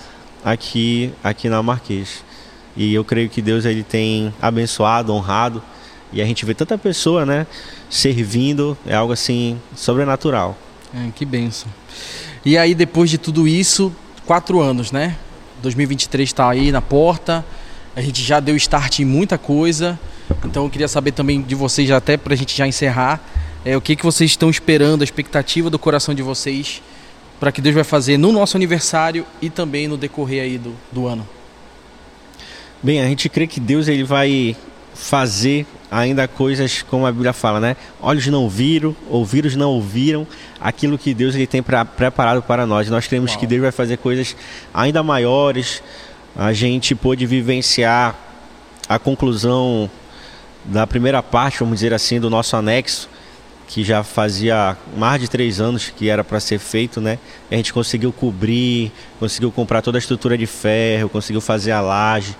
aqui, 0.43 1.13
aqui 1.23 1.49
na 1.49 1.61
Marquês. 1.61 2.23
E 2.75 2.93
eu 2.93 3.03
creio 3.03 3.29
que 3.29 3.41
Deus 3.41 3.65
ele 3.65 3.83
tem 3.83 4.33
abençoado, 4.41 5.13
honrado. 5.13 5.61
E 6.11 6.21
a 6.21 6.25
gente 6.25 6.45
vê 6.45 6.53
tanta 6.53 6.77
pessoa, 6.77 7.25
né? 7.25 7.45
servindo, 7.89 8.77
é 8.85 8.95
algo 8.95 9.13
assim 9.13 9.59
sobrenatural. 9.75 10.57
É, 10.93 11.09
que 11.15 11.25
benção. 11.25 11.69
E 12.43 12.57
aí, 12.57 12.75
depois 12.75 13.09
de 13.09 13.17
tudo 13.17 13.47
isso, 13.47 13.93
quatro 14.25 14.61
anos, 14.61 14.91
né? 14.91 15.15
2023 15.61 16.29
está 16.29 16.49
aí 16.49 16.71
na 16.71 16.81
porta, 16.81 17.45
a 17.95 18.01
gente 18.01 18.21
já 18.21 18.39
deu 18.39 18.55
start 18.55 18.99
em 18.99 19.05
muita 19.05 19.37
coisa, 19.37 19.99
então 20.43 20.63
eu 20.63 20.69
queria 20.69 20.87
saber 20.87 21.11
também 21.11 21.41
de 21.41 21.55
vocês, 21.55 21.89
até 21.91 22.17
para 22.17 22.33
a 22.33 22.37
gente 22.37 22.55
já 22.55 22.67
encerrar, 22.67 23.21
é, 23.63 23.75
o 23.75 23.81
que, 23.81 23.95
que 23.95 24.03
vocês 24.03 24.31
estão 24.31 24.49
esperando, 24.49 25.01
a 25.01 25.03
expectativa 25.03 25.69
do 25.69 25.79
coração 25.79 26.13
de 26.13 26.21
vocês 26.21 26.81
para 27.39 27.51
que 27.51 27.61
Deus 27.61 27.75
vai 27.75 27.83
fazer 27.83 28.17
no 28.17 28.31
nosso 28.31 28.55
aniversário 28.55 29.25
e 29.41 29.49
também 29.49 29.87
no 29.87 29.97
decorrer 29.97 30.43
aí 30.43 30.57
do, 30.57 30.75
do 30.91 31.07
ano. 31.07 31.27
Bem, 32.81 33.01
a 33.01 33.05
gente 33.05 33.27
crê 33.29 33.47
que 33.47 33.59
Deus 33.59 33.87
ele 33.87 34.03
vai 34.03 34.55
fazer 34.93 35.65
ainda 35.89 36.27
coisas 36.27 36.81
como 36.81 37.05
a 37.05 37.11
Bíblia 37.11 37.33
fala, 37.33 37.59
né? 37.59 37.75
Olhos 38.01 38.27
não 38.27 38.49
viram, 38.49 38.95
ouvidos 39.09 39.55
não 39.55 39.71
ouviram 39.71 40.27
aquilo 40.59 40.97
que 40.97 41.13
Deus 41.13 41.35
ele 41.35 41.47
tem 41.47 41.61
pra, 41.61 41.85
preparado 41.85 42.41
para 42.41 42.65
nós. 42.65 42.89
Nós 42.89 43.07
cremos 43.07 43.31
Uau. 43.31 43.39
que 43.39 43.47
Deus 43.47 43.61
vai 43.61 43.71
fazer 43.71 43.97
coisas 43.97 44.35
ainda 44.73 45.03
maiores. 45.03 45.81
A 46.35 46.53
gente 46.53 46.93
pôde 46.95 47.25
vivenciar 47.25 48.15
a 48.89 48.99
conclusão 48.99 49.89
da 50.65 50.85
primeira 50.85 51.21
parte, 51.21 51.59
vamos 51.59 51.75
dizer 51.75 51.93
assim, 51.93 52.19
do 52.19 52.29
nosso 52.29 52.55
anexo, 52.55 53.07
que 53.67 53.83
já 53.83 54.03
fazia 54.03 54.77
mais 54.95 55.21
de 55.21 55.27
três 55.27 55.59
anos 55.59 55.89
que 55.95 56.09
era 56.09 56.23
para 56.23 56.39
ser 56.39 56.59
feito, 56.59 56.99
né? 56.99 57.17
A 57.49 57.55
gente 57.55 57.71
conseguiu 57.71 58.11
cobrir, 58.11 58.91
conseguiu 59.19 59.51
comprar 59.51 59.81
toda 59.81 59.97
a 59.97 59.99
estrutura 59.99 60.37
de 60.37 60.45
ferro, 60.45 61.09
conseguiu 61.09 61.41
fazer 61.41 61.71
a 61.71 61.81
laje 61.81 62.35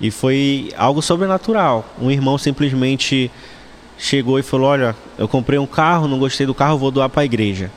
e 0.00 0.10
foi 0.10 0.72
algo 0.76 1.00
sobrenatural. 1.02 1.84
Um 2.00 2.10
irmão 2.10 2.36
simplesmente 2.38 3.30
chegou 3.98 4.38
e 4.38 4.42
falou: 4.42 4.68
Olha, 4.68 4.96
eu 5.18 5.28
comprei 5.28 5.58
um 5.58 5.66
carro, 5.66 6.08
não 6.08 6.18
gostei 6.18 6.46
do 6.46 6.54
carro, 6.54 6.78
vou 6.78 6.90
doar 6.90 7.08
para 7.08 7.22
a 7.22 7.24
igreja. 7.24 7.70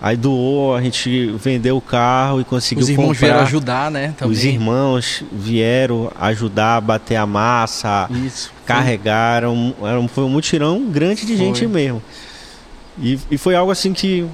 Aí 0.00 0.16
doou, 0.16 0.74
a 0.74 0.82
gente 0.82 1.32
vendeu 1.38 1.76
o 1.76 1.80
carro 1.80 2.40
e 2.40 2.44
conseguiu 2.44 2.84
Os 2.84 2.90
irmãos 2.90 3.06
comprar. 3.08 3.26
vieram 3.26 3.40
ajudar, 3.42 3.90
né? 3.90 4.14
Também. 4.16 4.32
Os 4.32 4.44
irmãos 4.44 5.24
vieram 5.32 6.12
ajudar 6.20 6.76
a 6.76 6.80
bater 6.82 7.16
a 7.16 7.24
massa, 7.24 8.06
Isso, 8.10 8.52
carregaram. 8.66 9.74
Era, 9.82 10.06
foi 10.08 10.24
um 10.24 10.28
mutirão 10.28 10.84
grande 10.90 11.24
de 11.24 11.34
foi. 11.34 11.46
gente 11.46 11.66
mesmo. 11.66 12.02
E, 12.98 13.18
e 13.30 13.38
foi 13.38 13.54
algo 13.54 13.70
assim 13.70 13.94
que 13.94 14.26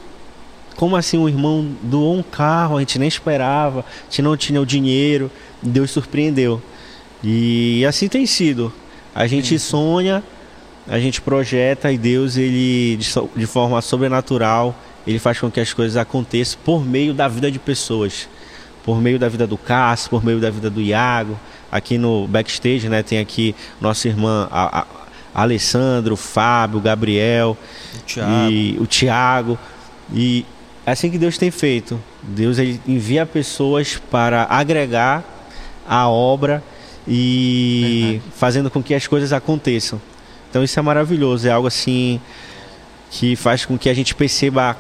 como 0.76 0.96
assim 0.96 1.18
o 1.18 1.28
irmão 1.28 1.68
doou 1.82 2.16
um 2.16 2.22
carro, 2.22 2.76
a 2.76 2.80
gente 2.80 2.98
nem 2.98 3.06
esperava, 3.06 3.80
a 3.80 4.04
gente 4.10 4.22
não 4.22 4.36
tinha 4.36 4.60
o 4.60 4.66
dinheiro, 4.66 5.30
Deus 5.62 5.90
surpreendeu. 5.90 6.60
E 7.22 7.84
assim 7.86 8.08
tem 8.08 8.26
sido. 8.26 8.72
A 9.14 9.26
gente 9.26 9.58
sonha, 9.58 10.22
a 10.88 10.98
gente 10.98 11.20
projeta 11.20 11.92
e 11.92 11.98
Deus, 11.98 12.36
ele 12.36 12.98
de 13.36 13.46
forma 13.46 13.80
sobrenatural, 13.80 14.74
ele 15.06 15.18
faz 15.18 15.38
com 15.38 15.50
que 15.50 15.60
as 15.60 15.72
coisas 15.72 15.96
aconteçam 15.96 16.58
por 16.64 16.84
meio 16.84 17.14
da 17.14 17.28
vida 17.28 17.50
de 17.50 17.58
pessoas. 17.58 18.28
Por 18.84 19.00
meio 19.00 19.18
da 19.18 19.28
vida 19.28 19.46
do 19.46 19.56
Cássio, 19.56 20.10
por 20.10 20.24
meio 20.24 20.40
da 20.40 20.50
vida 20.50 20.68
do 20.68 20.80
Iago. 20.80 21.38
Aqui 21.70 21.96
no 21.98 22.26
backstage, 22.26 22.88
né, 22.88 23.02
tem 23.02 23.18
aqui 23.18 23.54
nossa 23.80 24.08
irmã 24.08 24.48
a, 24.50 24.80
a, 24.80 24.86
Alessandro, 25.34 26.16
Fábio, 26.16 26.80
Gabriel 26.80 27.56
o 27.94 28.00
Thiago. 28.00 28.50
e 28.50 28.76
o 28.80 28.86
Tiago. 28.86 29.58
E 30.12 30.44
é 30.84 30.90
assim 30.90 31.10
que 31.10 31.18
Deus 31.18 31.38
tem 31.38 31.50
feito. 31.50 31.98
Deus 32.22 32.58
ele 32.58 32.80
envia 32.86 33.24
pessoas 33.24 34.00
para 34.10 34.46
agregar 34.50 35.24
a 35.88 36.08
obra 36.08 36.62
e 37.06 38.20
Verdade. 38.20 38.32
fazendo 38.36 38.70
com 38.70 38.82
que 38.82 38.94
as 38.94 39.06
coisas 39.06 39.32
aconteçam. 39.32 40.00
Então 40.50 40.62
isso 40.62 40.78
é 40.78 40.82
maravilhoso, 40.82 41.48
é 41.48 41.50
algo 41.50 41.66
assim 41.66 42.20
que 43.10 43.36
faz 43.36 43.64
com 43.64 43.76
que 43.76 43.88
a 43.88 43.94
gente 43.94 44.14
perceba 44.14 44.76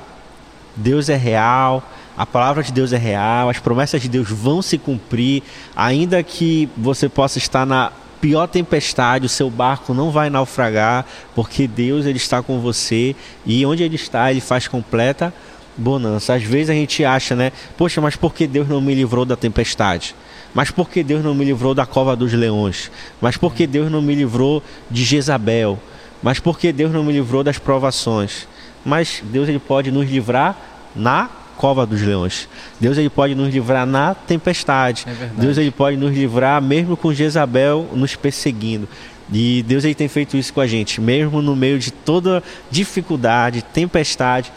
Deus 0.76 1.08
é 1.08 1.16
real, 1.16 1.82
a 2.16 2.24
palavra 2.24 2.62
de 2.62 2.72
Deus 2.72 2.92
é 2.92 2.98
real, 2.98 3.48
as 3.48 3.58
promessas 3.58 4.00
de 4.00 4.08
Deus 4.08 4.28
vão 4.28 4.62
se 4.62 4.78
cumprir, 4.78 5.42
ainda 5.74 6.22
que 6.22 6.68
você 6.76 7.08
possa 7.08 7.38
estar 7.38 7.66
na 7.66 7.92
pior 8.20 8.46
tempestade, 8.46 9.26
o 9.26 9.28
seu 9.28 9.50
barco 9.50 9.92
não 9.92 10.10
vai 10.10 10.30
naufragar, 10.30 11.04
porque 11.34 11.66
Deus 11.66 12.06
ele 12.06 12.18
está 12.18 12.40
com 12.42 12.60
você 12.60 13.16
e 13.44 13.66
onde 13.66 13.82
ele 13.82 13.96
está, 13.96 14.30
ele 14.30 14.40
faz 14.40 14.68
completa 14.68 15.34
bonança. 15.76 16.34
Às 16.34 16.42
vezes 16.42 16.70
a 16.70 16.74
gente 16.74 17.04
acha, 17.04 17.34
né? 17.34 17.50
Poxa, 17.76 18.00
mas 18.00 18.14
por 18.14 18.32
que 18.32 18.46
Deus 18.46 18.68
não 18.68 18.80
me 18.80 18.94
livrou 18.94 19.24
da 19.24 19.36
tempestade? 19.36 20.14
Mas 20.54 20.70
por 20.70 20.88
que 20.88 21.02
Deus 21.02 21.24
não 21.24 21.34
me 21.34 21.44
livrou 21.44 21.74
da 21.74 21.86
cova 21.86 22.14
dos 22.14 22.32
leões? 22.32 22.90
Mas 23.20 23.36
por 23.36 23.54
que 23.54 23.66
Deus 23.66 23.90
não 23.90 24.02
me 24.02 24.14
livrou 24.14 24.62
de 24.90 25.04
Jezabel? 25.04 25.78
Mas 26.22 26.38
por 26.38 26.58
que 26.58 26.72
Deus 26.72 26.92
não 26.92 27.02
me 27.02 27.12
livrou 27.12 27.42
das 27.42 27.58
provações? 27.58 28.46
Mas 28.84 29.22
Deus 29.24 29.48
ele 29.48 29.58
pode 29.58 29.90
nos 29.90 30.08
livrar 30.08 30.56
na 30.94 31.28
cova 31.56 31.86
dos 31.86 32.02
leões. 32.02 32.48
Deus 32.80 32.98
ele 32.98 33.08
pode 33.08 33.34
nos 33.34 33.52
livrar 33.52 33.86
na 33.86 34.14
tempestade. 34.14 35.06
É 35.06 35.40
Deus 35.40 35.56
ele 35.56 35.70
pode 35.70 35.96
nos 35.96 36.12
livrar 36.12 36.60
mesmo 36.60 36.96
com 36.96 37.12
Jezabel 37.12 37.88
nos 37.92 38.14
perseguindo. 38.14 38.88
E 39.32 39.62
Deus 39.62 39.84
ele 39.84 39.94
tem 39.94 40.08
feito 40.08 40.36
isso 40.36 40.52
com 40.52 40.60
a 40.60 40.66
gente, 40.66 41.00
mesmo 41.00 41.40
no 41.40 41.56
meio 41.56 41.78
de 41.78 41.90
toda 41.90 42.42
dificuldade, 42.70 43.62
tempestade, 43.62 44.52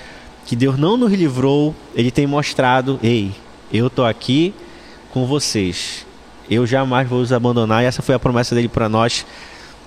que 0.46 0.56
Deus 0.56 0.78
não 0.78 0.98
nos 0.98 1.14
livrou, 1.14 1.74
ele 1.96 2.12
tem 2.12 2.28
mostrado, 2.28 3.00
ei, 3.02 3.32
eu 3.72 3.90
tô 3.90 4.04
aqui, 4.04 4.54
com 5.16 5.26
vocês. 5.26 6.06
Eu 6.52 6.68
jamais 6.68 7.08
vou 7.08 7.22
os 7.22 7.32
abandonar. 7.32 7.82
E 7.82 7.86
essa 7.86 8.02
foi 8.02 8.14
a 8.14 8.20
promessa 8.20 8.54
dele 8.54 8.68
para 8.68 8.90
nós. 8.90 9.26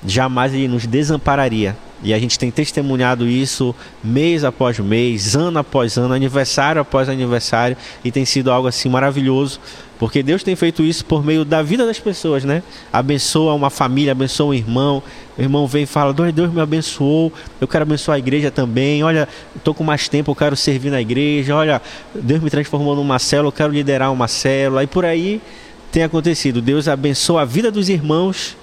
Jamais 0.07 0.55
ele 0.55 0.67
nos 0.67 0.87
desampararia. 0.87 1.77
E 2.03 2.15
a 2.15 2.19
gente 2.19 2.39
tem 2.39 2.51
testemunhado 2.51 3.27
isso 3.27 3.75
mês 4.03 4.43
após 4.43 4.79
mês, 4.79 5.37
ano 5.37 5.59
após 5.59 5.99
ano, 5.99 6.15
aniversário 6.15 6.81
após 6.81 7.11
aniversário, 7.11 7.77
e 8.03 8.11
tem 8.11 8.25
sido 8.25 8.51
algo 8.51 8.69
assim 8.69 8.89
maravilhoso, 8.89 9.61
porque 9.99 10.23
Deus 10.23 10.45
tem 10.45 10.55
feito 10.55 10.83
isso 10.83 11.05
por 11.05 11.25
meio 11.25 11.45
da 11.45 11.61
vida 11.61 11.85
das 11.85 11.99
pessoas, 11.99 12.45
né? 12.45 12.63
Abençoa 12.93 13.53
uma 13.55 13.69
família, 13.69 14.13
abençoa 14.13 14.47
um 14.47 14.55
irmão. 14.55 15.03
O 15.37 15.43
irmão 15.43 15.67
vem 15.67 15.83
e 15.83 15.87
fala: 15.87 16.13
Deus 16.13 16.53
me 16.53 16.61
abençoou, 16.61 17.33
eu 17.61 17.67
quero 17.67 17.83
abençoar 17.83 18.15
a 18.15 18.19
igreja 18.19 18.51
também. 18.51 19.03
Olha, 19.03 19.29
estou 19.57 19.75
com 19.75 19.83
mais 19.83 20.09
tempo, 20.09 20.31
eu 20.31 20.37
quero 20.37 20.57
servir 20.57 20.91
na 20.91 21.01
igreja. 21.01 21.57
Olha, 21.57 21.83
Deus 22.15 22.41
me 22.41 22.49
transformou 22.49 22.95
numa 22.95 23.19
célula, 23.19 23.49
eu 23.49 23.53
quero 23.53 23.73
liderar 23.73 24.13
uma 24.13 24.29
célula. 24.29 24.85
E 24.85 24.87
por 24.87 25.05
aí 25.05 25.43
tem 25.91 26.05
acontecido. 26.05 26.63
Deus 26.63 26.87
abençoa 26.87 27.43
a 27.43 27.45
vida 27.45 27.71
dos 27.71 27.89
irmãos 27.89 28.57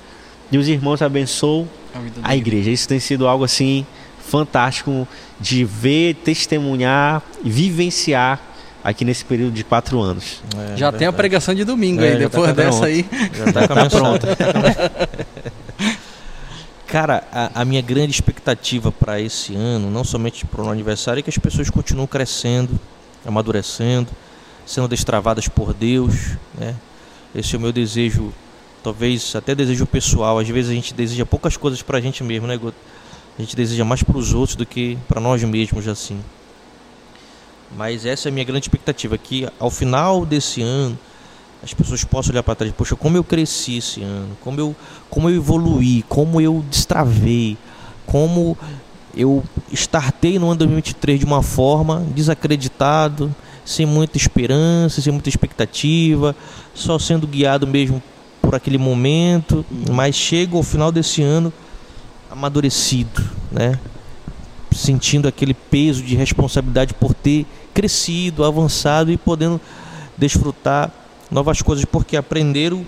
e 0.49 0.57
os 0.57 0.69
irmãos 0.69 1.01
abençoam 1.01 1.67
a, 2.23 2.31
a 2.31 2.35
igreja. 2.37 2.71
Isso 2.71 2.87
tem 2.87 2.99
sido 2.99 3.27
algo 3.27 3.43
assim 3.43 3.85
fantástico 4.19 5.05
de 5.39 5.65
ver, 5.65 6.15
testemunhar, 6.15 7.21
vivenciar 7.43 8.54
aqui 8.85 9.03
nesse 9.03 9.25
período 9.25 9.51
de 9.51 9.63
quatro 9.63 9.99
anos. 9.99 10.43
É, 10.73 10.77
já 10.77 10.91
tem 10.91 11.07
a 11.07 11.11
pregação 11.11 11.55
de 11.55 11.63
domingo 11.63 12.03
é, 12.03 12.09
aí, 12.09 12.19
depois 12.19 12.45
tá 12.49 12.53
dessa 12.53 12.85
aí. 12.85 13.03
Já 13.33 13.45
está 13.45 13.67
tá 13.67 13.89
pronta. 13.89 14.27
Cara, 16.85 17.23
a, 17.31 17.61
a, 17.61 17.65
minha 17.65 17.81
grande 17.81 18.11
expectativa 18.11 18.91
para 18.91 19.19
esse 19.19 19.55
ano, 19.55 19.89
não 19.89 20.03
somente 20.03 20.45
para 20.45 20.61
o 20.61 20.69
aniversário, 20.69 21.19
é 21.19 21.23
que 21.23 21.31
as 21.31 21.37
pessoas 21.37 21.67
continuem 21.67 22.05
crescendo, 22.05 22.79
amadurecendo, 23.25 24.11
sendo 24.67 24.87
destravadas 24.87 25.47
por 25.47 25.73
Deus. 25.73 26.37
Né? 26.53 26.75
Esse 27.33 27.55
é 27.55 27.57
o 27.57 27.61
meu 27.61 27.71
desejo, 27.71 28.31
talvez 28.83 29.35
até 29.35 29.55
desejo 29.55 29.87
pessoal. 29.87 30.37
Às 30.37 30.47
vezes 30.47 30.69
a 30.69 30.75
gente 30.75 30.93
deseja 30.93 31.25
poucas 31.25 31.57
coisas 31.57 31.81
para 31.81 31.97
a 31.97 32.01
gente 32.01 32.23
mesmo, 32.23 32.45
né, 32.45 32.59
A 32.63 33.41
gente 33.41 33.55
deseja 33.55 33.83
mais 33.83 34.03
para 34.03 34.15
os 34.15 34.31
outros 34.31 34.55
do 34.55 34.65
que 34.65 34.95
para 35.07 35.19
nós 35.19 35.43
mesmos, 35.43 35.87
assim. 35.87 36.21
Mas 37.77 38.05
essa 38.05 38.27
é 38.27 38.29
a 38.29 38.33
minha 38.33 38.45
grande 38.45 38.65
expectativa, 38.65 39.17
que 39.17 39.47
ao 39.59 39.69
final 39.69 40.25
desse 40.25 40.61
ano 40.61 40.97
as 41.63 41.73
pessoas 41.73 42.03
possam 42.03 42.31
olhar 42.31 42.43
para 42.43 42.55
trás, 42.55 42.71
poxa, 42.73 42.95
como 42.95 43.17
eu 43.17 43.23
cresci 43.23 43.77
esse 43.77 44.03
ano, 44.03 44.37
como 44.41 44.59
eu, 44.59 44.75
como 45.09 45.29
eu 45.29 45.35
evoluí, 45.35 46.03
como 46.07 46.39
eu 46.39 46.63
destravei, 46.69 47.57
como 48.05 48.55
eu 49.17 49.43
startei 49.71 50.37
no 50.37 50.45
ano 50.47 50.57
2023 50.57 51.19
de 51.19 51.25
uma 51.25 51.41
forma 51.41 52.05
desacreditado, 52.13 53.33
sem 53.65 53.85
muita 53.85 54.15
esperança, 54.15 55.01
sem 55.01 55.11
muita 55.11 55.29
expectativa, 55.29 56.35
só 56.73 56.99
sendo 56.99 57.25
guiado 57.25 57.65
mesmo 57.65 58.01
por 58.41 58.53
aquele 58.53 58.77
momento, 58.77 59.65
mas 59.91 60.13
chego 60.15 60.57
ao 60.57 60.63
final 60.63 60.91
desse 60.91 61.23
ano 61.23 61.51
amadurecido, 62.29 63.23
né? 63.51 63.79
Sentindo 64.75 65.27
aquele 65.27 65.53
peso 65.53 66.03
de 66.03 66.15
responsabilidade 66.15 66.93
por 66.93 67.13
ter 67.13 67.45
crescido, 67.73 68.43
avançado 68.43 69.11
e 69.11 69.17
podendo 69.17 69.59
desfrutar 70.17 70.91
novas 71.31 71.61
coisas, 71.61 71.85
porque 71.85 72.15
aprenderam 72.15 72.85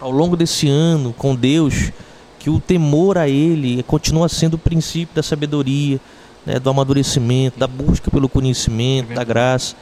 ao 0.00 0.10
longo 0.10 0.36
desse 0.36 0.68
ano 0.68 1.12
com 1.12 1.34
Deus 1.34 1.92
que 2.38 2.48
o 2.48 2.58
temor 2.58 3.18
a 3.18 3.28
Ele 3.28 3.82
continua 3.82 4.28
sendo 4.28 4.54
o 4.54 4.58
princípio 4.58 5.14
da 5.14 5.22
sabedoria, 5.22 6.00
né, 6.46 6.58
do 6.58 6.70
amadurecimento, 6.70 7.58
da 7.58 7.66
busca 7.66 8.10
pelo 8.10 8.28
conhecimento, 8.28 9.12
da 9.12 9.22
graça. 9.22 9.76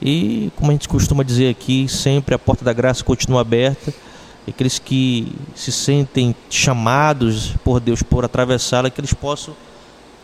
E, 0.00 0.50
como 0.56 0.70
a 0.70 0.72
gente 0.72 0.88
costuma 0.88 1.22
dizer 1.22 1.50
aqui, 1.50 1.86
sempre 1.88 2.34
a 2.34 2.38
porta 2.38 2.64
da 2.64 2.72
graça 2.72 3.04
continua 3.04 3.42
aberta. 3.42 3.92
E 4.46 4.50
aqueles 4.50 4.78
que 4.78 5.30
se 5.54 5.70
sentem 5.70 6.34
chamados 6.48 7.54
por 7.62 7.78
Deus 7.80 8.02
por 8.02 8.24
atravessá-la, 8.24 8.88
que 8.88 8.98
eles 8.98 9.12
possam 9.12 9.54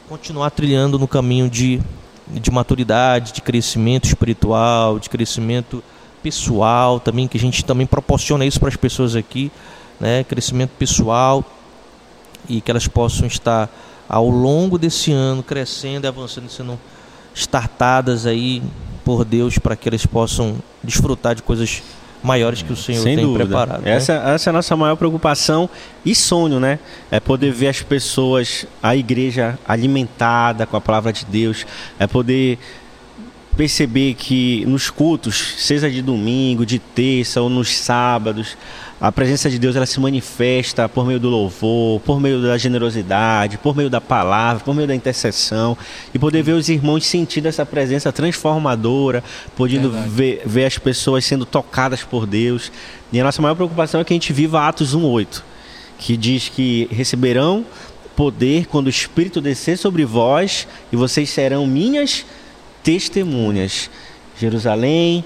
continuar 0.09 0.51
trilhando 0.51 0.99
no 0.99 1.09
caminho 1.09 1.51
de, 1.51 1.81
de 2.29 2.51
maturidade, 2.51 3.33
de 3.33 3.43
crescimento 3.43 4.05
espiritual, 4.05 5.01
de 5.01 5.11
crescimento 5.11 5.83
pessoal 6.23 7.01
também, 7.01 7.27
que 7.27 7.37
a 7.37 7.41
gente 7.41 7.65
também 7.65 7.87
proporciona 7.87 8.47
isso 8.47 8.61
para 8.61 8.69
as 8.69 8.77
pessoas 8.77 9.17
aqui, 9.17 9.51
né? 9.99 10.23
crescimento 10.25 10.71
pessoal 10.79 11.45
e 12.49 12.61
que 12.61 12.71
elas 12.71 12.87
possam 12.87 13.27
estar 13.27 13.69
ao 14.09 14.29
longo 14.29 14.79
desse 14.79 15.11
ano 15.11 15.43
crescendo 15.43 16.05
e 16.05 16.09
avançando, 16.09 16.49
sendo 16.49 16.79
startadas 17.35 18.27
aí 18.27 18.63
por 19.05 19.25
Deus 19.25 19.59
para 19.59 19.75
que 19.75 19.89
elas 19.89 20.07
possam 20.07 20.57
desfrutar 20.83 21.35
de 21.35 21.43
coisas 21.43 21.83
maiores 22.23 22.63
que 22.63 22.73
o 22.73 22.77
Senhor 22.77 23.03
Sem 23.03 23.17
tem 23.17 23.25
dúvida. 23.25 23.47
preparado. 23.47 23.83
Né? 23.83 23.93
Essa, 23.93 24.15
essa 24.15 24.49
é 24.49 24.51
a 24.51 24.53
nossa 24.53 24.77
maior 24.77 24.97
preocupação 24.97 25.69
e 26.05 26.15
sonho, 26.15 26.59
né? 26.59 26.79
É 27.11 27.21
poder 27.21 27.53
ver 27.53 27.69
as 27.69 27.83
pessoas, 27.83 28.67
a 28.83 28.97
igreja 28.97 29.59
alimentada 29.67 30.67
com 30.67 30.77
a 30.77 30.81
palavra 30.81 31.13
de 31.13 31.25
Deus, 31.25 31.67
é 31.99 32.07
poder 32.07 32.59
perceber 33.57 34.15
que 34.15 34.65
nos 34.67 34.91
cultos, 34.91 35.55
seja 35.57 35.91
de 35.91 36.03
domingo, 36.03 36.67
de 36.67 36.79
terça 36.79 37.41
ou 37.41 37.49
nos 37.49 37.75
sábados, 37.75 38.57
a 38.99 39.13
presença 39.13 39.51
de 39.51 39.59
Deus 39.59 39.77
ela 39.77 39.85
se 39.85 40.01
manifesta 40.01 40.89
por 40.89 41.07
meio 41.07 41.21
do 41.21 41.29
louvor, 41.29 42.01
por 42.01 42.19
meio 42.19 42.41
da 42.41 42.57
generosidade, 42.57 43.59
por 43.59 43.77
meio 43.77 43.91
da 43.91 44.01
palavra, 44.01 44.65
por 44.65 44.75
meio 44.75 44.89
da 44.89 44.95
intercessão 44.95 45.77
e 46.15 46.19
poder 46.19 46.43
ver 46.43 46.53
os 46.53 46.71
irmãos 46.71 47.05
sentindo 47.05 47.47
essa 47.47 47.67
presença 47.67 48.11
transformadora, 48.11 49.23
podendo 49.55 49.91
ver, 49.91 50.43
ver, 50.47 50.65
as 50.65 50.79
pessoas 50.79 51.27
sendo 51.27 51.45
tocadas 51.45 52.03
por 52.03 52.27
Deus. 52.27 52.73
E 53.13 53.21
a 53.21 53.25
nossa 53.25 53.43
maior 53.43 53.55
preocupação 53.55 54.01
é 54.01 54.05
que 54.05 54.15
a 54.15 54.17
gente 54.17 54.33
viva 54.33 54.67
Atos 54.67 54.95
1:8, 54.95 55.43
que 55.99 56.17
diz 56.17 56.49
que 56.49 56.89
receberão 56.91 57.67
poder 58.17 58.65
quando 58.67 58.87
o 58.87 58.91
Espírito 58.91 59.43
descer 59.43 59.77
sobre 59.77 60.07
vós 60.07 60.67
e 60.91 60.97
vocês 60.97 61.29
serão 61.29 61.67
minhas 61.67 62.25
testemunhas. 62.83 63.91
Jerusalém, 64.39 65.23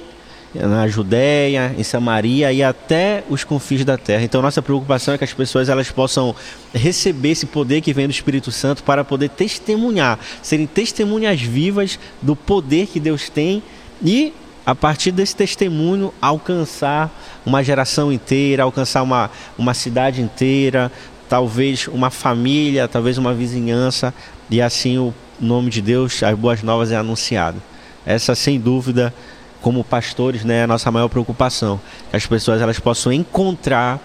na 0.55 0.89
Judéia, 0.89 1.75
em 1.79 1.83
Samaria 1.83 2.53
e 2.53 2.63
até 2.63 3.23
os 3.31 3.45
confins 3.45 3.85
da 3.85 3.97
terra. 3.97 4.25
Então 4.25 4.43
nossa 4.43 4.61
preocupação 4.61 5.15
é 5.15 5.19
que 5.19 5.25
as 5.25 5.33
pessoas 5.33 5.69
elas 5.69 5.91
possam 5.91 6.35
receber 6.75 7.31
esse 7.31 7.47
poder 7.47 7.81
que 7.81 7.93
vem 7.93 8.07
do 8.07 8.11
Espírito 8.11 8.51
Santo 8.51 8.83
para 8.83 9.05
poder 9.05 9.31
testemunhar, 9.31 10.19
serem 10.43 10.67
testemunhas 10.67 11.41
vivas 11.41 11.99
do 12.21 12.35
poder 12.35 12.87
que 12.87 12.99
Deus 12.99 13.29
tem 13.29 13.63
e 14.03 14.33
a 14.67 14.75
partir 14.75 15.11
desse 15.13 15.35
testemunho 15.35 16.13
alcançar 16.21 17.11
uma 17.47 17.63
geração 17.63 18.13
inteira, 18.13 18.65
alcançar 18.65 19.03
uma, 19.03 19.31
uma 19.57 19.73
cidade 19.73 20.21
inteira, 20.21 20.93
talvez 21.29 21.89
uma 21.89 22.11
família, 22.11 22.87
talvez 22.87 23.19
uma 23.19 23.33
vizinhança 23.33 24.13
e 24.51 24.61
assim 24.61 24.99
o 24.99 25.15
nome 25.41 25.71
de 25.71 25.81
Deus, 25.81 26.23
as 26.23 26.37
boas 26.37 26.63
novas 26.63 26.93
é 26.93 26.97
anunciado. 26.97 27.63
Essa 28.05 28.35
sem 28.35 28.59
dúvida 28.59 29.15
como 29.61 29.85
pastores, 29.85 30.45
né, 30.45 30.61
é 30.61 30.63
a 30.65 30.67
nossa 30.67 30.91
maior 30.91 31.09
preocupação, 31.09 31.81
que 32.11 32.17
as 32.17 32.27
pessoas 32.27 32.63
elas 32.63 32.79
possam 32.79 33.13
encontrar 33.13 34.01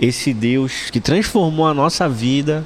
esse 0.00 0.32
Deus 0.32 0.90
que 0.90 1.00
transformou 1.00 1.66
a 1.66 1.74
nossa 1.74 2.08
vida 2.08 2.64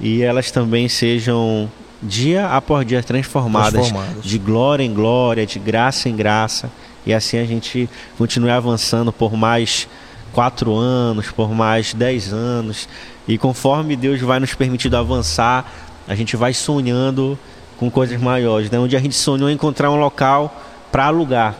e 0.00 0.22
elas 0.22 0.50
também 0.50 0.88
sejam 0.88 1.70
dia 2.02 2.48
após 2.48 2.86
dia 2.86 3.02
transformadas, 3.02 3.72
transformadas, 3.72 4.24
de 4.24 4.38
glória 4.38 4.82
em 4.82 4.92
glória, 4.92 5.46
de 5.46 5.58
graça 5.58 6.08
em 6.08 6.16
graça, 6.16 6.70
e 7.06 7.14
assim 7.14 7.38
a 7.38 7.44
gente 7.44 7.88
continue 8.18 8.50
avançando 8.50 9.12
por 9.12 9.36
mais 9.36 9.88
quatro 10.32 10.74
anos, 10.74 11.30
por 11.30 11.50
mais 11.54 11.94
dez 11.94 12.32
anos, 12.32 12.88
e 13.28 13.38
conforme 13.38 13.94
Deus 13.94 14.20
vai 14.20 14.40
nos 14.40 14.54
permitindo 14.54 14.96
avançar, 14.96 15.70
a 16.08 16.14
gente 16.14 16.36
vai 16.36 16.52
sonhando 16.52 17.38
com 17.78 17.90
coisas 17.90 18.20
maiores, 18.20 18.70
né? 18.70 18.78
Onde 18.78 18.96
a 18.96 19.00
gente 19.00 19.14
sonhou 19.14 19.50
encontrar 19.50 19.90
um 19.90 19.96
local 19.96 20.71
para 20.92 21.06
alugar. 21.06 21.56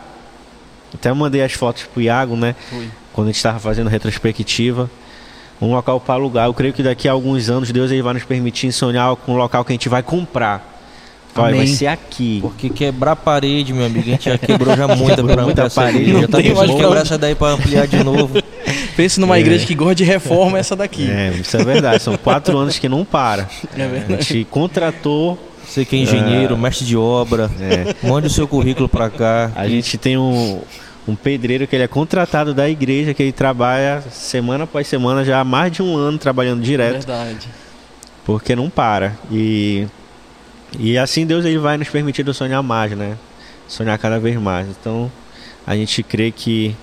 Até 0.95 1.11
eu 1.11 1.14
mandei 1.14 1.43
as 1.43 1.53
fotos 1.55 1.85
pro 1.85 2.03
Iago, 2.03 2.37
né? 2.37 2.55
Fui. 2.68 2.89
Quando 3.12 3.28
a 3.28 3.30
gente 3.30 3.37
estava 3.37 3.59
fazendo 3.59 3.89
retrospectiva. 3.89 4.91
Um 5.61 5.72
local 5.72 6.01
para 6.01 6.14
alugar. 6.14 6.47
Eu 6.47 6.55
creio 6.55 6.74
que 6.74 6.83
daqui 6.83 7.09
a 7.09 7.12
alguns 7.12 7.49
anos 7.49 7.70
Deus 7.70 7.91
ele 7.91 8.03
vai 8.03 8.14
nos 8.14 8.24
permitir 8.24 8.72
sonhar 8.72 9.14
com 9.16 9.33
um 9.33 9.37
local 9.37 9.64
que 9.64 9.72
a 9.72 9.74
gente 9.74 9.89
vai 9.89 10.03
comprar. 10.03 10.70
Vai, 11.35 11.55
vai 11.55 11.66
ser 11.66 11.87
aqui. 11.87 12.41
Porque 12.43 12.68
quebrar 12.68 13.16
parede, 13.16 13.72
meu 13.72 13.87
amigo, 13.87 14.07
a 14.07 14.12
gente 14.12 14.24
já 14.28 14.37
quebrou 14.37 14.76
já 14.76 14.89
muita, 14.95 15.22
muita 15.22 15.70
parede. 15.70 16.20
Já 16.20 16.28
tá 16.28 16.39
pensando 16.39 16.76
quebrar 16.76 17.01
essa 17.01 17.16
daí 17.16 17.35
para 17.35 17.55
ampliar 17.55 17.87
de 17.87 18.03
novo. 18.05 18.35
Pense 18.97 19.18
numa 19.18 19.39
é. 19.39 19.41
igreja 19.41 19.64
que 19.64 19.74
gosta 19.74 19.95
de 19.95 20.05
reforma, 20.05 20.59
essa 20.59 20.76
daqui. 20.76 21.11
É, 21.11 21.30
isso 21.41 21.57
é 21.57 21.64
verdade. 21.64 22.03
São 22.03 22.16
quatro 22.18 22.59
anos 22.59 22.78
que 22.78 22.89
não 22.89 23.05
para. 23.05 23.49
É 23.74 23.89
verdade. 23.89 24.14
A 24.14 24.16
gente 24.20 24.45
contratou 24.45 25.39
você 25.73 25.87
que 25.87 25.97
é 25.97 26.01
engenheiro, 26.01 26.55
é. 26.55 26.59
mestre 26.59 26.85
de 26.85 26.97
obra, 26.97 27.51
é. 27.59 28.07
mande 28.07 28.27
o 28.27 28.31
seu 28.31 28.47
currículo 28.47 28.89
para 28.89 29.09
cá. 29.09 29.51
A 29.55 29.66
gente 29.66 29.97
tem 29.97 30.18
um, 30.18 30.61
um 31.09 31.16
pedreiro 31.16 31.66
que 31.66 31.75
ele 31.75 31.83
é 31.83 31.89
contratado 31.89 32.53
da 32.53 32.68
igreja, 32.68 33.14
que 33.14 33.23
ele 33.23 33.33
trabalha 33.33 34.03
semana 34.11 34.64
após 34.64 34.87
semana, 34.87 35.25
já 35.25 35.41
há 35.41 35.45
mais 35.45 35.73
de 35.73 35.83
um 35.83 35.97
ano 35.97 36.18
trabalhando 36.18 36.62
direto. 36.62 37.07
Verdade. 37.07 37.49
Porque 38.23 38.55
não 38.55 38.68
para. 38.68 39.16
E, 39.31 39.87
e 40.79 40.99
assim 40.99 41.25
Deus 41.25 41.47
ele 41.47 41.59
vai 41.59 41.79
nos 41.79 41.89
permitindo 41.89 42.35
sonhar 42.35 42.62
mais, 42.62 42.93
né? 42.93 43.16
Sonhar 43.66 43.97
cada 43.97 44.20
vez 44.20 44.37
mais. 44.37 44.68
Então 44.68 45.11
a 45.66 45.75
gente 45.75 46.03
crê 46.03 46.31
que 46.31 46.77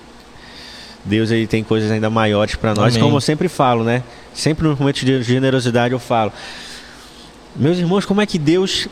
Deus 1.04 1.30
ele 1.30 1.46
tem 1.46 1.62
coisas 1.62 1.92
ainda 1.92 2.10
maiores 2.10 2.56
para 2.56 2.74
nós. 2.74 2.94
Amém. 2.94 3.04
Como 3.04 3.16
eu 3.16 3.20
sempre 3.20 3.48
falo, 3.48 3.84
né? 3.84 4.02
Sempre 4.34 4.66
no 4.66 4.76
momento 4.76 5.04
de 5.04 5.22
generosidade 5.22 5.92
eu 5.94 6.00
falo 6.00 6.32
Meus 7.56 7.78
irmãos, 7.78 8.04
como 8.04 8.20
é 8.20 8.26
que 8.26 8.38
Deus 8.38 8.88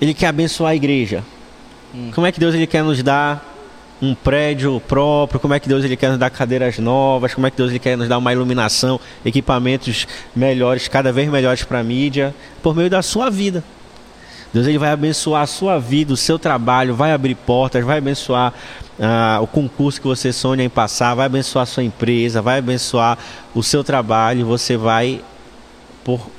ele 0.00 0.14
quer 0.14 0.28
abençoar 0.28 0.72
a 0.72 0.76
igreja? 0.76 1.24
Hum. 1.94 2.10
Como 2.14 2.26
é 2.26 2.32
que 2.32 2.38
Deus 2.38 2.54
ele 2.54 2.66
quer 2.66 2.82
nos 2.84 3.02
dar 3.02 3.44
um 4.00 4.14
prédio 4.14 4.80
próprio, 4.86 5.40
como 5.40 5.54
é 5.54 5.60
que 5.60 5.68
Deus 5.68 5.84
ele 5.84 5.96
quer 5.96 6.10
nos 6.10 6.18
dar 6.18 6.30
cadeiras 6.30 6.78
novas, 6.78 7.34
como 7.34 7.46
é 7.46 7.50
que 7.50 7.56
Deus 7.56 7.70
ele 7.70 7.78
quer 7.78 7.96
nos 7.96 8.08
dar 8.08 8.18
uma 8.18 8.32
iluminação, 8.32 9.00
equipamentos 9.24 10.06
melhores, 10.34 10.86
cada 10.86 11.12
vez 11.12 11.28
melhores 11.28 11.64
para 11.64 11.80
a 11.80 11.82
mídia, 11.82 12.34
por 12.62 12.76
meio 12.76 12.88
da 12.88 13.02
sua 13.02 13.28
vida. 13.28 13.64
Deus 14.52 14.66
ele 14.66 14.78
vai 14.78 14.90
abençoar 14.90 15.42
a 15.42 15.46
sua 15.46 15.78
vida, 15.78 16.12
o 16.12 16.16
seu 16.16 16.38
trabalho, 16.38 16.94
vai 16.94 17.12
abrir 17.12 17.34
portas, 17.34 17.84
vai 17.84 17.98
abençoar 17.98 18.54
uh, 18.98 19.42
o 19.42 19.46
concurso 19.46 20.00
que 20.00 20.06
você 20.06 20.32
sonha 20.32 20.64
em 20.64 20.70
passar, 20.70 21.14
vai 21.14 21.26
abençoar 21.26 21.64
a 21.64 21.66
sua 21.66 21.82
empresa, 21.82 22.40
vai 22.40 22.58
abençoar 22.58 23.18
o 23.54 23.62
seu 23.62 23.84
trabalho, 23.84 24.46
você 24.46 24.76
vai, 24.76 25.20
por, 26.02 26.30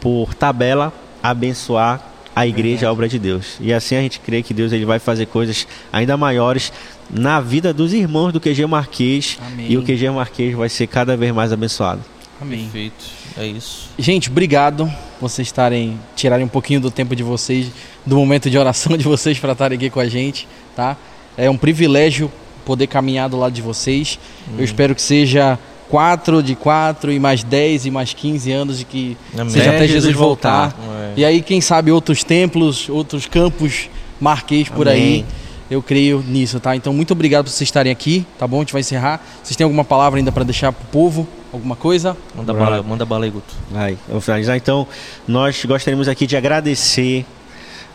por 0.00 0.34
tabela, 0.34 0.92
abençoar 1.22 2.00
a 2.34 2.46
igreja, 2.46 2.88
a 2.88 2.92
obra 2.92 3.08
de 3.08 3.18
Deus. 3.18 3.56
E 3.60 3.72
assim 3.72 3.96
a 3.96 4.00
gente 4.00 4.20
crê 4.20 4.42
que 4.42 4.54
Deus 4.54 4.72
ele 4.72 4.84
vai 4.84 4.98
fazer 4.98 5.26
coisas 5.26 5.66
ainda 5.92 6.16
maiores 6.16 6.72
na 7.10 7.40
vida 7.40 7.74
dos 7.74 7.92
irmãos 7.92 8.32
do 8.32 8.40
QG 8.40 8.64
Marquês. 8.66 9.38
Amém. 9.44 9.66
E 9.68 9.76
o 9.76 9.82
QG 9.82 10.10
Marquês 10.10 10.54
vai 10.54 10.68
ser 10.68 10.86
cada 10.86 11.16
vez 11.16 11.34
mais 11.34 11.52
abençoado. 11.52 12.00
Amém. 12.40 12.62
Perfeito. 12.64 13.04
É 13.36 13.46
isso. 13.46 13.90
Gente, 13.98 14.30
obrigado 14.30 14.86
por 15.18 15.28
vocês 15.28 15.48
estarem 15.48 15.98
tirarem 16.14 16.44
um 16.44 16.48
pouquinho 16.48 16.80
do 16.80 16.90
tempo 16.90 17.16
de 17.16 17.22
vocês, 17.22 17.72
do 18.06 18.16
momento 18.16 18.48
de 18.48 18.56
oração 18.56 18.94
de 18.98 19.04
vocês 19.04 19.38
para 19.38 19.52
estarem 19.52 19.76
aqui 19.76 19.90
com 19.90 20.00
a 20.00 20.08
gente, 20.08 20.46
tá? 20.76 20.96
É 21.36 21.50
um 21.50 21.56
privilégio 21.56 22.30
poder 22.64 22.86
caminhar 22.86 23.28
do 23.28 23.36
lado 23.36 23.52
de 23.52 23.62
vocês. 23.62 24.18
Hum. 24.48 24.56
Eu 24.58 24.64
espero 24.64 24.94
que 24.94 25.02
seja 25.02 25.58
4 25.90 26.42
de 26.42 26.54
4 26.54 27.12
e 27.12 27.18
mais 27.18 27.42
10 27.42 27.86
e 27.86 27.90
mais 27.90 28.12
15 28.12 28.52
anos 28.52 28.78
de 28.78 28.84
que 28.84 29.16
Amém. 29.34 29.50
seja 29.50 29.70
até 29.70 29.86
Jesus 29.86 30.14
voltar. 30.14 30.68
voltar. 30.70 31.12
E 31.16 31.24
aí, 31.24 31.42
quem 31.42 31.60
sabe, 31.60 31.90
outros 31.90 32.22
templos, 32.22 32.88
outros 32.88 33.26
campos 33.26 33.88
marquês 34.20 34.68
por 34.68 34.88
Amém. 34.88 35.02
aí. 35.02 35.24
Eu 35.70 35.82
creio 35.82 36.24
nisso, 36.26 36.58
tá? 36.58 36.74
Então, 36.74 36.94
muito 36.94 37.10
obrigado 37.12 37.44
por 37.44 37.50
vocês 37.50 37.68
estarem 37.68 37.92
aqui, 37.92 38.26
tá 38.38 38.46
bom? 38.46 38.56
A 38.56 38.60
gente 38.60 38.72
vai 38.72 38.80
encerrar. 38.80 39.20
Vocês 39.42 39.54
têm 39.54 39.64
alguma 39.64 39.84
palavra 39.84 40.18
ainda 40.18 40.32
para 40.32 40.42
deixar 40.42 40.72
pro 40.72 40.86
povo? 40.86 41.28
Alguma 41.52 41.76
coisa? 41.76 42.16
Manda 42.34 42.54
bala, 42.54 42.82
manda 42.82 43.04
bala 43.04 43.24
aí, 43.24 43.30
Guto. 43.30 43.54
Vai, 43.70 43.92
eu 43.92 44.12
vou 44.12 44.20
finalizar. 44.20 44.56
Então, 44.56 44.86
nós 45.26 45.62
gostaríamos 45.64 46.08
aqui 46.08 46.26
de 46.26 46.36
agradecer 46.36 47.26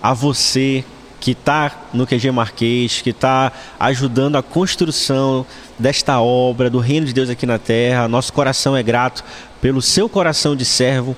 a 0.01 0.13
você 0.13 0.83
que 1.19 1.31
está 1.31 1.71
no 1.93 2.05
QG 2.05 2.31
Marquês, 2.31 3.01
que 3.01 3.11
está 3.11 3.51
ajudando 3.79 4.35
a 4.35 4.43
construção 4.43 5.45
desta 5.83 6.21
obra 6.21 6.69
do 6.69 6.79
reino 6.79 7.05
de 7.05 7.13
Deus 7.13 7.29
aqui 7.29 7.45
na 7.45 7.59
terra. 7.59 8.07
Nosso 8.07 8.31
coração 8.31 8.75
é 8.75 8.81
grato 8.81 9.21
pelo 9.61 9.81
seu 9.81 10.07
coração 10.07 10.55
de 10.55 10.63
servo, 10.63 11.13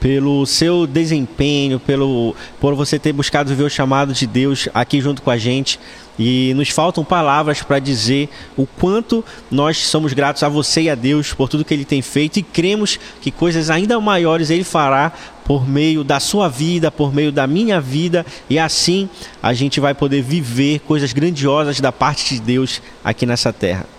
pelo 0.00 0.44
seu 0.44 0.88
desempenho, 0.88 1.78
pelo 1.78 2.34
por 2.60 2.74
você 2.74 2.98
ter 2.98 3.12
buscado 3.12 3.54
ver 3.54 3.62
o 3.62 3.70
chamado 3.70 4.12
de 4.12 4.26
Deus 4.26 4.68
aqui 4.74 5.00
junto 5.00 5.22
com 5.22 5.30
a 5.30 5.38
gente. 5.38 5.78
E 6.18 6.52
nos 6.56 6.70
faltam 6.70 7.04
palavras 7.04 7.62
para 7.62 7.78
dizer 7.78 8.28
o 8.56 8.66
quanto 8.66 9.24
nós 9.48 9.78
somos 9.86 10.12
gratos 10.12 10.42
a 10.42 10.48
você 10.48 10.82
e 10.82 10.90
a 10.90 10.96
Deus 10.96 11.32
por 11.32 11.48
tudo 11.48 11.64
que 11.64 11.72
Ele 11.72 11.84
tem 11.84 12.02
feito 12.02 12.40
e 12.40 12.42
cremos 12.42 12.98
que 13.20 13.30
coisas 13.30 13.70
ainda 13.70 14.00
maiores 14.00 14.50
Ele 14.50 14.64
fará 14.64 15.12
por 15.44 15.68
meio 15.68 16.02
da 16.02 16.18
sua 16.18 16.48
vida, 16.48 16.90
por 16.90 17.14
meio 17.14 17.30
da 17.30 17.46
minha 17.46 17.80
vida, 17.80 18.26
e 18.50 18.58
assim 18.58 19.08
a 19.40 19.54
gente 19.54 19.78
vai 19.78 19.94
poder 19.94 20.22
viver 20.22 20.80
coisas 20.80 21.12
grandiosas 21.12 21.78
da 21.78 21.92
parte 21.92 22.34
de 22.34 22.40
Deus 22.40 22.82
aqui 23.04 23.24
nessa 23.24 23.52
terra. 23.52 23.97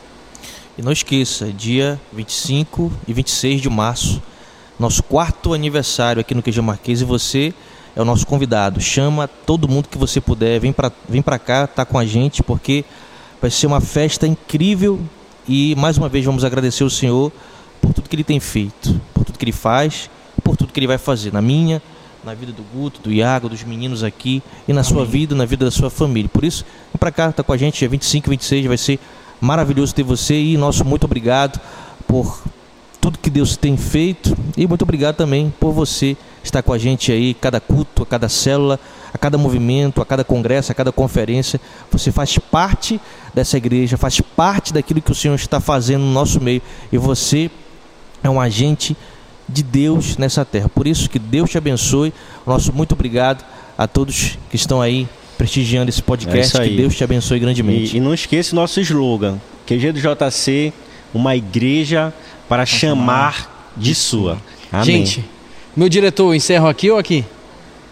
E 0.80 0.82
não 0.82 0.94
esqueça, 0.94 1.52
dia 1.52 2.00
25 2.14 2.90
e 3.06 3.12
26 3.12 3.60
de 3.60 3.70
março, 3.70 4.22
nosso 4.80 5.04
quarto 5.04 5.54
aniversário 5.54 6.22
aqui 6.22 6.34
no 6.34 6.42
QG 6.42 6.62
Marquês, 6.62 7.02
e 7.02 7.04
você 7.04 7.54
é 7.94 8.02
o 8.02 8.06
nosso 8.06 8.26
convidado. 8.26 8.80
Chama 8.80 9.28
todo 9.28 9.68
mundo 9.68 9.90
que 9.90 9.98
você 9.98 10.22
puder, 10.22 10.58
vem 10.58 10.72
para 10.72 10.90
vem 11.10 11.22
cá, 11.22 11.68
tá 11.68 11.84
com 11.84 12.00
a 12.00 12.06
gente, 12.06 12.42
porque 12.42 12.86
vai 13.42 13.52
ser 13.52 13.68
uma 13.68 13.82
festa 13.82 14.26
incrível 14.26 15.02
e 15.46 15.76
mais 15.76 15.98
uma 15.98 16.08
vez 16.08 16.24
vamos 16.24 16.46
agradecer 16.46 16.86
o 16.86 16.90
Senhor 16.90 17.30
por 17.82 17.92
tudo 17.92 18.08
que 18.08 18.16
ele 18.16 18.24
tem 18.24 18.40
feito, 18.40 19.02
por 19.14 19.26
tudo 19.26 19.38
que 19.38 19.44
ele 19.44 19.52
faz, 19.52 20.10
por 20.42 20.56
tudo 20.56 20.72
que 20.72 20.80
ele 20.80 20.88
vai 20.88 20.98
fazer 20.98 21.34
na 21.34 21.42
minha, 21.42 21.82
na 22.24 22.34
vida 22.34 22.54
do 22.54 22.64
Guto, 22.74 23.02
do 23.02 23.12
Iago, 23.12 23.50
dos 23.50 23.66
meninos 23.66 24.02
aqui 24.02 24.42
e 24.66 24.72
na 24.72 24.80
Amém. 24.80 24.94
sua 24.94 25.04
vida, 25.04 25.36
na 25.36 25.44
vida 25.44 25.66
da 25.66 25.72
sua 25.72 25.90
família. 25.90 26.30
Por 26.34 26.46
isso, 26.46 26.64
vem 26.64 26.98
para 26.98 27.12
cá, 27.12 27.34
tá 27.34 27.44
com 27.44 27.52
a 27.52 27.58
gente, 27.58 27.80
dia 27.80 27.90
25 27.90 28.28
e 28.28 28.30
26, 28.30 28.66
vai 28.66 28.78
ser 28.78 28.98
maravilhoso 29.40 29.94
ter 29.94 30.04
você 30.04 30.40
e 30.40 30.58
nosso 30.58 30.84
muito 30.84 31.06
obrigado 31.06 31.60
por 32.08 32.42
tudo 33.00 33.18
que 33.18 33.30
Deus 33.30 33.56
tem 33.56 33.78
feito 33.78 34.36
e 34.58 34.68
muito 34.68 34.82
obrigado 34.82 35.16
também 35.16 35.54
por 35.60 35.72
você 35.72 36.18
estar 36.44 36.62
com 36.62 36.74
a 36.74 36.78
gente 36.78 37.12
aí, 37.12 37.34
cada 37.34 37.60
culto, 37.60 38.04
a 38.04 38.06
cada 38.06 38.28
célula, 38.28 38.80
a 39.14 39.18
cada 39.18 39.38
movimento, 39.38 40.02
a 40.02 40.06
cada 40.06 40.24
congresso, 40.24 40.72
a 40.72 40.76
cada 40.76 40.92
conferência. 40.92 41.60
Você 41.92 42.12
faz 42.12 42.38
parte 42.38 43.00
dessa 43.34 43.58
igreja, 43.58 43.98
faz 43.98 44.20
parte 44.22 44.74
daquilo 44.74 45.02
que 45.02 45.12
o 45.12 45.16
Senhor 45.16 45.36
está 45.36 45.60
fazendo 45.60 46.04
no 46.04 46.12
nosso 46.12 46.42
meio 46.42 46.62
e 46.92 46.98
você 46.98 47.50
é 48.24 48.30
um 48.30 48.40
agente 48.40 48.96
de 49.48 49.64
Deus 49.64 50.18
nessa 50.18 50.44
terra. 50.46 50.70
Por 50.70 50.88
isso 50.88 51.10
que 51.10 51.20
Deus 51.20 51.50
te 51.50 51.58
abençoe. 51.58 52.14
Nosso 52.46 52.74
muito 52.74 52.94
obrigado 52.94 53.44
a 53.78 53.88
todos 53.88 54.38
que 54.50 54.56
estão 54.56 54.82
aí 54.82 55.08
prestigiando 55.40 55.90
esse 55.90 56.04
podcast. 56.04 56.58
É 56.58 56.68
que 56.68 56.76
Deus 56.76 56.94
te 56.94 57.04
abençoe 57.04 57.40
grandemente. 57.40 57.96
E, 57.96 57.98
e 57.98 58.00
não 58.02 58.14
esqueça 58.14 58.52
o 58.52 58.56
nosso 58.58 58.82
slogan: 58.82 59.40
QG 59.66 59.94
do 59.94 60.00
JC, 60.02 60.74
uma 61.14 61.34
igreja 61.34 62.14
para 62.50 62.66
chamar 62.66 63.72
de 63.78 63.96
sua. 63.96 64.38
Amém. 64.70 65.06
Gente, 65.06 65.24
meu 65.76 65.88
diretor, 65.88 66.36
encerro 66.36 66.68
aqui 66.68 66.92
ou 66.92 66.98
aqui? 66.98 67.24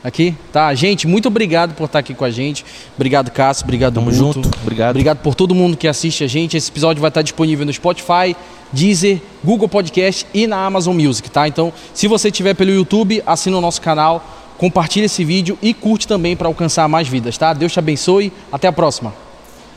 Aqui? 0.03 0.35
Tá. 0.51 0.73
Gente, 0.75 1.07
muito 1.07 1.27
obrigado 1.27 1.73
por 1.73 1.85
estar 1.85 1.99
aqui 1.99 2.13
com 2.13 2.25
a 2.25 2.29
gente. 2.29 2.65
Obrigado, 2.95 3.31
Cássio. 3.31 3.63
Obrigado, 3.63 3.95
Tamo 3.95 4.11
Guto. 4.11 4.17
junto. 4.17 4.51
Obrigado. 4.61 4.91
Obrigado 4.91 5.17
por 5.19 5.33
todo 5.33 5.55
mundo 5.55 5.77
que 5.77 5.87
assiste 5.87 6.23
a 6.23 6.27
gente. 6.27 6.55
Esse 6.57 6.69
episódio 6.69 7.01
vai 7.01 7.09
estar 7.09 7.21
disponível 7.21 7.65
no 7.65 7.73
Spotify, 7.73 8.35
Deezer, 8.71 9.21
Google 9.43 9.69
Podcast 9.69 10.25
e 10.33 10.47
na 10.47 10.65
Amazon 10.65 10.95
Music, 10.95 11.29
tá? 11.31 11.47
Então, 11.47 11.73
se 11.93 12.07
você 12.07 12.27
estiver 12.27 12.53
pelo 12.53 12.71
YouTube, 12.71 13.23
assina 13.25 13.57
o 13.57 13.61
nosso 13.61 13.81
canal, 13.81 14.46
compartilha 14.57 15.05
esse 15.05 15.23
vídeo 15.23 15.57
e 15.61 15.73
curte 15.73 16.07
também 16.07 16.35
para 16.35 16.47
alcançar 16.47 16.87
mais 16.87 17.07
vidas, 17.07 17.37
tá? 17.37 17.53
Deus 17.53 17.71
te 17.71 17.79
abençoe. 17.79 18.31
Até 18.51 18.67
a 18.67 18.73
próxima. 18.73 19.13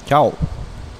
Tchau. 0.06 0.34